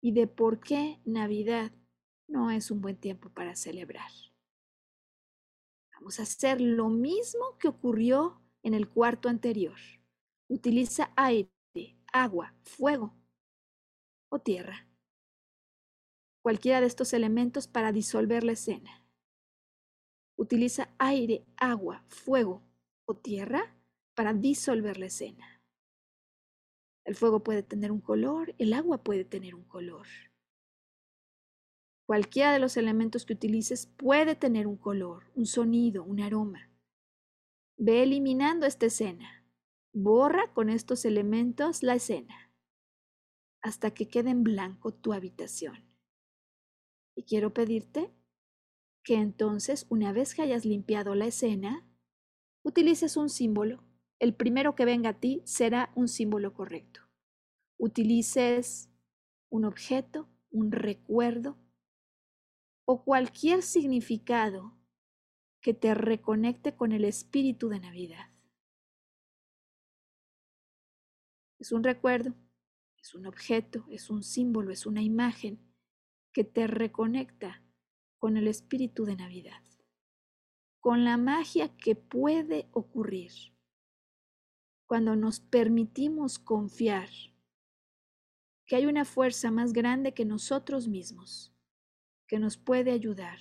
y 0.00 0.12
de 0.12 0.26
por 0.26 0.58
qué 0.58 1.02
Navidad 1.04 1.70
no 2.28 2.50
es 2.50 2.70
un 2.70 2.80
buen 2.80 2.96
tiempo 2.96 3.28
para 3.28 3.54
celebrar. 3.54 4.10
Vamos 5.92 6.18
a 6.18 6.22
hacer 6.22 6.62
lo 6.62 6.88
mismo 6.88 7.58
que 7.58 7.68
ocurrió 7.68 8.40
en 8.62 8.72
el 8.72 8.88
cuarto 8.88 9.28
anterior. 9.28 9.76
Utiliza 10.48 11.12
aire, 11.14 11.50
agua, 12.10 12.54
fuego 12.62 13.14
o 14.30 14.38
tierra. 14.38 14.88
Cualquiera 16.40 16.80
de 16.80 16.86
estos 16.86 17.12
elementos 17.12 17.68
para 17.68 17.92
disolver 17.92 18.44
la 18.44 18.52
escena. 18.52 19.04
Utiliza 20.38 20.88
aire, 20.96 21.44
agua, 21.58 22.02
fuego 22.08 22.62
o 23.04 23.14
tierra 23.14 23.76
para 24.14 24.32
disolver 24.32 24.96
la 24.96 25.06
escena. 25.06 25.55
El 27.06 27.14
fuego 27.14 27.44
puede 27.44 27.62
tener 27.62 27.92
un 27.92 28.00
color, 28.00 28.56
el 28.58 28.72
agua 28.72 29.04
puede 29.04 29.24
tener 29.24 29.54
un 29.54 29.62
color. 29.62 30.08
Cualquiera 32.04 32.52
de 32.52 32.58
los 32.58 32.76
elementos 32.76 33.24
que 33.24 33.34
utilices 33.34 33.86
puede 33.86 34.34
tener 34.34 34.66
un 34.66 34.76
color, 34.76 35.30
un 35.36 35.46
sonido, 35.46 36.02
un 36.02 36.20
aroma. 36.20 36.68
Ve 37.78 38.02
eliminando 38.02 38.66
esta 38.66 38.86
escena. 38.86 39.44
Borra 39.92 40.52
con 40.52 40.68
estos 40.68 41.04
elementos 41.04 41.84
la 41.84 41.94
escena 41.94 42.52
hasta 43.62 43.92
que 43.92 44.08
quede 44.08 44.30
en 44.30 44.42
blanco 44.42 44.92
tu 44.92 45.12
habitación. 45.12 45.84
Y 47.16 47.22
quiero 47.22 47.54
pedirte 47.54 48.12
que 49.04 49.14
entonces, 49.14 49.86
una 49.88 50.12
vez 50.12 50.34
que 50.34 50.42
hayas 50.42 50.64
limpiado 50.64 51.14
la 51.14 51.26
escena, 51.26 51.84
utilices 52.62 53.16
un 53.16 53.28
símbolo 53.30 53.85
el 54.18 54.34
primero 54.34 54.74
que 54.74 54.84
venga 54.84 55.10
a 55.10 55.20
ti 55.20 55.42
será 55.44 55.92
un 55.94 56.08
símbolo 56.08 56.54
correcto. 56.54 57.00
Utilices 57.78 58.90
un 59.50 59.64
objeto, 59.64 60.28
un 60.50 60.72
recuerdo 60.72 61.58
o 62.86 63.04
cualquier 63.04 63.62
significado 63.62 64.76
que 65.60 65.74
te 65.74 65.94
reconecte 65.94 66.74
con 66.74 66.92
el 66.92 67.04
espíritu 67.04 67.68
de 67.68 67.80
Navidad. 67.80 68.30
Es 71.58 71.72
un 71.72 71.82
recuerdo, 71.82 72.34
es 72.98 73.14
un 73.14 73.26
objeto, 73.26 73.86
es 73.90 74.08
un 74.10 74.22
símbolo, 74.22 74.70
es 74.70 74.86
una 74.86 75.02
imagen 75.02 75.58
que 76.32 76.44
te 76.44 76.66
reconecta 76.66 77.62
con 78.18 78.36
el 78.36 78.46
espíritu 78.46 79.04
de 79.04 79.16
Navidad, 79.16 79.62
con 80.80 81.04
la 81.04 81.16
magia 81.16 81.76
que 81.76 81.96
puede 81.96 82.68
ocurrir 82.72 83.55
cuando 84.86 85.16
nos 85.16 85.40
permitimos 85.40 86.38
confiar 86.38 87.08
que 88.66 88.76
hay 88.76 88.86
una 88.86 89.04
fuerza 89.04 89.50
más 89.50 89.72
grande 89.72 90.14
que 90.14 90.24
nosotros 90.24 90.88
mismos 90.88 91.52
que 92.26 92.38
nos 92.38 92.56
puede 92.56 92.90
ayudar 92.90 93.38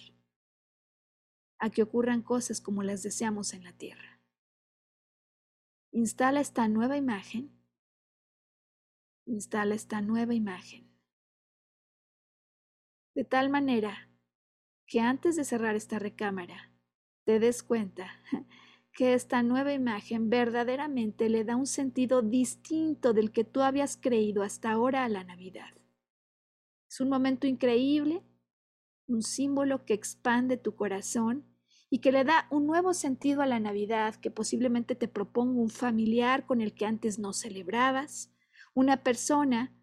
a 1.58 1.70
que 1.70 1.82
ocurran 1.82 2.22
cosas 2.22 2.62
como 2.62 2.84
las 2.84 3.02
deseamos 3.02 3.54
en 3.54 3.64
la 3.64 3.74
tierra. 3.74 4.22
Instala 5.92 6.42
esta 6.42 6.68
nueva 6.68 6.98
imagen. 6.98 7.52
Instala 9.26 9.74
esta 9.74 10.02
nueva 10.02 10.34
imagen. 10.36 10.92
De 13.16 13.24
tal 13.24 13.50
manera 13.50 14.10
que 14.86 15.00
antes 15.00 15.36
de 15.36 15.46
cerrar 15.46 15.76
esta 15.76 15.98
recámara, 15.98 16.72
te 17.24 17.40
des 17.40 17.64
cuenta 17.64 18.22
que 18.96 19.14
esta 19.14 19.44
nueva 19.44 19.74
imagen 19.74 20.30
verdaderamente 20.30 21.30
le 21.30 21.44
da 21.44 21.58
un 21.58 21.68
sentido 21.68 22.22
distinto 22.22 23.12
del 23.12 23.32
que 23.32 23.44
tú 23.44 23.62
habías 23.62 23.98
creído 23.98 24.42
hasta 24.42 24.72
ahora 24.72 25.04
a 25.04 25.10
la 25.10 25.26
Navidad. 25.26 25.76
Es 26.90 27.02
un 27.02 27.10
momento 27.10 27.46
increíble, 27.46 28.24
un 29.08 29.22
símbolo 29.22 29.86
que 29.86 29.94
expande 29.94 30.56
tu 30.56 30.76
corazón 30.76 31.46
y 31.90 32.00
que 32.00 32.14
le 32.14 32.24
da 32.24 32.48
un 32.50 32.66
nuevo 32.66 32.94
sentido 32.94 33.42
a 33.42 33.46
la 33.46 33.60
Navidad, 33.60 34.16
que 34.16 34.32
posiblemente 34.32 34.96
te 34.96 35.10
proponga 35.10 35.62
un 35.62 35.70
familiar 35.70 36.46
con 36.46 36.62
el 36.62 36.74
que 36.74 36.86
antes 36.86 37.20
no 37.20 37.34
celebrabas, 37.34 38.32
una 38.74 39.04
persona 39.04 39.76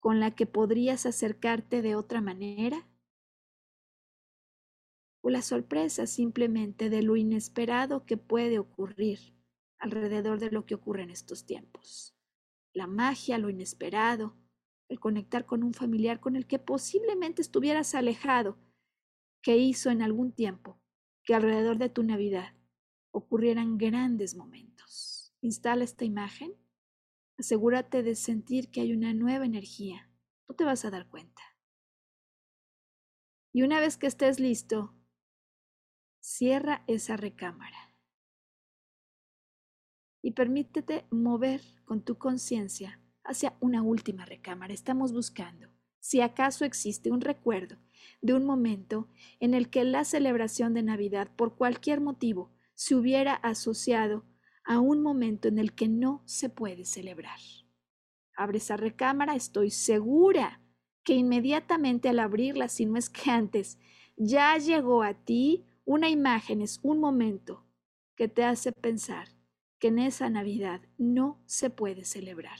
con 0.00 0.18
la 0.18 0.32
que 0.34 0.46
podrías 0.46 1.06
acercarte 1.06 1.82
de 1.82 1.94
otra 1.94 2.20
manera, 2.20 2.84
o 5.26 5.30
la 5.30 5.42
sorpresa 5.42 6.06
simplemente 6.06 6.88
de 6.88 7.02
lo 7.02 7.16
inesperado 7.16 8.06
que 8.06 8.16
puede 8.16 8.60
ocurrir 8.60 9.34
alrededor 9.80 10.38
de 10.38 10.52
lo 10.52 10.66
que 10.66 10.76
ocurre 10.76 11.02
en 11.02 11.10
estos 11.10 11.44
tiempos. 11.44 12.16
La 12.72 12.86
magia, 12.86 13.36
lo 13.36 13.50
inesperado, 13.50 14.36
el 14.88 15.00
conectar 15.00 15.44
con 15.44 15.64
un 15.64 15.74
familiar 15.74 16.20
con 16.20 16.36
el 16.36 16.46
que 16.46 16.60
posiblemente 16.60 17.42
estuvieras 17.42 17.96
alejado, 17.96 18.56
que 19.42 19.56
hizo 19.56 19.90
en 19.90 20.00
algún 20.00 20.30
tiempo 20.30 20.80
que 21.24 21.34
alrededor 21.34 21.76
de 21.78 21.88
tu 21.88 22.04
Navidad 22.04 22.54
ocurrieran 23.10 23.78
grandes 23.78 24.36
momentos. 24.36 25.34
Instala 25.40 25.82
esta 25.82 26.04
imagen, 26.04 26.54
asegúrate 27.36 28.04
de 28.04 28.14
sentir 28.14 28.70
que 28.70 28.80
hay 28.80 28.92
una 28.92 29.12
nueva 29.12 29.44
energía, 29.44 30.08
tú 30.46 30.54
te 30.54 30.62
vas 30.62 30.84
a 30.84 30.90
dar 30.92 31.08
cuenta. 31.08 31.42
Y 33.52 33.62
una 33.62 33.80
vez 33.80 33.96
que 33.96 34.06
estés 34.06 34.38
listo, 34.38 34.95
Cierra 36.28 36.82
esa 36.88 37.16
recámara. 37.16 37.94
y 40.20 40.32
permítete 40.32 41.06
mover 41.12 41.60
con 41.84 42.02
tu 42.02 42.18
conciencia 42.18 43.00
hacia 43.22 43.56
una 43.60 43.82
última 43.82 44.24
recámara. 44.24 44.74
Estamos 44.74 45.12
buscando 45.12 45.68
si 46.00 46.20
acaso 46.20 46.64
existe 46.64 47.12
un 47.12 47.20
recuerdo 47.20 47.76
de 48.22 48.34
un 48.34 48.44
momento 48.44 49.06
en 49.38 49.54
el 49.54 49.70
que 49.70 49.84
la 49.84 50.04
celebración 50.04 50.74
de 50.74 50.82
Navidad 50.82 51.30
por 51.36 51.54
cualquier 51.54 52.00
motivo 52.00 52.50
se 52.74 52.96
hubiera 52.96 53.34
asociado 53.34 54.24
a 54.64 54.80
un 54.80 55.02
momento 55.02 55.46
en 55.46 55.60
el 55.60 55.74
que 55.74 55.86
no 55.86 56.24
se 56.26 56.48
puede 56.48 56.86
celebrar. 56.86 57.38
Abre 58.36 58.58
esa 58.58 58.76
recámara, 58.76 59.36
estoy 59.36 59.70
segura 59.70 60.60
que 61.04 61.14
inmediatamente 61.14 62.08
al 62.08 62.18
abrirla, 62.18 62.66
si 62.66 62.84
no 62.84 62.96
es 62.96 63.10
que 63.10 63.30
antes, 63.30 63.78
ya 64.16 64.58
llegó 64.58 65.04
a 65.04 65.14
ti 65.14 65.65
una 65.86 66.10
imagen, 66.10 66.60
es 66.60 66.80
un 66.82 66.98
momento 66.98 67.64
que 68.16 68.28
te 68.28 68.44
hace 68.44 68.72
pensar 68.72 69.28
que 69.78 69.88
en 69.88 69.98
esa 69.98 70.28
Navidad 70.28 70.82
no 70.98 71.40
se 71.46 71.70
puede 71.70 72.04
celebrar. 72.04 72.58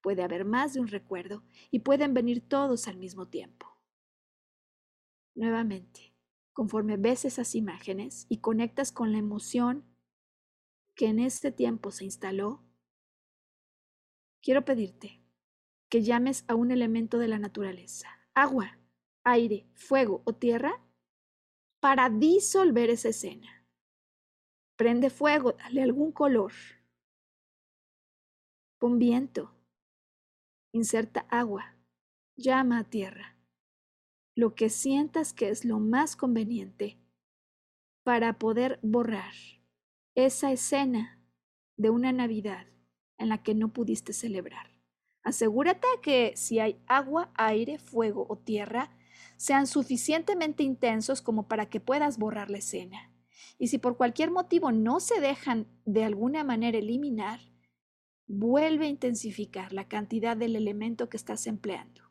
Puede 0.00 0.22
haber 0.22 0.44
más 0.44 0.74
de 0.74 0.80
un 0.80 0.86
recuerdo 0.86 1.42
y 1.70 1.80
pueden 1.80 2.14
venir 2.14 2.40
todos 2.48 2.86
al 2.86 2.96
mismo 2.96 3.26
tiempo. 3.26 3.66
Nuevamente, 5.34 6.14
conforme 6.52 6.96
ves 6.96 7.24
esas 7.24 7.54
imágenes 7.54 8.26
y 8.28 8.38
conectas 8.38 8.92
con 8.92 9.12
la 9.12 9.18
emoción 9.18 9.84
que 10.94 11.06
en 11.06 11.18
este 11.18 11.50
tiempo 11.50 11.90
se 11.90 12.04
instaló, 12.04 12.62
quiero 14.40 14.64
pedirte 14.64 15.20
que 15.88 16.02
llames 16.02 16.44
a 16.48 16.54
un 16.54 16.70
elemento 16.70 17.18
de 17.18 17.28
la 17.28 17.38
naturaleza, 17.38 18.08
agua, 18.34 18.78
aire, 19.24 19.66
fuego 19.74 20.22
o 20.24 20.34
tierra, 20.34 20.80
para 21.80 22.10
disolver 22.10 22.90
esa 22.90 23.08
escena. 23.08 23.66
Prende 24.76 25.10
fuego, 25.10 25.52
dale 25.52 25.82
algún 25.82 26.12
color. 26.12 26.52
Pon 28.78 28.98
viento. 28.98 29.52
Inserta 30.72 31.26
agua. 31.30 31.74
Llama 32.36 32.78
a 32.78 32.84
tierra. 32.84 33.36
Lo 34.36 34.54
que 34.54 34.70
sientas 34.70 35.32
que 35.32 35.48
es 35.48 35.64
lo 35.64 35.80
más 35.80 36.14
conveniente 36.14 36.96
para 38.04 38.38
poder 38.38 38.78
borrar 38.82 39.34
esa 40.14 40.52
escena 40.52 41.18
de 41.76 41.90
una 41.90 42.12
Navidad 42.12 42.66
en 43.18 43.28
la 43.28 43.42
que 43.42 43.54
no 43.54 43.72
pudiste 43.72 44.12
celebrar. 44.12 44.70
Asegúrate 45.24 45.86
que 46.02 46.32
si 46.36 46.60
hay 46.60 46.80
agua, 46.86 47.30
aire, 47.34 47.78
fuego 47.78 48.26
o 48.28 48.38
tierra, 48.38 48.90
sean 49.38 49.68
suficientemente 49.68 50.64
intensos 50.64 51.22
como 51.22 51.46
para 51.46 51.70
que 51.70 51.80
puedas 51.80 52.18
borrar 52.18 52.50
la 52.50 52.58
escena. 52.58 53.12
Y 53.56 53.68
si 53.68 53.78
por 53.78 53.96
cualquier 53.96 54.30
motivo 54.32 54.72
no 54.72 55.00
se 55.00 55.20
dejan 55.20 55.68
de 55.84 56.04
alguna 56.04 56.42
manera 56.42 56.76
eliminar, 56.76 57.40
vuelve 58.26 58.86
a 58.86 58.90
intensificar 58.90 59.72
la 59.72 59.88
cantidad 59.88 60.36
del 60.36 60.56
elemento 60.56 61.08
que 61.08 61.16
estás 61.16 61.46
empleando. 61.46 62.02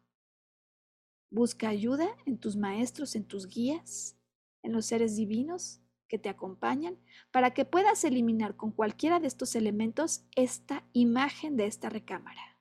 Busca 1.29 1.67
ayuda 1.67 2.07
en 2.25 2.37
tus 2.37 2.55
maestros, 2.55 3.15
en 3.15 3.25
tus 3.25 3.47
guías, 3.47 4.17
en 4.63 4.71
los 4.71 4.85
seres 4.85 5.17
divinos 5.17 5.81
que 6.07 6.17
te 6.17 6.29
acompañan, 6.29 6.97
para 7.31 7.53
que 7.53 7.65
puedas 7.65 8.05
eliminar 8.05 8.55
con 8.55 8.71
cualquiera 8.71 9.19
de 9.19 9.27
estos 9.27 9.53
elementos 9.55 10.23
esta 10.37 10.85
imagen 10.93 11.57
de 11.57 11.65
esta 11.65 11.89
recámara. 11.89 12.57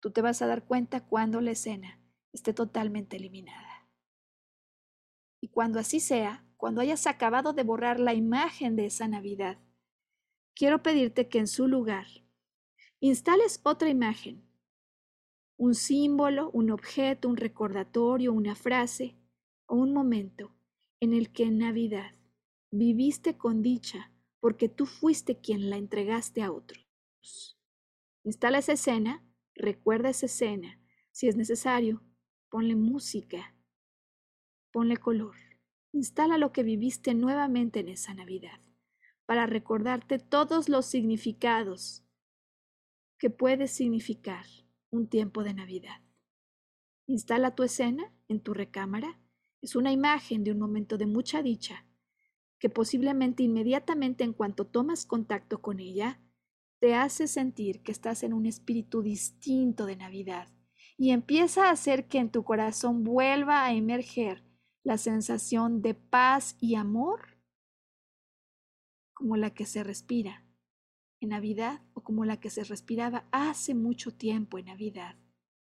Tú 0.00 0.10
te 0.10 0.20
vas 0.20 0.42
a 0.42 0.46
dar 0.46 0.66
cuenta 0.66 1.06
cuando 1.06 1.40
la 1.40 1.52
escena 1.52 1.99
esté 2.32 2.52
totalmente 2.52 3.16
eliminada. 3.16 3.88
Y 5.40 5.48
cuando 5.48 5.78
así 5.78 6.00
sea, 6.00 6.46
cuando 6.56 6.80
hayas 6.80 7.06
acabado 7.06 7.52
de 7.52 7.62
borrar 7.62 7.98
la 7.98 8.14
imagen 8.14 8.76
de 8.76 8.86
esa 8.86 9.08
Navidad, 9.08 9.58
quiero 10.54 10.82
pedirte 10.82 11.28
que 11.28 11.38
en 11.38 11.46
su 11.46 11.66
lugar 11.66 12.06
instales 13.00 13.60
otra 13.62 13.88
imagen, 13.88 14.46
un 15.56 15.74
símbolo, 15.74 16.50
un 16.50 16.70
objeto, 16.70 17.28
un 17.28 17.36
recordatorio, 17.36 18.32
una 18.32 18.54
frase 18.54 19.16
o 19.66 19.76
un 19.76 19.92
momento 19.92 20.54
en 21.00 21.14
el 21.14 21.32
que 21.32 21.44
en 21.44 21.58
Navidad 21.58 22.14
viviste 22.70 23.36
con 23.36 23.62
dicha 23.62 24.12
porque 24.40 24.68
tú 24.68 24.86
fuiste 24.86 25.40
quien 25.40 25.70
la 25.70 25.76
entregaste 25.76 26.42
a 26.42 26.52
otros. 26.52 26.86
Instala 28.22 28.58
esa 28.58 28.72
escena 28.72 29.24
Recuerda 29.60 30.08
esa 30.08 30.24
escena. 30.24 30.80
Si 31.12 31.28
es 31.28 31.36
necesario, 31.36 32.02
ponle 32.50 32.74
música, 32.74 33.54
ponle 34.72 34.96
color. 34.96 35.36
Instala 35.92 36.36
lo 36.36 36.52
que 36.52 36.64
viviste 36.64 37.14
nuevamente 37.14 37.80
en 37.80 37.88
esa 37.88 38.12
Navidad 38.12 38.60
para 39.24 39.46
recordarte 39.46 40.18
todos 40.18 40.68
los 40.68 40.86
significados 40.86 42.04
que 43.18 43.30
puede 43.30 43.68
significar 43.68 44.44
un 44.90 45.08
tiempo 45.08 45.44
de 45.44 45.54
Navidad. 45.54 46.00
Instala 47.06 47.54
tu 47.54 47.62
escena 47.62 48.12
en 48.28 48.40
tu 48.40 48.52
recámara. 48.52 49.20
Es 49.62 49.76
una 49.76 49.92
imagen 49.92 50.42
de 50.42 50.52
un 50.52 50.58
momento 50.58 50.98
de 50.98 51.06
mucha 51.06 51.42
dicha 51.42 51.86
que 52.58 52.68
posiblemente 52.68 53.42
inmediatamente 53.42 54.24
en 54.24 54.32
cuanto 54.32 54.66
tomas 54.66 55.06
contacto 55.06 55.62
con 55.62 55.80
ella, 55.80 56.20
te 56.78 56.94
hace 56.94 57.26
sentir 57.26 57.82
que 57.82 57.92
estás 57.92 58.22
en 58.22 58.32
un 58.34 58.44
espíritu 58.44 59.02
distinto 59.02 59.86
de 59.86 59.96
Navidad 59.96 60.48
y 61.00 61.12
empieza 61.12 61.68
a 61.68 61.70
hacer 61.70 62.08
que 62.08 62.18
en 62.18 62.30
tu 62.30 62.44
corazón 62.44 63.04
vuelva 63.04 63.64
a 63.64 63.72
emerger 63.72 64.44
la 64.84 64.98
sensación 64.98 65.80
de 65.80 65.94
paz 65.94 66.58
y 66.60 66.74
amor 66.74 67.38
como 69.14 69.38
la 69.38 69.54
que 69.54 69.64
se 69.64 69.82
respira 69.82 70.44
en 71.20 71.30
Navidad 71.30 71.80
o 71.94 72.02
como 72.02 72.26
la 72.26 72.38
que 72.38 72.50
se 72.50 72.64
respiraba 72.64 73.24
hace 73.32 73.74
mucho 73.74 74.14
tiempo 74.14 74.58
en 74.58 74.66
Navidad 74.66 75.16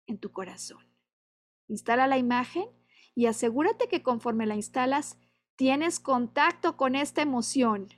en 0.07 0.19
tu 0.19 0.31
corazón. 0.31 0.85
Instala 1.69 2.07
la 2.07 2.19
imagen 2.19 2.67
y 3.15 3.25
asegúrate 3.25 3.89
que 3.89 4.03
conforme 4.03 4.45
la 4.45 4.57
instalas 4.57 5.19
tienes 5.57 6.01
contacto 6.01 6.77
con 6.77 6.95
esta 6.95 7.23
emoción. 7.23 7.89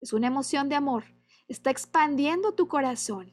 Es 0.00 0.14
una 0.14 0.28
emoción 0.28 0.70
de 0.70 0.76
amor 0.76 1.04
está 1.48 1.70
expandiendo 1.70 2.54
tu 2.54 2.66
corazón. 2.66 3.32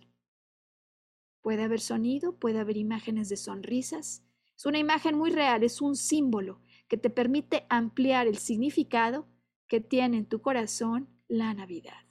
Puede 1.44 1.64
haber 1.64 1.82
sonido, 1.82 2.40
puede 2.40 2.60
haber 2.60 2.78
imágenes 2.78 3.28
de 3.28 3.36
sonrisas. 3.36 4.24
Es 4.56 4.66
una 4.66 4.80
imagen 4.80 5.18
muy 5.18 5.30
real, 5.30 5.64
es 5.64 5.82
un 5.82 5.98
símbolo 5.98 6.62
que 6.88 6.96
te 6.96 7.10
permite 7.10 7.66
ampliar 7.70 8.28
el 8.28 8.38
significado 8.38 9.28
que 9.68 9.82
tiene 9.82 10.18
en 10.18 10.26
tu 10.26 10.42
corazón 10.42 11.10
la 11.28 11.54
Navidad. 11.54 12.08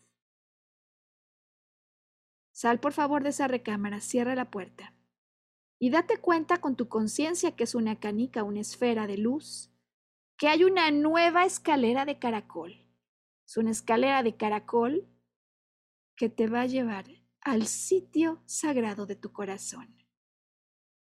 Sal 2.53 2.79
por 2.79 2.93
favor 2.93 3.23
de 3.23 3.31
esa 3.31 3.49
recámara, 3.49 4.03
cierra 4.03 4.35
la 4.35 4.51
puerta 4.51 4.95
y 5.79 5.89
date 5.89 6.19
cuenta 6.19 6.61
con 6.61 6.77
tu 6.77 6.89
conciencia 6.89 7.57
que 7.57 7.65
es 7.65 7.75
una 7.75 7.99
canica, 7.99 8.43
una 8.43 8.61
esfera 8.61 9.07
de 9.07 9.17
luz, 9.17 9.71
que 10.37 10.49
hay 10.49 10.63
una 10.65 10.91
nueva 10.91 11.47
escalera 11.47 12.05
de 12.05 12.19
caracol. 12.19 12.87
Es 13.47 13.57
una 13.57 13.71
escalera 13.71 14.23
de 14.23 14.37
caracol 14.37 15.09
que 16.17 16.29
te 16.29 16.49
va 16.49 16.61
a 16.61 16.67
llevar 16.67 17.22
al 17.43 17.67
sitio 17.67 18.41
sagrado 18.47 19.07
de 19.07 19.17
tu 19.17 19.33
corazón. 19.33 19.95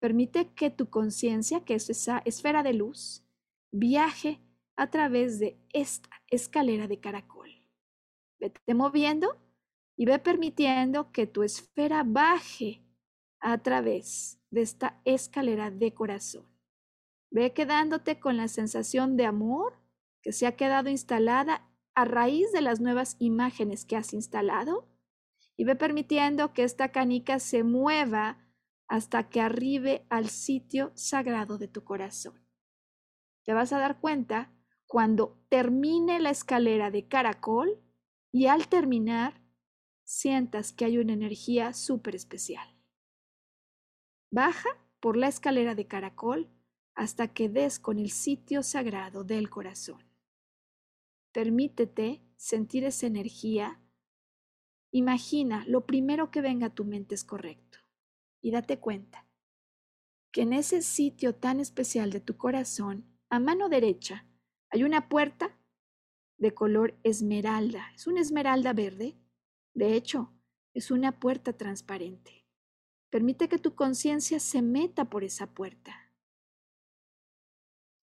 Permite 0.01 0.53
que 0.55 0.71
tu 0.71 0.91
conciencia, 0.91 1.65
que 1.65 1.75
es 1.75 1.89
esa 1.89 2.19
esfera 2.25 2.63
de 2.63 2.75
luz, 2.75 3.25
viaje 3.73 4.41
a 4.77 4.91
través 4.91 5.39
de 5.39 5.59
esta 5.73 6.11
escalera 6.29 6.89
de 6.89 7.01
caracol. 7.01 7.51
Vete 8.39 8.75
moviendo 8.75 9.41
y 9.97 10.07
ve 10.07 10.19
permitiendo 10.19 11.13
que 11.13 11.27
tu 11.27 11.43
esfera 11.43 12.03
baje 12.05 12.83
a 13.41 13.59
través 13.59 14.41
de 14.51 14.63
esta 14.63 15.01
escalera 15.05 15.71
de 15.71 15.95
corazón. 15.95 16.47
Ve 17.31 17.53
quedándote 17.53 18.21
con 18.21 18.37
la 18.37 18.49
sensación 18.49 19.17
de 19.17 19.27
amor 19.27 19.79
que 20.23 20.33
se 20.33 20.47
ha 20.47 20.57
quedado 20.57 20.91
instalada 20.91 21.69
a 21.95 22.05
raíz 22.05 22.53
de 22.53 22.61
las 22.61 22.81
nuevas 22.81 23.17
imágenes 23.21 23.85
que 23.85 23.97
has 23.97 24.13
instalado 24.13 24.94
y 25.57 25.65
ve 25.65 25.77
permitiendo 25.77 26.53
que 26.53 26.65
esta 26.65 26.91
canica 26.91 27.39
se 27.39 27.63
mueva 27.63 28.39
hasta 28.87 29.29
que 29.29 29.41
arribe 29.41 30.07
al 30.11 30.29
sitio 30.29 30.93
sagrado 30.95 31.59
de 31.59 31.69
tu 31.69 31.85
corazón. 31.85 32.45
Te 33.45 33.53
vas 33.53 33.73
a 33.73 33.79
dar 33.79 34.01
cuenta 34.01 34.53
cuando 34.87 35.45
termine 35.49 36.21
la 36.21 36.31
escalera 36.31 36.91
de 36.91 37.09
caracol 37.09 37.81
y 38.33 38.47
al 38.47 38.69
terminar 38.69 39.41
sientas 40.05 40.73
que 40.73 40.85
hay 40.85 40.99
una 40.99 41.13
energía 41.13 41.73
súper 41.73 42.15
especial. 42.15 42.67
Baja 44.31 44.69
por 45.01 45.17
la 45.17 45.29
escalera 45.29 45.75
de 45.75 45.87
caracol 45.87 46.51
hasta 46.95 47.29
que 47.33 47.49
des 47.49 47.79
con 47.79 47.99
el 47.99 48.11
sitio 48.11 48.63
sagrado 48.63 49.25
del 49.25 49.51
corazón. 49.51 50.05
Permítete 51.33 52.23
sentir 52.37 52.85
esa 52.85 53.07
energía 53.07 53.81
Imagina, 54.95 55.65
lo 55.67 55.87
primero 55.87 56.31
que 56.31 56.41
venga 56.41 56.69
a 56.69 56.75
tu 56.75 56.85
mente 56.85 57.17
es 57.17 57.25
correcto. 57.25 57.81
Y 58.41 58.53
date 58.53 58.79
cuenta 58.79 59.27
que 60.31 60.43
en 60.43 60.53
ese 60.53 60.83
sitio 60.83 61.35
tan 61.35 61.59
especial 61.59 62.13
de 62.13 62.21
tu 62.21 62.37
corazón, 62.37 63.05
a 63.29 63.41
mano 63.41 63.69
derecha, 63.69 64.25
hay 64.71 64.85
una 64.85 65.09
puerta 65.09 65.59
de 66.39 66.55
color 66.55 66.97
esmeralda. 67.03 67.91
Es 67.97 68.07
una 68.07 68.21
esmeralda 68.21 68.73
verde 68.73 69.17
De 69.75 69.97
hecho, 69.97 70.33
es 70.75 70.93
una 70.93 71.19
puerta 71.19 71.53
transparente. 71.57 72.47
Permite 73.11 73.49
que 73.49 73.59
tu 73.59 73.75
conciencia 73.75 74.39
se 74.39 74.63
meta 74.63 75.11
por 75.11 75.25
esa 75.25 75.53
puerta. 75.55 76.13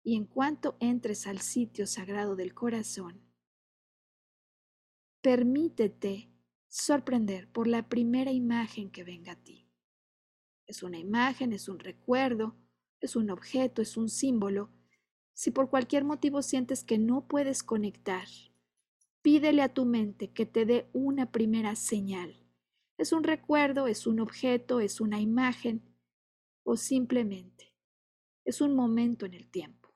Y 0.03 0.17
en 0.17 0.25
cuanto 0.25 0.77
entres 0.81 1.29
al 1.29 1.39
sitio 1.39 1.87
sagrado 1.87 2.35
del 2.35 2.53
corazón, 2.53 3.21
permítete 5.21 6.31
sorprender 6.71 7.51
por 7.51 7.67
la 7.67 7.89
primera 7.89 8.31
imagen 8.31 8.91
que 8.91 9.03
venga 9.03 9.33
a 9.33 9.43
ti. 9.43 9.69
Es 10.67 10.85
una 10.85 10.99
imagen, 10.99 11.53
es 11.53 11.69
un 11.69 11.81
recuerdo, 11.81 12.57
es 13.01 13.17
un 13.17 13.31
objeto, 13.31 13.83
es 13.83 13.97
un 13.97 14.09
símbolo. 14.09 14.71
Si 15.35 15.51
por 15.51 15.69
cualquier 15.69 16.05
motivo 16.05 16.43
sientes 16.43 16.85
que 16.85 16.97
no 16.97 17.27
puedes 17.27 17.65
conectar, 17.65 18.29
pídele 19.21 19.63
a 19.63 19.75
tu 19.75 19.85
mente 19.85 20.33
que 20.33 20.47
te 20.47 20.65
dé 20.65 20.89
una 20.93 21.33
primera 21.33 21.75
señal. 21.75 22.37
Es 22.97 23.13
un 23.13 23.25
recuerdo, 23.25 23.89
es 23.89 24.07
un 24.07 24.21
objeto, 24.21 24.79
es 24.79 25.01
una 25.01 25.21
imagen 25.21 25.83
o 26.63 26.77
simplemente 26.77 27.75
es 28.45 28.61
un 28.61 28.77
momento 28.77 29.27
en 29.27 29.35
el 29.35 29.51
tiempo. 29.51 29.93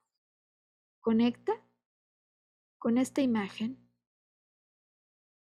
Conecta 0.99 1.53
con 2.77 2.97
esta 2.97 3.21
imagen 3.21 3.89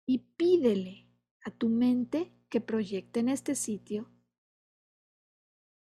y 0.06 0.20
pídele 0.20 1.05
a 1.46 1.52
tu 1.52 1.70
mente 1.70 2.34
que 2.50 2.60
proyecte 2.60 3.20
en 3.20 3.30
este 3.30 3.56
sitio 3.56 4.10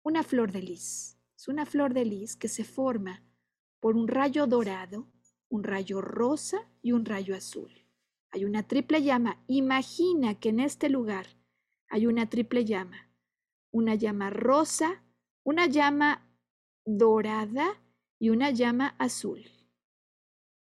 una 0.03 0.23
flor 0.23 0.53
de 0.53 0.63
lis. 0.63 1.19
Es 1.37 1.49
una 1.49 1.65
flor 1.67 1.95
de 1.95 2.05
lis 2.05 2.37
que 2.37 2.49
se 2.49 2.65
forma 2.65 3.23
por 3.81 3.97
un 3.97 4.09
rayo 4.09 4.47
dorado, 4.47 5.07
un 5.49 5.63
rayo 5.63 6.01
rosa 6.01 6.69
y 6.83 6.93
un 6.93 7.05
rayo 7.05 7.35
azul. 7.35 7.73
Hay 8.31 8.45
una 8.45 8.67
triple 8.67 9.03
llama. 9.03 9.43
Imagina 9.47 10.39
que 10.39 10.51
en 10.51 10.61
este 10.61 10.89
lugar 10.89 11.27
hay 11.89 12.07
una 12.07 12.29
triple 12.29 12.65
llama. 12.65 13.09
Una 13.71 13.95
llama 13.95 14.31
rosa, 14.31 15.03
una 15.45 15.67
llama 15.67 16.29
dorada 16.85 17.81
y 18.19 18.31
una 18.31 18.51
llama 18.51 18.97
azul. 18.99 19.45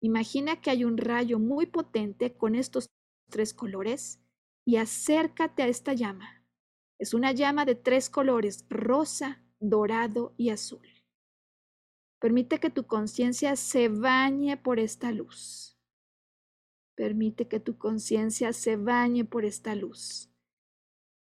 Imagina 0.01 0.61
que 0.61 0.71
hay 0.71 0.83
un 0.83 0.97
rayo 0.97 1.39
muy 1.39 1.65
potente 1.65 2.35
con 2.35 2.55
estos 2.55 2.89
tres 3.29 3.53
colores 3.53 4.19
y 4.67 4.75
acércate 4.75 5.63
a 5.63 5.67
esta 5.69 5.93
llama. 5.93 6.43
Es 6.99 7.13
una 7.13 7.31
llama 7.31 7.63
de 7.63 7.73
tres 7.73 8.09
colores, 8.09 8.65
rosa, 8.69 9.41
dorado 9.61 10.33
y 10.35 10.49
azul. 10.49 10.85
Permite 12.19 12.59
que 12.59 12.69
tu 12.69 12.85
conciencia 12.85 13.55
se 13.55 13.87
bañe 13.87 14.57
por 14.57 14.79
esta 14.79 15.13
luz. 15.13 15.79
Permite 16.95 17.47
que 17.47 17.61
tu 17.61 17.77
conciencia 17.77 18.51
se 18.51 18.75
bañe 18.75 19.23
por 19.23 19.45
esta 19.45 19.73
luz. 19.73 20.33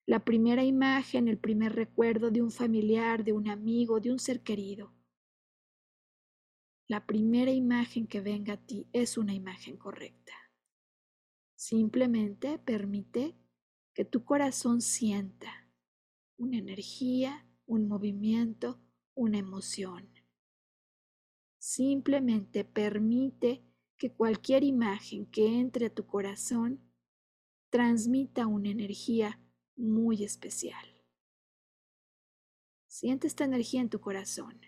La 0.05 0.25
primera 0.25 0.65
imagen, 0.65 1.29
el 1.29 1.37
primer 1.37 1.75
recuerdo 1.75 2.31
de 2.31 2.41
un 2.41 2.51
familiar, 2.51 3.23
de 3.23 3.31
un 3.31 3.47
amigo, 3.47 4.01
de 4.01 4.11
un 4.11 4.19
ser 4.19 4.43
querido. 4.43 4.91
La 6.89 7.05
primera 7.05 7.51
imagen 7.51 8.05
que 8.05 8.19
venga 8.19 8.55
a 8.55 8.65
ti 8.65 8.89
es 8.91 9.17
una 9.17 9.33
imagen 9.33 9.77
correcta. 9.77 10.48
Simplemente 11.59 12.57
permite 12.57 13.35
que 13.93 14.05
tu 14.05 14.23
corazón 14.23 14.79
sienta 14.79 15.67
una 16.37 16.57
energía, 16.57 17.45
un 17.65 17.89
movimiento, 17.89 18.79
una 19.13 19.39
emoción. 19.39 20.09
Simplemente 21.57 22.63
permite 22.63 23.61
que 23.97 24.13
cualquier 24.13 24.63
imagen 24.63 25.25
que 25.25 25.59
entre 25.59 25.87
a 25.87 25.93
tu 25.93 26.07
corazón 26.07 26.79
transmita 27.69 28.47
una 28.47 28.69
energía 28.69 29.41
muy 29.75 30.23
especial. 30.23 30.87
Siente 32.87 33.27
esta 33.27 33.43
energía 33.43 33.81
en 33.81 33.89
tu 33.89 33.99
corazón. 33.99 34.61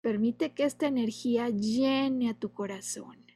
Permite 0.00 0.54
que 0.54 0.62
esta 0.62 0.86
energía 0.86 1.48
llene 1.48 2.30
a 2.30 2.38
tu 2.38 2.52
corazón. 2.52 3.31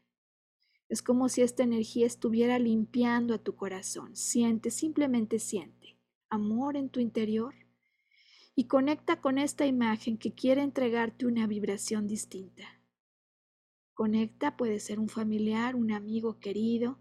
Es 0.89 1.03
como 1.03 1.28
si 1.28 1.43
esta 1.43 1.64
energía 1.64 2.07
estuviera 2.07 2.59
limpiando 2.59 3.34
a 3.34 3.39
tu 3.39 3.57
corazón. 3.57 4.14
Siente, 4.14 4.70
simplemente 4.70 5.39
siente 5.39 5.97
amor 6.28 6.76
en 6.76 6.89
tu 6.89 7.01
interior 7.01 7.55
y 8.55 8.64
conecta 8.64 9.20
con 9.20 9.39
esta 9.39 9.66
imagen 9.66 10.18
que 10.18 10.34
quiere 10.34 10.62
entregarte 10.62 11.26
una 11.26 11.47
vibración 11.47 12.07
distinta. 12.07 12.80
Conecta, 13.95 14.57
puede 14.57 14.80
ser 14.80 14.99
un 14.99 15.09
familiar, 15.09 15.74
un 15.74 15.93
amigo 15.93 16.39
querido 16.39 16.99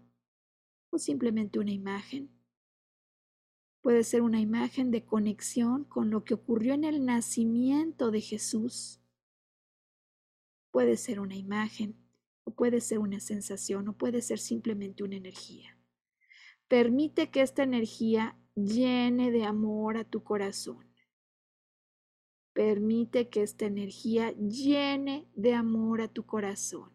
o 0.90 0.98
simplemente 0.98 1.58
una 1.58 1.72
imagen. 1.72 2.30
Puede 3.80 4.02
ser 4.02 4.22
una 4.22 4.40
imagen 4.40 4.90
de 4.90 5.04
conexión 5.04 5.84
con 5.84 6.10
lo 6.10 6.24
que 6.24 6.34
ocurrió 6.34 6.74
en 6.74 6.84
el 6.84 7.04
nacimiento 7.04 8.10
de 8.10 8.20
Jesús. 8.20 9.00
Puede 10.70 10.96
ser 10.96 11.20
una 11.20 11.36
imagen 11.36 12.05
o 12.46 12.52
puede 12.52 12.80
ser 12.80 13.00
una 13.00 13.18
sensación, 13.18 13.88
o 13.88 13.92
puede 13.92 14.22
ser 14.22 14.38
simplemente 14.38 15.02
una 15.02 15.16
energía. 15.16 15.76
Permite 16.68 17.30
que 17.30 17.42
esta 17.42 17.64
energía 17.64 18.38
llene 18.54 19.32
de 19.32 19.44
amor 19.44 19.96
a 19.96 20.04
tu 20.04 20.22
corazón. 20.22 20.86
Permite 22.52 23.28
que 23.28 23.42
esta 23.42 23.66
energía 23.66 24.30
llene 24.30 25.28
de 25.34 25.54
amor 25.54 26.00
a 26.00 26.08
tu 26.08 26.24
corazón. 26.24 26.90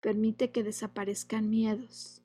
Permite 0.00 0.52
que 0.52 0.62
desaparezcan 0.62 1.48
miedos. 1.48 2.22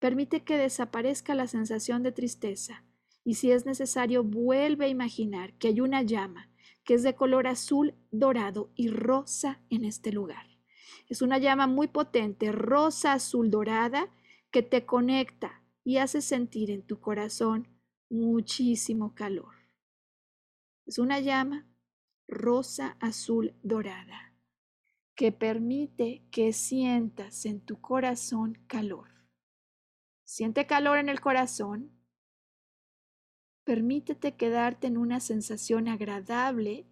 Permite 0.00 0.42
que 0.42 0.58
desaparezca 0.58 1.34
la 1.36 1.46
sensación 1.46 2.02
de 2.02 2.10
tristeza. 2.10 2.84
Y 3.24 3.34
si 3.34 3.52
es 3.52 3.66
necesario, 3.66 4.24
vuelve 4.24 4.86
a 4.86 4.88
imaginar 4.88 5.54
que 5.58 5.68
hay 5.68 5.80
una 5.80 6.02
llama 6.02 6.50
que 6.82 6.94
es 6.94 7.02
de 7.02 7.14
color 7.14 7.46
azul, 7.46 7.94
dorado 8.10 8.72
y 8.74 8.88
rosa 8.88 9.60
en 9.68 9.84
este 9.84 10.10
lugar. 10.10 10.47
Es 11.08 11.22
una 11.22 11.38
llama 11.38 11.66
muy 11.66 11.88
potente, 11.88 12.52
rosa, 12.52 13.14
azul, 13.14 13.50
dorada, 13.50 14.10
que 14.50 14.62
te 14.62 14.84
conecta 14.84 15.62
y 15.84 15.96
hace 15.96 16.20
sentir 16.20 16.70
en 16.70 16.82
tu 16.82 17.00
corazón 17.00 17.68
muchísimo 18.10 19.14
calor. 19.14 19.54
Es 20.86 20.98
una 20.98 21.20
llama 21.20 21.66
rosa, 22.26 22.96
azul, 23.00 23.54
dorada, 23.62 24.34
que 25.14 25.32
permite 25.32 26.22
que 26.30 26.52
sientas 26.52 27.46
en 27.46 27.60
tu 27.60 27.80
corazón 27.80 28.58
calor. 28.66 29.08
Siente 30.24 30.66
calor 30.66 30.98
en 30.98 31.08
el 31.08 31.20
corazón. 31.20 31.90
Permítete 33.64 34.36
quedarte 34.36 34.86
en 34.86 34.98
una 34.98 35.20
sensación 35.20 35.88
agradable 35.88 36.86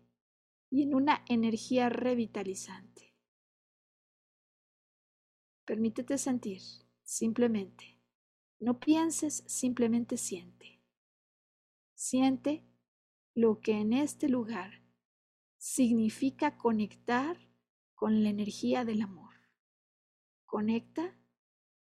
y 0.71 0.83
en 0.83 0.95
una 0.95 1.23
energía 1.29 1.89
revitalizante. 1.91 2.86
Permítete 5.67 6.17
sentir, 6.17 6.63
simplemente. 7.03 7.99
No 8.61 8.79
pienses, 8.79 9.43
simplemente 9.47 10.17
siente. 10.17 10.81
Siente 11.95 12.65
lo 13.35 13.61
que 13.61 13.73
en 13.73 13.93
este 13.93 14.29
lugar 14.29 14.81
significa 15.59 16.57
conectar 16.57 17.37
con 17.97 18.23
la 18.23 18.31
energía 18.31 18.85
del 18.85 19.03
amor. 19.03 19.35
Conecta 20.47 21.19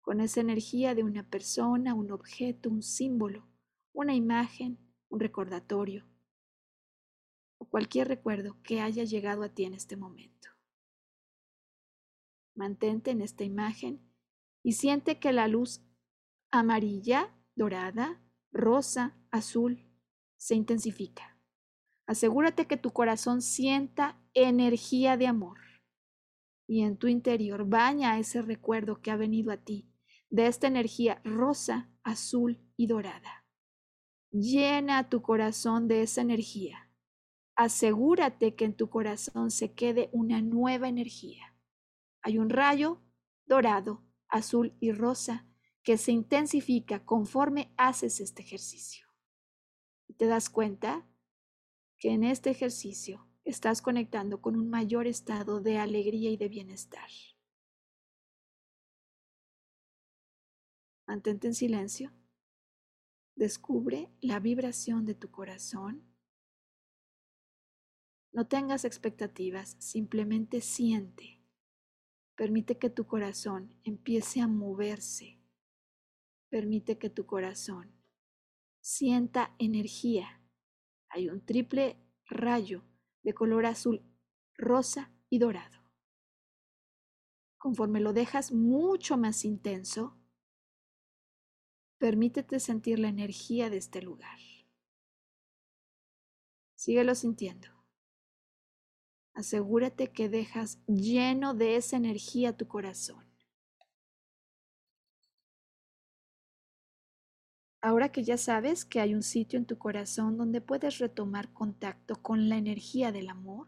con 0.01 0.21
esa 0.21 0.39
energía 0.39 0.95
de 0.95 1.03
una 1.03 1.29
persona, 1.29 1.93
un 1.93 2.11
objeto, 2.11 2.69
un 2.69 2.81
símbolo, 2.81 3.45
una 3.91 4.15
imagen, 4.15 4.79
un 5.09 5.19
recordatorio 5.19 6.07
o 7.57 7.65
cualquier 7.65 8.07
recuerdo 8.07 8.55
que 8.63 8.79
haya 8.79 9.03
llegado 9.03 9.43
a 9.43 9.49
ti 9.49 9.65
en 9.65 9.73
este 9.73 9.97
momento. 9.97 10.53
Mantente 12.56 13.12
en 13.12 13.22
esta 13.22 13.43
imagen 13.43 14.01
y 14.64 14.74
siente 14.74 15.20
que 15.20 15.34
la 15.34 15.47
luz 15.47 15.82
amarilla, 16.51 17.36
dorada, 17.56 18.22
rosa, 18.51 19.18
azul 19.32 19.89
se 20.38 20.56
intensifica. 20.56 21.39
Asegúrate 22.06 22.68
que 22.68 22.78
tu 22.78 22.91
corazón 22.91 23.41
sienta 23.41 24.22
energía 24.34 25.18
de 25.18 25.28
amor 25.28 25.58
y 26.68 26.82
en 26.84 26.97
tu 26.97 27.08
interior 27.08 27.66
baña 27.68 28.20
ese 28.20 28.41
recuerdo 28.41 29.01
que 29.01 29.12
ha 29.12 29.16
venido 29.16 29.51
a 29.51 29.58
ti 29.58 29.89
de 30.30 30.47
esta 30.47 30.68
energía 30.68 31.22
rosa, 31.24 31.89
azul 32.04 32.60
y 32.78 32.88
dorada. 32.88 33.45
Llena 34.32 35.10
tu 35.10 35.22
corazón 35.22 35.88
de 35.88 36.01
esa 36.01 36.22
energía. 36.22 36.89
Asegúrate 37.56 38.56
que 38.56 38.66
en 38.66 38.76
tu 38.76 38.89
corazón 38.89 39.51
se 39.51 39.74
quede 39.74 40.10
una 40.12 40.41
nueva 40.41 40.88
energía 40.88 41.53
hay 42.24 42.39
un 42.39 42.49
rayo 42.49 43.01
dorado, 43.45 44.03
azul 44.28 44.76
y 44.80 44.91
rosa 44.91 45.47
que 45.84 45.97
se 45.97 46.11
intensifica 46.11 47.05
conforme 47.05 47.74
haces 47.78 48.19
este 48.19 48.41
ejercicio. 48.41 49.07
Te 50.17 50.26
das 50.26 50.49
cuenta 50.49 51.07
que 51.99 52.11
en 52.11 52.24
este 52.24 52.49
ejercicio 52.49 53.28
estás 53.43 53.82
conectando 53.82 54.41
con 54.41 54.55
un 54.55 54.69
mayor 54.69 55.05
estado 55.05 55.61
de 55.61 55.78
alegría 55.78 56.32
y 56.32 56.38
de 56.38 56.49
bienestar. 56.49 57.09
Mantente 61.05 61.47
en 61.47 61.53
silencio 61.53 62.11
Descubre 63.36 64.11
la 64.21 64.39
vibración 64.39 65.05
de 65.05 65.15
tu 65.15 65.32
corazón. 65.32 66.03
No 68.32 68.47
tengas 68.47 68.86
expectativas, 68.86 69.76
simplemente 69.80 70.61
siente. 70.61 71.32
Permite 72.36 72.77
que 72.79 72.89
tu 72.89 73.05
corazón 73.05 73.73
empiece 73.84 74.41
a 74.41 74.47
moverse. 74.47 75.39
Permite 76.49 76.97
que 76.97 77.09
tu 77.09 77.25
corazón 77.25 77.93
sienta 78.81 79.55
energía. 79.59 80.41
Hay 81.09 81.29
un 81.29 81.45
triple 81.45 81.97
rayo 82.25 82.84
de 83.23 83.34
color 83.34 83.65
azul, 83.65 84.01
rosa 84.55 85.11
y 85.29 85.39
dorado. 85.39 85.79
Conforme 87.57 88.01
lo 88.01 88.13
dejas 88.13 88.51
mucho 88.51 89.15
más 89.15 89.45
intenso, 89.45 90.17
permítete 91.97 92.59
sentir 92.59 92.99
la 92.99 93.07
energía 93.07 93.69
de 93.69 93.77
este 93.77 94.01
lugar. 94.01 94.39
Síguelo 96.75 97.15
sintiendo. 97.15 97.72
Asegúrate 99.34 100.11
que 100.11 100.29
dejas 100.29 100.79
lleno 100.86 101.53
de 101.53 101.75
esa 101.75 101.97
energía 101.97 102.55
tu 102.55 102.67
corazón. 102.67 103.25
Ahora 107.81 108.11
que 108.11 108.23
ya 108.23 108.38
sabes 108.38 108.86
que 108.86 109.01
hay 109.01 109.13
un 109.13 109.23
sitio 109.23 109.59
en 109.59 109.65
tu 109.65 109.77
corazón 109.77 110.38
donde 110.38 110.61
puedes 110.61 110.99
retomar 110.99 111.51
contacto 111.51 112.15
con 112.21 112.47
la 112.47 112.55
energía 112.55 113.11
del 113.11 113.27
amor, 113.27 113.67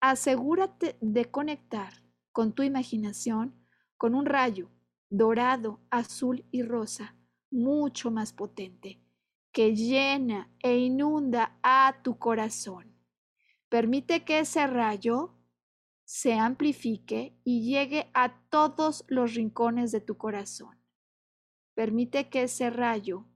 asegúrate 0.00 0.96
de 1.00 1.24
conectar 1.24 1.92
con 2.30 2.52
tu 2.52 2.62
imaginación 2.62 3.66
con 3.96 4.14
un 4.14 4.26
rayo 4.26 4.70
dorado, 5.08 5.80
azul 5.90 6.44
y 6.52 6.62
rosa 6.62 7.16
mucho 7.50 8.10
más 8.12 8.32
potente 8.32 9.00
que 9.52 9.74
llena 9.74 10.48
e 10.60 10.78
inunda 10.78 11.58
a 11.62 11.96
tu 12.04 12.18
corazón. 12.18 12.89
Permite 13.70 14.24
que 14.24 14.40
ese 14.40 14.66
rayo 14.66 15.32
se 16.04 16.34
amplifique 16.34 17.38
y 17.44 17.62
llegue 17.70 18.10
a 18.14 18.42
todos 18.50 19.04
los 19.06 19.34
rincones 19.34 19.92
de 19.92 20.00
tu 20.00 20.18
corazón. 20.18 20.76
Permite 21.74 22.28
que 22.28 22.42
ese 22.42 22.68
rayo 22.70 23.26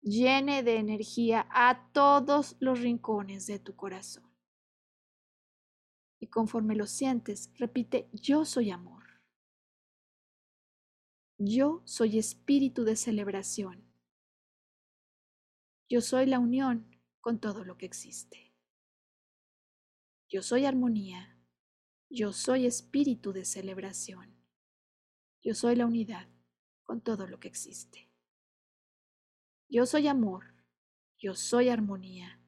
llene 0.00 0.62
de 0.62 0.78
energía 0.78 1.46
a 1.50 1.92
todos 1.92 2.56
los 2.58 2.80
rincones 2.80 3.46
de 3.46 3.58
tu 3.58 3.76
corazón. 3.76 4.24
Y 6.20 6.28
conforme 6.28 6.74
lo 6.74 6.86
sientes, 6.86 7.50
repite, 7.58 8.08
yo 8.14 8.46
soy 8.46 8.70
amor. 8.70 9.04
Yo 11.36 11.82
soy 11.84 12.18
espíritu 12.18 12.84
de 12.84 12.96
celebración. 12.96 13.84
Yo 15.90 16.00
soy 16.00 16.24
la 16.24 16.38
unión 16.38 16.98
con 17.20 17.40
todo 17.40 17.62
lo 17.62 17.76
que 17.76 17.84
existe. 17.84 18.51
Yo 20.32 20.40
soy 20.40 20.64
armonía. 20.64 21.36
Yo 22.08 22.32
soy 22.32 22.64
espíritu 22.64 23.34
de 23.34 23.44
celebración. 23.44 24.34
Yo 25.42 25.54
soy 25.54 25.76
la 25.76 25.84
unidad 25.84 26.26
con 26.84 27.02
todo 27.02 27.26
lo 27.26 27.38
que 27.38 27.48
existe. 27.48 28.10
Yo 29.68 29.84
soy 29.84 30.08
amor. 30.08 30.54
Yo 31.18 31.34
soy 31.34 31.68
armonía. 31.68 32.40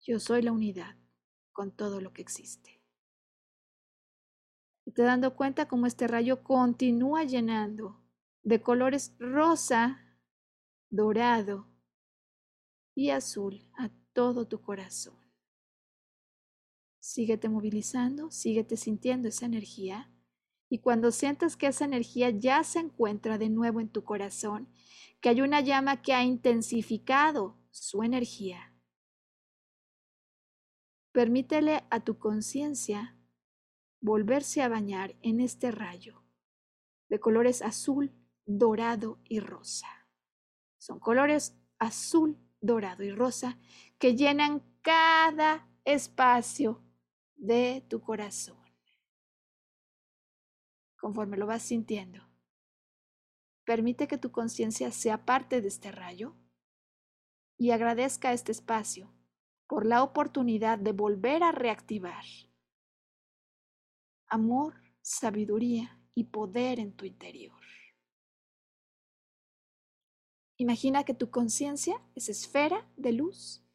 Yo 0.00 0.18
soy 0.18 0.40
la 0.40 0.52
unidad 0.52 0.96
con 1.52 1.70
todo 1.70 2.00
lo 2.00 2.14
que 2.14 2.22
existe. 2.22 2.82
Y 4.86 4.92
te 4.92 5.02
dando 5.02 5.36
cuenta 5.36 5.68
cómo 5.68 5.86
este 5.86 6.06
rayo 6.08 6.42
continúa 6.44 7.24
llenando 7.24 8.02
de 8.42 8.62
colores 8.62 9.14
rosa, 9.18 10.18
dorado 10.88 11.68
y 12.94 13.10
azul 13.10 13.70
a 13.76 13.90
todo 14.14 14.48
tu 14.48 14.62
corazón. 14.62 15.25
Síguete 17.06 17.48
movilizando, 17.48 18.32
síguete 18.32 18.76
sintiendo 18.76 19.28
esa 19.28 19.46
energía. 19.46 20.10
Y 20.68 20.80
cuando 20.80 21.12
sientas 21.12 21.56
que 21.56 21.68
esa 21.68 21.84
energía 21.84 22.30
ya 22.30 22.64
se 22.64 22.80
encuentra 22.80 23.38
de 23.38 23.48
nuevo 23.48 23.80
en 23.80 23.88
tu 23.88 24.02
corazón, 24.02 24.68
que 25.20 25.28
hay 25.28 25.40
una 25.40 25.60
llama 25.60 26.02
que 26.02 26.14
ha 26.14 26.24
intensificado 26.24 27.56
su 27.70 28.02
energía, 28.02 28.74
permítele 31.12 31.84
a 31.90 32.00
tu 32.00 32.18
conciencia 32.18 33.16
volverse 34.00 34.62
a 34.62 34.68
bañar 34.68 35.14
en 35.22 35.38
este 35.38 35.70
rayo 35.70 36.24
de 37.08 37.20
colores 37.20 37.62
azul, 37.62 38.12
dorado 38.46 39.20
y 39.22 39.38
rosa. 39.38 40.08
Son 40.76 40.98
colores 40.98 41.56
azul, 41.78 42.36
dorado 42.60 43.04
y 43.04 43.12
rosa 43.12 43.60
que 43.96 44.16
llenan 44.16 44.64
cada 44.82 45.70
espacio 45.84 46.82
de 47.36 47.84
tu 47.88 48.00
corazón. 48.00 48.58
Conforme 50.98 51.36
lo 51.36 51.46
vas 51.46 51.62
sintiendo, 51.62 52.26
permite 53.64 54.08
que 54.08 54.18
tu 54.18 54.32
conciencia 54.32 54.90
sea 54.90 55.24
parte 55.24 55.60
de 55.60 55.68
este 55.68 55.92
rayo 55.92 56.34
y 57.58 57.70
agradezca 57.70 58.32
este 58.32 58.52
espacio 58.52 59.12
por 59.66 59.86
la 59.86 60.02
oportunidad 60.02 60.78
de 60.78 60.92
volver 60.92 61.42
a 61.42 61.52
reactivar 61.52 62.24
amor, 64.28 64.74
sabiduría 65.02 66.00
y 66.14 66.24
poder 66.24 66.80
en 66.80 66.92
tu 66.96 67.04
interior. 67.04 67.60
Imagina 70.58 71.04
que 71.04 71.14
tu 71.14 71.30
conciencia 71.30 72.00
es 72.14 72.28
esfera 72.28 72.88
de 72.96 73.12
luz 73.12 73.65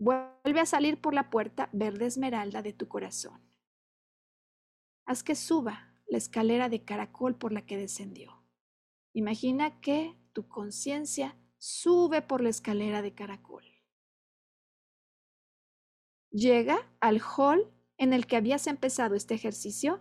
Vuelve 0.00 0.60
a 0.60 0.64
salir 0.64 0.98
por 0.98 1.12
la 1.12 1.28
puerta 1.28 1.68
verde 1.74 2.06
esmeralda 2.06 2.62
de 2.62 2.72
tu 2.72 2.88
corazón. 2.88 3.38
Haz 5.04 5.22
que 5.22 5.34
suba 5.34 5.92
la 6.06 6.16
escalera 6.16 6.70
de 6.70 6.86
caracol 6.86 7.36
por 7.36 7.52
la 7.52 7.66
que 7.66 7.76
descendió. 7.76 8.42
Imagina 9.12 9.78
que 9.82 10.16
tu 10.32 10.48
conciencia 10.48 11.36
sube 11.58 12.22
por 12.22 12.40
la 12.40 12.48
escalera 12.48 13.02
de 13.02 13.12
caracol. 13.14 13.62
Llega 16.30 16.78
al 17.00 17.20
hall 17.20 17.70
en 17.98 18.14
el 18.14 18.26
que 18.26 18.36
habías 18.36 18.68
empezado 18.68 19.14
este 19.14 19.34
ejercicio 19.34 20.00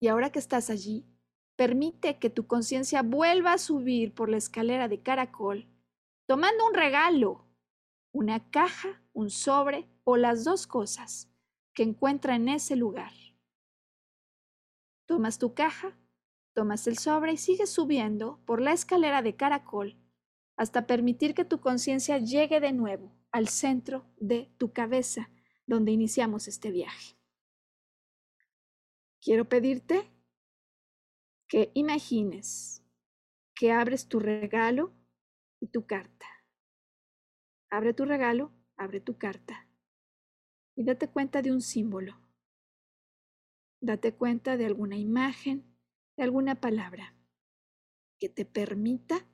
y 0.00 0.08
ahora 0.08 0.32
que 0.32 0.40
estás 0.40 0.68
allí, 0.68 1.06
permite 1.54 2.18
que 2.18 2.28
tu 2.28 2.48
conciencia 2.48 3.02
vuelva 3.02 3.52
a 3.52 3.58
subir 3.58 4.14
por 4.14 4.28
la 4.28 4.36
escalera 4.36 4.88
de 4.88 5.00
caracol, 5.00 5.68
tomando 6.26 6.66
un 6.66 6.74
regalo 6.74 7.47
una 8.18 8.50
caja, 8.50 9.00
un 9.12 9.30
sobre 9.30 9.88
o 10.02 10.16
las 10.16 10.42
dos 10.42 10.66
cosas 10.66 11.30
que 11.72 11.84
encuentra 11.84 12.34
en 12.34 12.48
ese 12.48 12.74
lugar. 12.74 13.12
Tomas 15.06 15.38
tu 15.38 15.54
caja, 15.54 15.96
tomas 16.52 16.88
el 16.88 16.98
sobre 16.98 17.34
y 17.34 17.36
sigues 17.36 17.70
subiendo 17.70 18.40
por 18.44 18.60
la 18.60 18.72
escalera 18.72 19.22
de 19.22 19.36
caracol 19.36 19.96
hasta 20.56 20.88
permitir 20.88 21.32
que 21.32 21.44
tu 21.44 21.60
conciencia 21.60 22.18
llegue 22.18 22.58
de 22.58 22.72
nuevo 22.72 23.14
al 23.30 23.46
centro 23.46 24.04
de 24.16 24.52
tu 24.58 24.72
cabeza 24.72 25.30
donde 25.64 25.92
iniciamos 25.92 26.48
este 26.48 26.72
viaje. 26.72 27.14
Quiero 29.20 29.48
pedirte 29.48 30.10
que 31.46 31.70
imagines 31.74 32.82
que 33.54 33.70
abres 33.70 34.08
tu 34.08 34.18
regalo 34.18 34.92
y 35.60 35.68
tu 35.68 35.86
carta. 35.86 36.26
Abre 37.70 37.92
tu 37.92 38.04
regalo, 38.04 38.52
abre 38.76 39.00
tu 39.00 39.18
carta 39.18 39.68
y 40.74 40.84
date 40.84 41.08
cuenta 41.08 41.42
de 41.42 41.52
un 41.52 41.60
símbolo. 41.60 42.20
Date 43.80 44.14
cuenta 44.14 44.56
de 44.56 44.66
alguna 44.66 44.96
imagen, 44.96 45.76
de 46.16 46.24
alguna 46.24 46.60
palabra 46.60 47.14
que 48.18 48.28
te 48.28 48.44
permita 48.44 49.26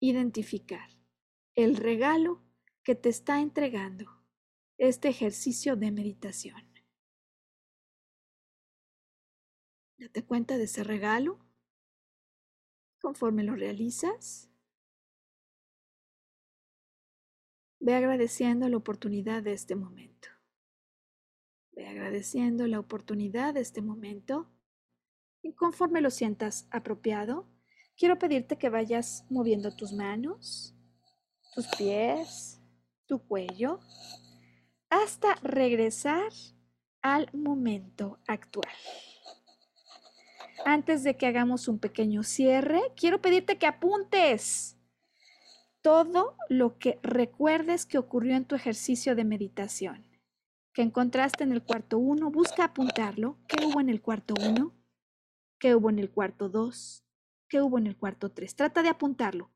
identificar 0.00 0.90
el 1.54 1.76
regalo 1.76 2.42
que 2.82 2.94
te 2.94 3.08
está 3.08 3.40
entregando 3.40 4.24
este 4.78 5.08
ejercicio 5.08 5.76
de 5.76 5.90
meditación. 5.90 6.70
Date 9.98 10.24
cuenta 10.24 10.56
de 10.56 10.64
ese 10.64 10.82
regalo. 10.82 11.38
Conforme 13.00 13.44
lo 13.44 13.54
realizas, 13.54 14.49
Ve 17.80 17.94
agradeciendo 17.94 18.68
la 18.68 18.76
oportunidad 18.76 19.42
de 19.42 19.52
este 19.52 19.74
momento. 19.74 20.28
Ve 21.72 21.86
agradeciendo 21.86 22.66
la 22.66 22.78
oportunidad 22.78 23.54
de 23.54 23.60
este 23.60 23.80
momento. 23.80 24.50
Y 25.42 25.54
conforme 25.54 26.02
lo 26.02 26.10
sientas 26.10 26.68
apropiado, 26.70 27.48
quiero 27.96 28.18
pedirte 28.18 28.58
que 28.58 28.68
vayas 28.68 29.24
moviendo 29.30 29.74
tus 29.74 29.94
manos, 29.94 30.74
tus 31.54 31.66
pies, 31.78 32.60
tu 33.06 33.26
cuello, 33.26 33.80
hasta 34.90 35.34
regresar 35.36 36.30
al 37.00 37.30
momento 37.32 38.18
actual. 38.26 38.74
Antes 40.66 41.02
de 41.02 41.16
que 41.16 41.26
hagamos 41.26 41.68
un 41.68 41.78
pequeño 41.78 42.22
cierre, 42.22 42.80
quiero 42.94 43.22
pedirte 43.22 43.56
que 43.56 43.66
apuntes 43.66 44.76
todo 45.82 46.36
lo 46.48 46.78
que 46.78 46.98
recuerdes 47.02 47.86
que 47.86 47.98
ocurrió 47.98 48.36
en 48.36 48.44
tu 48.44 48.54
ejercicio 48.54 49.14
de 49.14 49.24
meditación, 49.24 50.06
que 50.72 50.82
encontraste 50.82 51.44
en 51.44 51.52
el 51.52 51.62
cuarto 51.62 51.98
1, 51.98 52.30
busca 52.30 52.64
apuntarlo. 52.64 53.38
¿Qué 53.48 53.64
hubo 53.64 53.80
en 53.80 53.88
el 53.88 54.00
cuarto 54.00 54.34
1? 54.40 54.74
¿Qué 55.58 55.74
hubo 55.74 55.90
en 55.90 55.98
el 55.98 56.10
cuarto 56.10 56.48
2? 56.48 57.04
¿Qué 57.48 57.60
hubo 57.60 57.78
en 57.78 57.86
el 57.86 57.96
cuarto 57.96 58.30
3? 58.30 58.54
Trata 58.54 58.82
de 58.82 58.88
apuntarlo. 58.88 59.50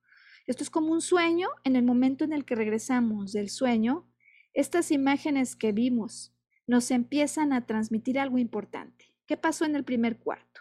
Esto 0.46 0.62
es 0.62 0.70
como 0.70 0.92
un 0.92 1.00
sueño. 1.00 1.48
En 1.62 1.76
el 1.76 1.84
momento 1.84 2.24
en 2.24 2.32
el 2.32 2.44
que 2.44 2.54
regresamos 2.54 3.32
del 3.32 3.48
sueño, 3.48 4.10
estas 4.52 4.90
imágenes 4.90 5.56
que 5.56 5.72
vimos 5.72 6.34
nos 6.66 6.90
empiezan 6.90 7.52
a 7.52 7.66
transmitir 7.66 8.18
algo 8.18 8.38
importante. 8.38 9.14
¿Qué 9.26 9.36
pasó 9.36 9.64
en 9.64 9.76
el 9.76 9.84
primer 9.84 10.18
cuarto? 10.18 10.60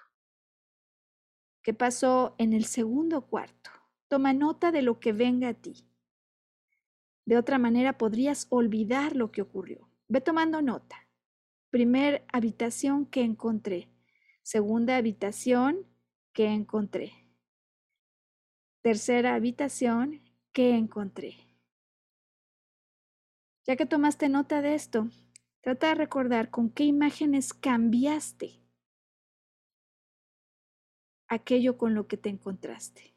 ¿Qué 1.63 1.73
pasó 1.73 2.35
en 2.37 2.53
el 2.53 2.65
segundo 2.65 3.27
cuarto? 3.27 3.71
Toma 4.13 4.31
nota 4.31 4.71
de 4.71 4.83
lo 4.83 4.99
que 4.99 5.11
venga 5.11 5.49
a 5.49 5.53
ti. 5.55 5.87
De 7.25 7.35
otra 7.35 7.57
manera 7.57 7.97
podrías 7.97 8.45
olvidar 8.51 9.15
lo 9.15 9.31
que 9.31 9.41
ocurrió. 9.41 9.89
Ve 10.07 10.21
tomando 10.21 10.61
nota. 10.61 11.07
Primer 11.71 12.23
habitación 12.31 13.07
que 13.07 13.21
encontré. 13.21 13.89
Segunda 14.43 14.97
habitación 14.97 15.87
que 16.31 16.45
encontré. 16.45 17.11
Tercera 18.83 19.33
habitación 19.33 20.21
que 20.51 20.75
encontré. 20.75 21.33
Ya 23.65 23.75
que 23.75 23.87
tomaste 23.87 24.29
nota 24.29 24.61
de 24.61 24.75
esto, 24.75 25.09
trata 25.61 25.87
de 25.87 25.95
recordar 25.95 26.51
con 26.51 26.69
qué 26.69 26.83
imágenes 26.83 27.51
cambiaste 27.51 28.61
aquello 31.27 31.79
con 31.79 31.95
lo 31.95 32.05
que 32.07 32.17
te 32.17 32.29
encontraste. 32.29 33.12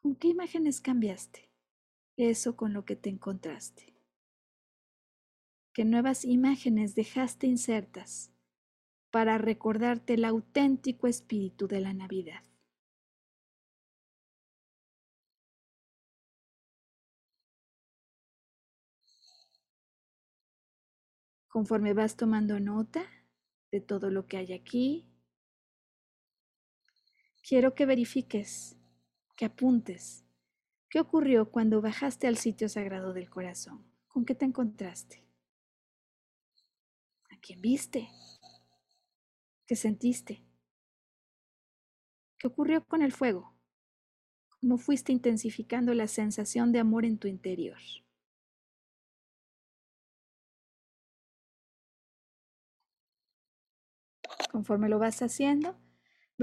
¿Con 0.00 0.14
qué 0.14 0.28
imágenes 0.28 0.80
cambiaste 0.80 1.50
eso 2.16 2.56
con 2.56 2.72
lo 2.72 2.84
que 2.84 2.94
te 2.94 3.10
encontraste? 3.10 3.94
¿Qué 5.72 5.84
nuevas 5.84 6.24
imágenes 6.24 6.94
dejaste 6.94 7.46
insertas 7.48 8.32
para 9.10 9.38
recordarte 9.38 10.14
el 10.14 10.24
auténtico 10.24 11.08
espíritu 11.08 11.66
de 11.68 11.80
la 11.80 11.94
Navidad? 11.94 12.42
Conforme 21.48 21.92
vas 21.92 22.16
tomando 22.16 22.60
nota 22.60 23.04
de 23.72 23.80
todo 23.80 24.10
lo 24.10 24.26
que 24.28 24.36
hay 24.36 24.52
aquí, 24.52 25.06
quiero 27.42 27.74
que 27.74 27.84
verifiques, 27.84 28.77
que 29.38 29.44
apuntes, 29.44 30.24
qué 30.90 30.98
ocurrió 30.98 31.48
cuando 31.52 31.80
bajaste 31.80 32.26
al 32.26 32.36
sitio 32.36 32.68
sagrado 32.68 33.12
del 33.12 33.30
corazón, 33.30 33.88
con 34.08 34.24
qué 34.24 34.34
te 34.34 34.44
encontraste, 34.44 35.24
a 37.30 37.38
quién 37.40 37.62
viste, 37.62 38.08
qué 39.64 39.76
sentiste, 39.76 40.42
qué 42.36 42.48
ocurrió 42.48 42.84
con 42.84 43.00
el 43.00 43.12
fuego, 43.12 43.54
cómo 44.48 44.76
fuiste 44.76 45.12
intensificando 45.12 45.94
la 45.94 46.08
sensación 46.08 46.72
de 46.72 46.80
amor 46.80 47.04
en 47.04 47.18
tu 47.18 47.28
interior. 47.28 47.78
Conforme 54.50 54.88
lo 54.88 54.98
vas 54.98 55.22
haciendo, 55.22 55.78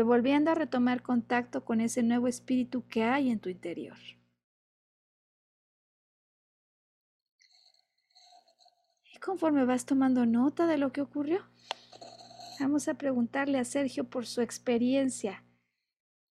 volviendo 0.04 0.52
a 0.52 0.56
retomar 0.56 1.02
contacto 1.02 1.64
con 1.64 1.80
ese 1.80 2.04
nuevo 2.04 2.28
espíritu 2.28 2.86
que 2.88 3.04
hay 3.04 3.30
en 3.30 3.40
tu 3.40 3.50
interior. 3.50 3.98
Y 9.14 9.18
conforme 9.20 9.64
vas 9.64 9.86
tomando 9.86 10.26
nota 10.26 10.68
de 10.68 10.78
lo 10.78 10.92
que 10.92 11.02
ocurrió, 11.02 11.40
vamos 12.60 12.88
a 12.88 12.96
preguntarle 12.96 13.58
a 13.58 13.64
Sergio 13.64 14.04
por 14.04 14.26
su 14.26 14.42
experiencia 14.42 15.44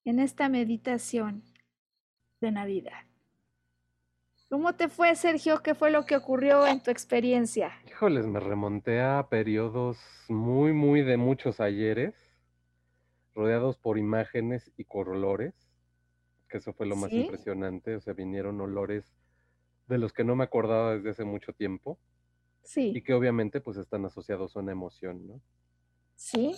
en 0.05 0.19
esta 0.19 0.51
meditación 0.51 1.43
de 2.41 2.53
Navidad. 2.53 3.07
¿Cómo 4.51 4.75
te 4.75 4.89
fue, 4.89 5.17
Sergio? 5.17 5.63
¿Qué 5.63 5.75
fue 5.75 5.91
lo 5.91 6.05
que 6.05 6.17
ocurrió 6.17 6.67
en 6.67 6.81
tu 6.81 6.91
experiencia? 6.91 7.73
Híjoles, 7.89 8.27
me 8.27 8.39
remonté 8.39 9.01
a 9.01 9.27
periodos 9.29 9.99
muy, 10.29 10.73
muy 10.73 11.03
de 11.03 11.17
muchos 11.17 11.61
ayeres 11.61 12.24
rodeados 13.35 13.77
por 13.79 13.99
imágenes 13.99 14.73
y 14.77 14.85
colores, 14.85 15.55
que 16.49 16.59
eso 16.59 16.73
fue 16.73 16.87
lo 16.87 16.97
más 16.97 17.13
impresionante, 17.13 17.97
o 17.97 18.01
sea, 18.01 18.13
vinieron 18.15 18.61
olores 18.61 19.15
de 19.89 19.99
los 19.99 20.13
que 20.13 20.25
no 20.25 20.37
me 20.37 20.45
acordaba 20.45 20.95
desde 20.95 21.11
hace 21.11 21.25
mucho 21.25 21.53
tiempo. 21.53 21.99
Sí. 22.63 22.93
Y 22.95 23.03
que 23.03 23.13
obviamente 23.13 23.61
pues 23.61 23.77
están 23.77 24.05
asociados 24.07 24.57
a 24.57 24.61
una 24.61 24.73
emoción, 24.73 25.27
¿no? 25.27 25.41
Sí. 26.17 26.55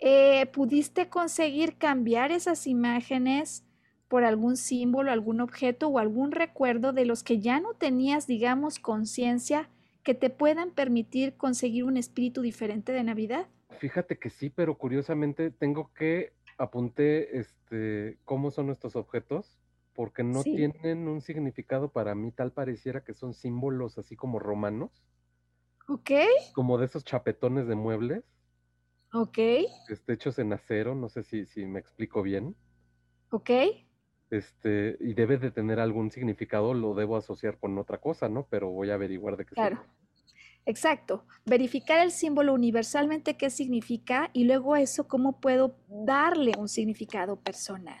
Eh, 0.00 0.46
¿Pudiste 0.46 1.08
conseguir 1.08 1.78
cambiar 1.78 2.32
esas 2.32 2.66
imágenes 2.66 3.64
por 4.08 4.24
algún 4.24 4.56
símbolo, 4.56 5.10
algún 5.10 5.40
objeto 5.40 5.88
o 5.88 5.98
algún 5.98 6.32
recuerdo 6.32 6.92
de 6.92 7.06
los 7.06 7.22
que 7.22 7.40
ya 7.40 7.60
no 7.60 7.74
tenías, 7.74 8.26
digamos, 8.26 8.78
conciencia 8.78 9.70
que 10.02 10.14
te 10.14 10.28
puedan 10.28 10.72
permitir 10.72 11.36
conseguir 11.36 11.84
un 11.84 11.96
espíritu 11.96 12.42
diferente 12.42 12.92
de 12.92 13.04
Navidad? 13.04 13.46
Fíjate 13.78 14.18
que 14.18 14.30
sí, 14.30 14.50
pero 14.50 14.78
curiosamente 14.78 15.50
tengo 15.50 15.92
que 15.92 16.32
apunté 16.58 17.38
este 17.38 18.18
cómo 18.24 18.50
son 18.50 18.70
estos 18.70 18.94
objetos 18.96 19.58
porque 19.94 20.22
no 20.22 20.42
tienen 20.42 21.08
un 21.08 21.20
significado 21.20 21.92
para 21.92 22.14
mí, 22.14 22.32
tal 22.32 22.52
pareciera 22.52 23.04
que 23.04 23.14
son 23.14 23.34
símbolos 23.34 23.98
así 23.98 24.16
como 24.16 24.38
romanos. 24.38 25.04
Ok. 25.88 26.10
Como 26.54 26.78
de 26.78 26.86
esos 26.86 27.04
chapetones 27.04 27.66
de 27.66 27.74
muebles. 27.74 28.24
Ok. 29.12 29.38
Este, 29.88 30.14
hechos 30.14 30.38
en 30.38 30.52
acero, 30.52 30.94
no 30.94 31.08
sé 31.08 31.22
si, 31.22 31.44
si 31.44 31.66
me 31.66 31.80
explico 31.80 32.22
bien. 32.22 32.56
Ok. 33.30 33.50
Este, 34.30 34.96
y 35.00 35.12
debe 35.12 35.36
de 35.36 35.50
tener 35.50 35.78
algún 35.78 36.10
significado, 36.10 36.72
lo 36.72 36.94
debo 36.94 37.16
asociar 37.16 37.58
con 37.58 37.76
otra 37.76 37.98
cosa, 37.98 38.30
¿no? 38.30 38.46
Pero 38.48 38.70
voy 38.70 38.90
a 38.90 38.94
averiguar 38.94 39.36
de 39.36 39.44
qué 39.44 39.54
Claro. 39.54 39.84
Exacto, 40.64 41.24
verificar 41.44 41.98
el 42.00 42.12
símbolo 42.12 42.54
universalmente 42.54 43.36
qué 43.36 43.50
significa 43.50 44.30
y 44.32 44.44
luego 44.44 44.76
eso 44.76 45.08
cómo 45.08 45.40
puedo 45.40 45.76
darle 45.88 46.52
un 46.56 46.68
significado 46.68 47.36
personal. 47.40 48.00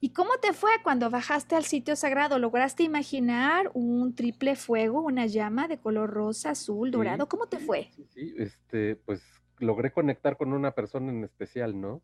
¿Y 0.00 0.10
cómo 0.10 0.30
te 0.40 0.52
fue 0.52 0.70
cuando 0.82 1.10
bajaste 1.10 1.56
al 1.56 1.64
sitio 1.64 1.96
sagrado? 1.96 2.38
¿Lograste 2.38 2.84
imaginar 2.84 3.70
un 3.74 4.14
triple 4.14 4.54
fuego, 4.54 5.02
una 5.02 5.26
llama 5.26 5.66
de 5.66 5.78
color 5.78 6.08
rosa, 6.08 6.50
azul, 6.50 6.90
dorado? 6.90 7.28
¿Cómo 7.28 7.48
te 7.48 7.58
fue? 7.58 7.90
Sí, 7.90 8.06
sí, 8.14 8.34
este, 8.38 8.96
pues 8.96 9.22
logré 9.58 9.90
conectar 9.90 10.36
con 10.36 10.52
una 10.52 10.70
persona 10.70 11.10
en 11.10 11.24
especial, 11.24 11.78
¿no? 11.78 12.00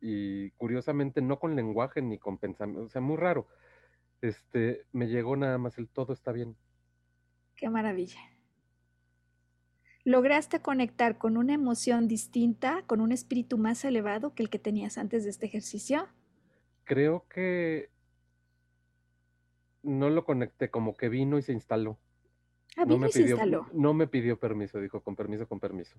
Y 0.00 0.50
curiosamente 0.52 1.22
no 1.22 1.38
con 1.38 1.54
lenguaje 1.54 2.02
ni 2.02 2.18
con 2.18 2.36
pensamiento, 2.36 2.82
o 2.82 2.88
sea, 2.88 3.00
muy 3.00 3.16
raro. 3.16 3.46
Este, 4.20 4.84
me 4.92 5.06
llegó 5.06 5.36
nada 5.36 5.56
más 5.56 5.78
el 5.78 5.88
todo 5.88 6.12
está 6.12 6.32
bien. 6.32 6.56
Qué 7.54 7.70
maravilla 7.70 8.20
lograste 10.06 10.60
conectar 10.60 11.18
con 11.18 11.36
una 11.36 11.52
emoción 11.52 12.06
distinta, 12.06 12.84
con 12.86 13.00
un 13.00 13.10
espíritu 13.10 13.58
más 13.58 13.84
elevado 13.84 14.34
que 14.34 14.44
el 14.44 14.50
que 14.50 14.60
tenías 14.60 14.98
antes 14.98 15.24
de 15.24 15.30
este 15.30 15.46
ejercicio? 15.46 16.06
Creo 16.84 17.26
que 17.28 17.90
no 19.82 20.08
lo 20.08 20.24
conecté, 20.24 20.70
como 20.70 20.96
que 20.96 21.08
vino 21.08 21.38
y 21.38 21.42
se 21.42 21.52
instaló. 21.52 21.98
Ah, 22.76 22.84
vino 22.84 23.08
y 23.08 23.12
se 23.12 23.22
instaló. 23.22 23.66
No 23.72 23.94
me 23.94 24.06
pidió 24.06 24.38
permiso, 24.38 24.78
dijo, 24.78 25.02
con 25.02 25.16
permiso, 25.16 25.48
con 25.48 25.58
permiso. 25.58 25.98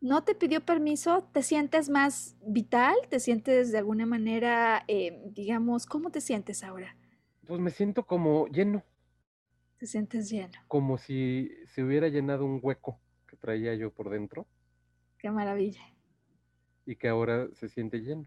¿No 0.00 0.22
te 0.22 0.36
pidió 0.36 0.64
permiso? 0.64 1.28
¿Te 1.32 1.42
sientes 1.42 1.88
más 1.88 2.36
vital? 2.46 2.94
¿Te 3.08 3.18
sientes 3.18 3.72
de 3.72 3.78
alguna 3.78 4.06
manera, 4.06 4.84
eh, 4.86 5.20
digamos, 5.32 5.86
cómo 5.86 6.10
te 6.10 6.20
sientes 6.20 6.62
ahora? 6.62 6.96
Pues 7.44 7.60
me 7.60 7.70
siento 7.70 8.06
como 8.06 8.46
lleno. 8.46 8.84
¿Te 9.78 9.86
sientes 9.86 10.30
lleno? 10.30 10.54
Como 10.68 10.96
si 10.96 11.50
se 11.66 11.82
hubiera 11.82 12.06
llenado 12.06 12.44
un 12.44 12.60
hueco 12.62 13.00
traía 13.36 13.74
yo 13.74 13.90
por 13.90 14.10
dentro. 14.10 14.46
Qué 15.18 15.30
maravilla. 15.30 15.82
Y 16.86 16.96
que 16.96 17.08
ahora 17.08 17.48
se 17.54 17.68
siente 17.68 17.98
lleno. 17.98 18.26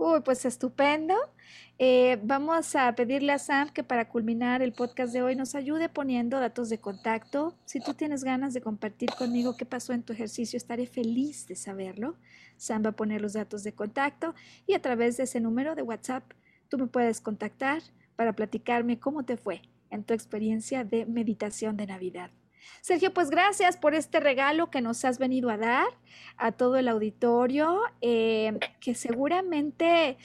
Uy, 0.00 0.20
pues 0.20 0.44
estupendo. 0.44 1.16
Eh, 1.76 2.20
vamos 2.22 2.76
a 2.76 2.94
pedirle 2.94 3.32
a 3.32 3.38
Sam 3.40 3.70
que 3.70 3.82
para 3.82 4.08
culminar 4.08 4.62
el 4.62 4.72
podcast 4.72 5.12
de 5.12 5.22
hoy 5.22 5.34
nos 5.34 5.56
ayude 5.56 5.88
poniendo 5.88 6.38
datos 6.38 6.68
de 6.68 6.78
contacto. 6.78 7.58
Si 7.64 7.80
tú 7.80 7.94
tienes 7.94 8.22
ganas 8.22 8.54
de 8.54 8.60
compartir 8.60 9.10
conmigo 9.18 9.56
qué 9.56 9.66
pasó 9.66 9.92
en 9.92 10.04
tu 10.04 10.12
ejercicio, 10.12 10.56
estaré 10.56 10.86
feliz 10.86 11.48
de 11.48 11.56
saberlo. 11.56 12.14
Sam 12.56 12.84
va 12.84 12.90
a 12.90 12.96
poner 12.96 13.20
los 13.20 13.32
datos 13.32 13.64
de 13.64 13.72
contacto 13.72 14.36
y 14.68 14.74
a 14.74 14.82
través 14.82 15.16
de 15.16 15.24
ese 15.24 15.40
número 15.40 15.74
de 15.74 15.82
WhatsApp 15.82 16.32
tú 16.68 16.78
me 16.78 16.86
puedes 16.86 17.20
contactar 17.20 17.82
para 18.14 18.34
platicarme 18.34 19.00
cómo 19.00 19.24
te 19.24 19.36
fue 19.36 19.62
en 19.90 20.04
tu 20.04 20.14
experiencia 20.14 20.84
de 20.84 21.06
meditación 21.06 21.76
de 21.76 21.86
Navidad. 21.86 22.30
Sergio, 22.80 23.12
pues 23.12 23.30
gracias 23.30 23.76
por 23.76 23.94
este 23.94 24.20
regalo 24.20 24.70
que 24.70 24.80
nos 24.80 25.04
has 25.04 25.18
venido 25.18 25.50
a 25.50 25.56
dar 25.56 25.86
a 26.36 26.52
todo 26.52 26.76
el 26.76 26.88
auditorio, 26.88 27.80
eh, 28.00 28.58
que 28.80 28.94
seguramente 28.94 30.16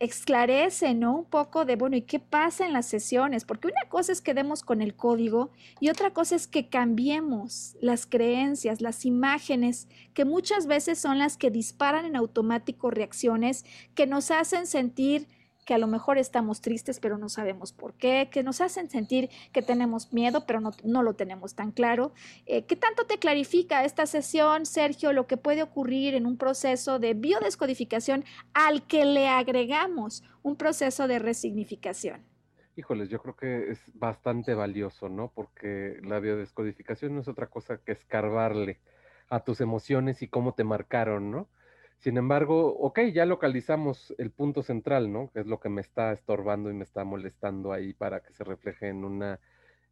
esclarece, 0.00 0.94
¿no? 0.94 1.14
Un 1.14 1.24
poco 1.26 1.66
de, 1.66 1.76
bueno, 1.76 1.94
¿y 1.94 2.02
qué 2.02 2.18
pasa 2.18 2.64
en 2.64 2.72
las 2.72 2.86
sesiones? 2.86 3.44
Porque 3.44 3.68
una 3.68 3.88
cosa 3.90 4.12
es 4.12 4.22
que 4.22 4.32
demos 4.32 4.62
con 4.62 4.80
el 4.80 4.94
código 4.94 5.50
y 5.78 5.90
otra 5.90 6.10
cosa 6.12 6.36
es 6.36 6.46
que 6.46 6.70
cambiemos 6.70 7.76
las 7.82 8.06
creencias, 8.06 8.80
las 8.80 9.04
imágenes, 9.04 9.88
que 10.14 10.24
muchas 10.24 10.66
veces 10.66 10.98
son 10.98 11.18
las 11.18 11.36
que 11.36 11.50
disparan 11.50 12.06
en 12.06 12.16
automático 12.16 12.90
reacciones 12.90 13.66
que 13.94 14.06
nos 14.06 14.30
hacen 14.30 14.66
sentir 14.66 15.28
que 15.70 15.74
a 15.74 15.78
lo 15.78 15.86
mejor 15.86 16.18
estamos 16.18 16.60
tristes 16.60 16.98
pero 16.98 17.16
no 17.16 17.28
sabemos 17.28 17.72
por 17.72 17.94
qué, 17.94 18.28
que 18.32 18.42
nos 18.42 18.60
hacen 18.60 18.90
sentir 18.90 19.30
que 19.52 19.62
tenemos 19.62 20.12
miedo 20.12 20.44
pero 20.44 20.60
no, 20.60 20.72
no 20.82 21.04
lo 21.04 21.14
tenemos 21.14 21.54
tan 21.54 21.70
claro. 21.70 22.12
Eh, 22.46 22.64
¿Qué 22.66 22.74
tanto 22.74 23.06
te 23.06 23.20
clarifica 23.20 23.84
esta 23.84 24.06
sesión, 24.06 24.66
Sergio, 24.66 25.12
lo 25.12 25.28
que 25.28 25.36
puede 25.36 25.62
ocurrir 25.62 26.16
en 26.16 26.26
un 26.26 26.38
proceso 26.38 26.98
de 26.98 27.14
biodescodificación 27.14 28.24
al 28.52 28.84
que 28.84 29.04
le 29.04 29.28
agregamos 29.28 30.24
un 30.42 30.56
proceso 30.56 31.06
de 31.06 31.20
resignificación? 31.20 32.20
Híjoles, 32.74 33.08
yo 33.08 33.22
creo 33.22 33.36
que 33.36 33.70
es 33.70 33.80
bastante 33.94 34.54
valioso, 34.54 35.08
¿no? 35.08 35.30
Porque 35.32 36.00
la 36.02 36.18
biodescodificación 36.18 37.14
no 37.14 37.20
es 37.20 37.28
otra 37.28 37.46
cosa 37.46 37.78
que 37.78 37.92
escarbarle 37.92 38.80
a 39.28 39.44
tus 39.44 39.60
emociones 39.60 40.20
y 40.20 40.26
cómo 40.26 40.52
te 40.52 40.64
marcaron, 40.64 41.30
¿no? 41.30 41.46
Sin 42.00 42.16
embargo, 42.16 42.74
ok, 42.78 43.00
ya 43.12 43.26
localizamos 43.26 44.14
el 44.16 44.30
punto 44.30 44.62
central, 44.62 45.12
¿no? 45.12 45.30
Que 45.32 45.40
es 45.40 45.46
lo 45.46 45.60
que 45.60 45.68
me 45.68 45.82
está 45.82 46.12
estorbando 46.12 46.70
y 46.70 46.74
me 46.74 46.84
está 46.84 47.04
molestando 47.04 47.74
ahí 47.74 47.92
para 47.92 48.20
que 48.20 48.32
se 48.32 48.42
refleje 48.42 48.88
en 48.88 49.04
una 49.04 49.38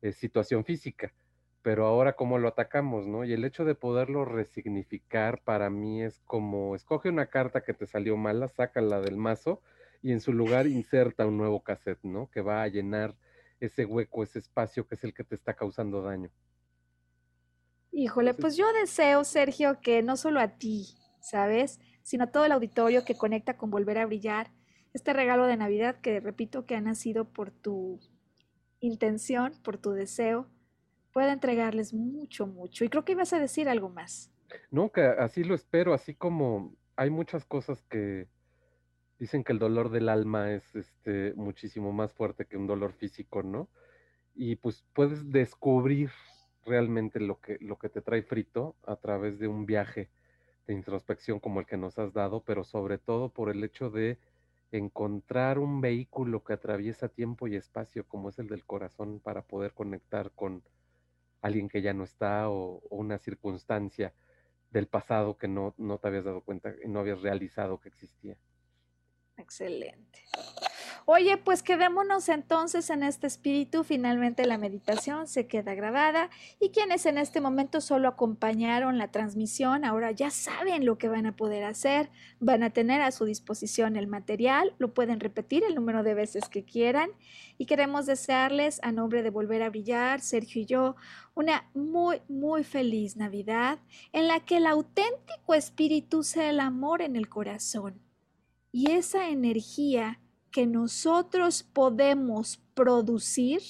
eh, 0.00 0.12
situación 0.12 0.64
física. 0.64 1.12
Pero 1.60 1.84
ahora, 1.84 2.14
¿cómo 2.14 2.38
lo 2.38 2.48
atacamos, 2.48 3.06
no? 3.06 3.26
Y 3.26 3.34
el 3.34 3.44
hecho 3.44 3.66
de 3.66 3.74
poderlo 3.74 4.24
resignificar 4.24 5.42
para 5.42 5.68
mí 5.68 6.02
es 6.02 6.22
como, 6.24 6.74
escoge 6.74 7.10
una 7.10 7.26
carta 7.26 7.60
que 7.60 7.74
te 7.74 7.86
salió 7.86 8.16
mala, 8.16 8.48
sácala 8.48 9.02
del 9.02 9.18
mazo 9.18 9.60
y 10.00 10.12
en 10.12 10.22
su 10.22 10.32
lugar 10.32 10.66
inserta 10.66 11.26
un 11.26 11.36
nuevo 11.36 11.62
cassette, 11.62 12.02
¿no? 12.04 12.30
Que 12.30 12.40
va 12.40 12.62
a 12.62 12.68
llenar 12.68 13.16
ese 13.60 13.84
hueco, 13.84 14.22
ese 14.22 14.38
espacio 14.38 14.86
que 14.86 14.94
es 14.94 15.04
el 15.04 15.12
que 15.12 15.24
te 15.24 15.34
está 15.34 15.52
causando 15.52 16.00
daño. 16.00 16.30
Híjole, 17.92 18.32
pues 18.32 18.56
yo 18.56 18.72
deseo, 18.72 19.24
Sergio, 19.24 19.78
que 19.82 20.02
no 20.02 20.16
solo 20.16 20.40
a 20.40 20.56
ti, 20.56 20.86
¿sabes? 21.20 21.80
Sino 22.08 22.30
todo 22.30 22.46
el 22.46 22.52
auditorio 22.52 23.04
que 23.04 23.16
conecta 23.16 23.58
con 23.58 23.68
Volver 23.68 23.98
a 23.98 24.06
Brillar, 24.06 24.50
este 24.94 25.12
regalo 25.12 25.44
de 25.44 25.58
Navidad 25.58 26.00
que 26.00 26.20
repito 26.20 26.64
que 26.64 26.74
ha 26.74 26.80
nacido 26.80 27.26
por 27.26 27.50
tu 27.50 28.00
intención, 28.80 29.52
por 29.62 29.76
tu 29.76 29.90
deseo, 29.90 30.48
pueda 31.12 31.34
entregarles 31.34 31.92
mucho, 31.92 32.46
mucho. 32.46 32.82
Y 32.82 32.88
creo 32.88 33.04
que 33.04 33.12
ibas 33.12 33.34
a 33.34 33.38
decir 33.38 33.68
algo 33.68 33.90
más. 33.90 34.32
No, 34.70 34.90
que 34.90 35.02
así 35.02 35.44
lo 35.44 35.54
espero, 35.54 35.92
así 35.92 36.14
como 36.14 36.74
hay 36.96 37.10
muchas 37.10 37.44
cosas 37.44 37.82
que 37.90 38.26
dicen 39.18 39.44
que 39.44 39.52
el 39.52 39.58
dolor 39.58 39.90
del 39.90 40.08
alma 40.08 40.50
es 40.52 40.74
este 40.76 41.34
muchísimo 41.34 41.92
más 41.92 42.14
fuerte 42.14 42.46
que 42.46 42.56
un 42.56 42.66
dolor 42.66 42.94
físico, 42.94 43.42
¿no? 43.42 43.68
Y 44.34 44.56
pues 44.56 44.82
puedes 44.94 45.30
descubrir 45.30 46.10
realmente 46.64 47.20
lo 47.20 47.38
que, 47.38 47.58
lo 47.60 47.76
que 47.76 47.90
te 47.90 48.00
trae 48.00 48.22
frito 48.22 48.76
a 48.86 48.96
través 48.96 49.38
de 49.38 49.46
un 49.46 49.66
viaje 49.66 50.08
introspección 50.72 51.40
como 51.40 51.60
el 51.60 51.66
que 51.66 51.76
nos 51.76 51.98
has 51.98 52.12
dado, 52.12 52.42
pero 52.44 52.64
sobre 52.64 52.98
todo 52.98 53.28
por 53.30 53.50
el 53.50 53.62
hecho 53.64 53.90
de 53.90 54.18
encontrar 54.70 55.58
un 55.58 55.80
vehículo 55.80 56.44
que 56.44 56.52
atraviesa 56.52 57.08
tiempo 57.08 57.48
y 57.48 57.56
espacio 57.56 58.06
como 58.06 58.28
es 58.28 58.38
el 58.38 58.48
del 58.48 58.64
corazón 58.64 59.20
para 59.20 59.42
poder 59.42 59.72
conectar 59.72 60.30
con 60.32 60.62
alguien 61.40 61.68
que 61.68 61.82
ya 61.82 61.94
no 61.94 62.04
está 62.04 62.50
o, 62.50 62.80
una 62.90 63.18
circunstancia 63.18 64.12
del 64.70 64.86
pasado 64.86 65.38
que 65.38 65.48
no, 65.48 65.74
no 65.78 65.98
te 65.98 66.08
habías 66.08 66.24
dado 66.24 66.42
cuenta 66.42 66.74
y 66.84 66.88
no 66.88 67.00
habías 67.00 67.22
realizado 67.22 67.80
que 67.80 67.88
existía. 67.88 68.36
Excelente. 69.36 70.24
Oye, 71.10 71.38
pues 71.38 71.62
quedémonos 71.62 72.28
entonces 72.28 72.90
en 72.90 73.02
este 73.02 73.26
espíritu. 73.26 73.82
Finalmente 73.82 74.44
la 74.44 74.58
meditación 74.58 75.26
se 75.26 75.46
queda 75.46 75.72
grabada 75.72 76.28
y 76.60 76.68
quienes 76.68 77.06
en 77.06 77.16
este 77.16 77.40
momento 77.40 77.80
solo 77.80 78.08
acompañaron 78.08 78.98
la 78.98 79.10
transmisión, 79.10 79.86
ahora 79.86 80.10
ya 80.10 80.30
saben 80.30 80.84
lo 80.84 80.98
que 80.98 81.08
van 81.08 81.24
a 81.24 81.34
poder 81.34 81.64
hacer. 81.64 82.10
Van 82.40 82.62
a 82.62 82.74
tener 82.74 83.00
a 83.00 83.10
su 83.10 83.24
disposición 83.24 83.96
el 83.96 84.06
material, 84.06 84.74
lo 84.76 84.92
pueden 84.92 85.18
repetir 85.18 85.64
el 85.64 85.74
número 85.74 86.02
de 86.02 86.12
veces 86.12 86.50
que 86.50 86.66
quieran 86.66 87.08
y 87.56 87.64
queremos 87.64 88.04
desearles 88.04 88.78
a 88.82 88.92
nombre 88.92 89.22
de 89.22 89.30
Volver 89.30 89.62
a 89.62 89.70
Brillar, 89.70 90.20
Sergio 90.20 90.60
y 90.60 90.66
yo, 90.66 90.94
una 91.34 91.70
muy, 91.72 92.20
muy 92.28 92.64
feliz 92.64 93.16
Navidad 93.16 93.78
en 94.12 94.28
la 94.28 94.40
que 94.40 94.58
el 94.58 94.66
auténtico 94.66 95.54
espíritu 95.54 96.22
sea 96.22 96.50
el 96.50 96.60
amor 96.60 97.00
en 97.00 97.16
el 97.16 97.30
corazón 97.30 97.98
y 98.72 98.90
esa 98.90 99.30
energía 99.30 100.20
que 100.50 100.66
nosotros 100.66 101.62
podemos 101.62 102.58
producir 102.74 103.60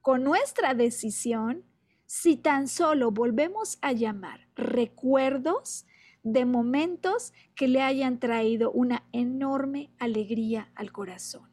con 0.00 0.22
nuestra 0.22 0.74
decisión 0.74 1.64
si 2.06 2.36
tan 2.36 2.68
solo 2.68 3.10
volvemos 3.10 3.78
a 3.82 3.92
llamar 3.92 4.46
recuerdos 4.54 5.86
de 6.22 6.44
momentos 6.44 7.32
que 7.54 7.68
le 7.68 7.82
hayan 7.82 8.18
traído 8.18 8.70
una 8.72 9.04
enorme 9.12 9.90
alegría 9.98 10.70
al 10.74 10.92
corazón. 10.92 11.48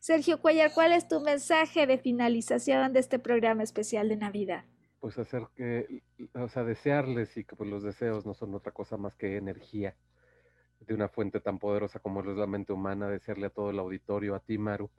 Sergio 0.00 0.38
Cuellar, 0.38 0.70
¿cuál 0.74 0.92
es 0.92 1.08
tu 1.08 1.20
mensaje 1.20 1.86
de 1.86 1.96
finalización 1.96 2.92
de 2.92 3.00
este 3.00 3.18
programa 3.18 3.62
especial 3.62 4.10
de 4.10 4.16
Navidad? 4.16 4.64
Pues 5.00 5.18
hacer 5.18 5.44
que, 5.56 6.02
o 6.34 6.48
sea, 6.48 6.64
desearles 6.64 7.34
y 7.38 7.44
que 7.44 7.56
pues, 7.56 7.70
los 7.70 7.82
deseos 7.82 8.26
no 8.26 8.34
son 8.34 8.54
otra 8.54 8.72
cosa 8.72 8.98
más 8.98 9.14
que 9.14 9.36
energía 9.36 9.94
de 10.80 10.94
una 10.94 11.08
fuente 11.08 11.40
tan 11.40 11.58
poderosa 11.58 11.98
como 12.00 12.20
es 12.20 12.26
la 12.36 12.46
mente 12.46 12.72
humana, 12.72 13.08
desearle 13.08 13.46
a 13.46 13.50
todo 13.50 13.70
el 13.70 13.78
auditorio, 13.78 14.34
a 14.34 14.40
ti, 14.40 14.58
Maru, 14.58 14.90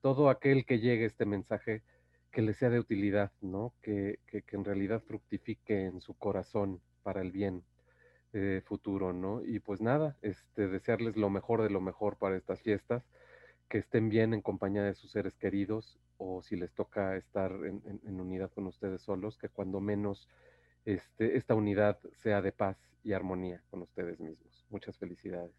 todo 0.00 0.30
aquel 0.30 0.64
que 0.64 0.78
llegue 0.78 1.04
este 1.04 1.26
mensaje, 1.26 1.82
que 2.30 2.42
le 2.42 2.54
sea 2.54 2.70
de 2.70 2.78
utilidad, 2.78 3.32
¿no? 3.40 3.74
Que, 3.82 4.20
que, 4.26 4.44
en 4.52 4.64
realidad 4.64 5.02
fructifique 5.02 5.86
en 5.86 6.00
su 6.00 6.14
corazón 6.14 6.80
para 7.02 7.22
el 7.22 7.32
bien 7.32 7.64
eh, 8.32 8.62
futuro, 8.64 9.12
¿no? 9.12 9.42
Y 9.44 9.60
pues 9.60 9.80
nada, 9.80 10.16
este, 10.22 10.68
desearles 10.68 11.16
lo 11.16 11.30
mejor 11.30 11.62
de 11.62 11.70
lo 11.70 11.80
mejor 11.80 12.16
para 12.16 12.36
estas 12.36 12.60
fiestas, 12.60 13.04
que 13.68 13.78
estén 13.78 14.08
bien 14.08 14.34
en 14.34 14.42
compañía 14.42 14.82
de 14.84 14.94
sus 14.94 15.10
seres 15.10 15.34
queridos, 15.36 15.98
o 16.18 16.42
si 16.42 16.56
les 16.56 16.72
toca 16.72 17.16
estar 17.16 17.52
en, 17.52 17.82
en 18.04 18.20
unidad 18.20 18.50
con 18.52 18.66
ustedes 18.66 19.02
solos, 19.02 19.38
que 19.38 19.48
cuando 19.48 19.80
menos 19.80 20.28
este, 20.86 21.36
esta 21.36 21.54
unidad 21.54 21.98
sea 22.12 22.40
de 22.40 22.52
paz 22.52 22.78
y 23.02 23.12
armonía 23.12 23.60
con 23.70 23.82
ustedes 23.82 24.20
mismos. 24.20 24.55
Muchas 24.70 24.96
felicidades. 24.98 25.52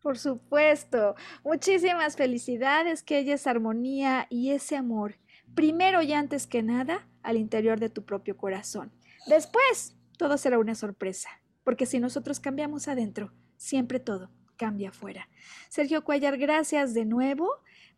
Por 0.00 0.18
supuesto, 0.18 1.14
muchísimas 1.44 2.16
felicidades, 2.16 3.02
que 3.02 3.16
haya 3.16 3.34
esa 3.34 3.50
armonía 3.50 4.26
y 4.28 4.50
ese 4.50 4.76
amor, 4.76 5.16
primero 5.54 6.02
y 6.02 6.12
antes 6.12 6.46
que 6.46 6.62
nada, 6.62 7.08
al 7.22 7.38
interior 7.38 7.80
de 7.80 7.88
tu 7.88 8.04
propio 8.04 8.36
corazón. 8.36 8.92
Después, 9.26 9.96
todo 10.18 10.36
será 10.36 10.58
una 10.58 10.74
sorpresa, 10.74 11.30
porque 11.64 11.86
si 11.86 12.00
nosotros 12.00 12.38
cambiamos 12.38 12.86
adentro, 12.86 13.32
siempre 13.56 13.98
todo 13.98 14.30
cambia 14.56 14.90
afuera. 14.90 15.28
Sergio 15.68 16.04
Cuellar, 16.04 16.38
gracias 16.38 16.94
de 16.94 17.04
nuevo 17.04 17.48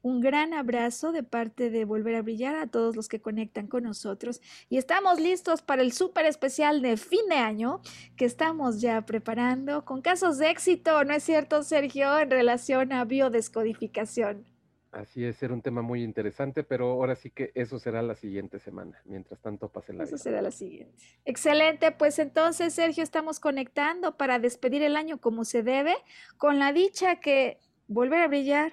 un 0.07 0.20
gran 0.20 0.55
abrazo 0.55 1.11
de 1.11 1.24
parte 1.24 1.69
de 1.69 1.85
Volver 1.85 2.15
a 2.15 2.23
Brillar 2.23 2.55
a 2.55 2.69
todos 2.69 2.95
los 2.95 3.09
que 3.09 3.20
conectan 3.20 3.66
con 3.66 3.83
nosotros 3.83 4.41
y 4.69 4.77
estamos 4.77 5.19
listos 5.19 5.62
para 5.62 5.83
el 5.83 5.91
súper 5.91 6.27
especial 6.27 6.81
de 6.81 6.97
fin 6.97 7.28
de 7.28 7.35
año 7.35 7.81
que 8.16 8.24
estamos 8.24 8.81
ya 8.81 9.05
preparando 9.05 9.85
con 9.85 10.03
casos 10.03 10.39
de 10.39 10.51
éxito, 10.51 11.03
¿no 11.03 11.12
es 11.12 11.24
cierto, 11.24 11.65
Sergio, 11.65 12.20
en 12.20 12.31
relación 12.31 12.93
a 12.93 13.05
biodescodificación? 13.05 14.45
Así 14.93 15.24
es, 15.24 15.43
era 15.43 15.53
un 15.53 15.61
tema 15.61 15.83
muy 15.83 16.05
interesante, 16.05 16.62
pero 16.62 16.93
ahora 16.93 17.16
sí 17.16 17.31
que 17.31 17.51
eso 17.57 17.81
será 17.81 18.01
la 18.01 18.15
siguiente 18.15 18.61
semana. 18.61 18.97
Mientras 19.07 19.41
tanto, 19.41 19.69
pase 19.69 19.93
la 19.93 20.05
Eso 20.05 20.16
será 20.19 20.41
la 20.41 20.53
siguiente. 20.53 20.95
Excelente, 21.24 21.91
pues 21.91 22.20
entonces, 22.20 22.73
Sergio, 22.73 23.03
estamos 23.03 23.41
conectando 23.41 24.16
para 24.16 24.39
despedir 24.39 24.85
el 24.85 24.97
año 24.97 25.20
como 25.20 25.45
se 25.45 25.65
debe, 25.65 25.97
con 26.39 26.61
la 26.61 26.73
dicha 26.73 27.16
que 27.16 27.59
volver 27.89 28.20
a 28.20 28.28
brillar 28.28 28.73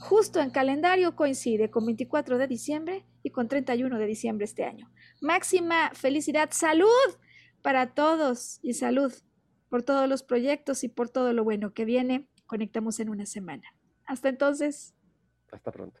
Justo 0.00 0.40
en 0.40 0.50
calendario 0.50 1.14
coincide 1.14 1.70
con 1.70 1.84
24 1.84 2.38
de 2.38 2.46
diciembre 2.46 3.04
y 3.22 3.30
con 3.30 3.48
31 3.48 3.98
de 3.98 4.06
diciembre 4.06 4.46
este 4.46 4.64
año. 4.64 4.90
Máxima 5.20 5.90
felicidad, 5.92 6.48
salud 6.52 6.88
para 7.60 7.92
todos 7.92 8.60
y 8.62 8.72
salud 8.72 9.12
por 9.68 9.82
todos 9.82 10.08
los 10.08 10.22
proyectos 10.22 10.84
y 10.84 10.88
por 10.88 11.10
todo 11.10 11.34
lo 11.34 11.44
bueno 11.44 11.74
que 11.74 11.84
viene. 11.84 12.26
Conectamos 12.46 12.98
en 12.98 13.10
una 13.10 13.26
semana. 13.26 13.64
Hasta 14.06 14.30
entonces. 14.30 14.94
Hasta 15.52 15.70
pronto. 15.70 16.00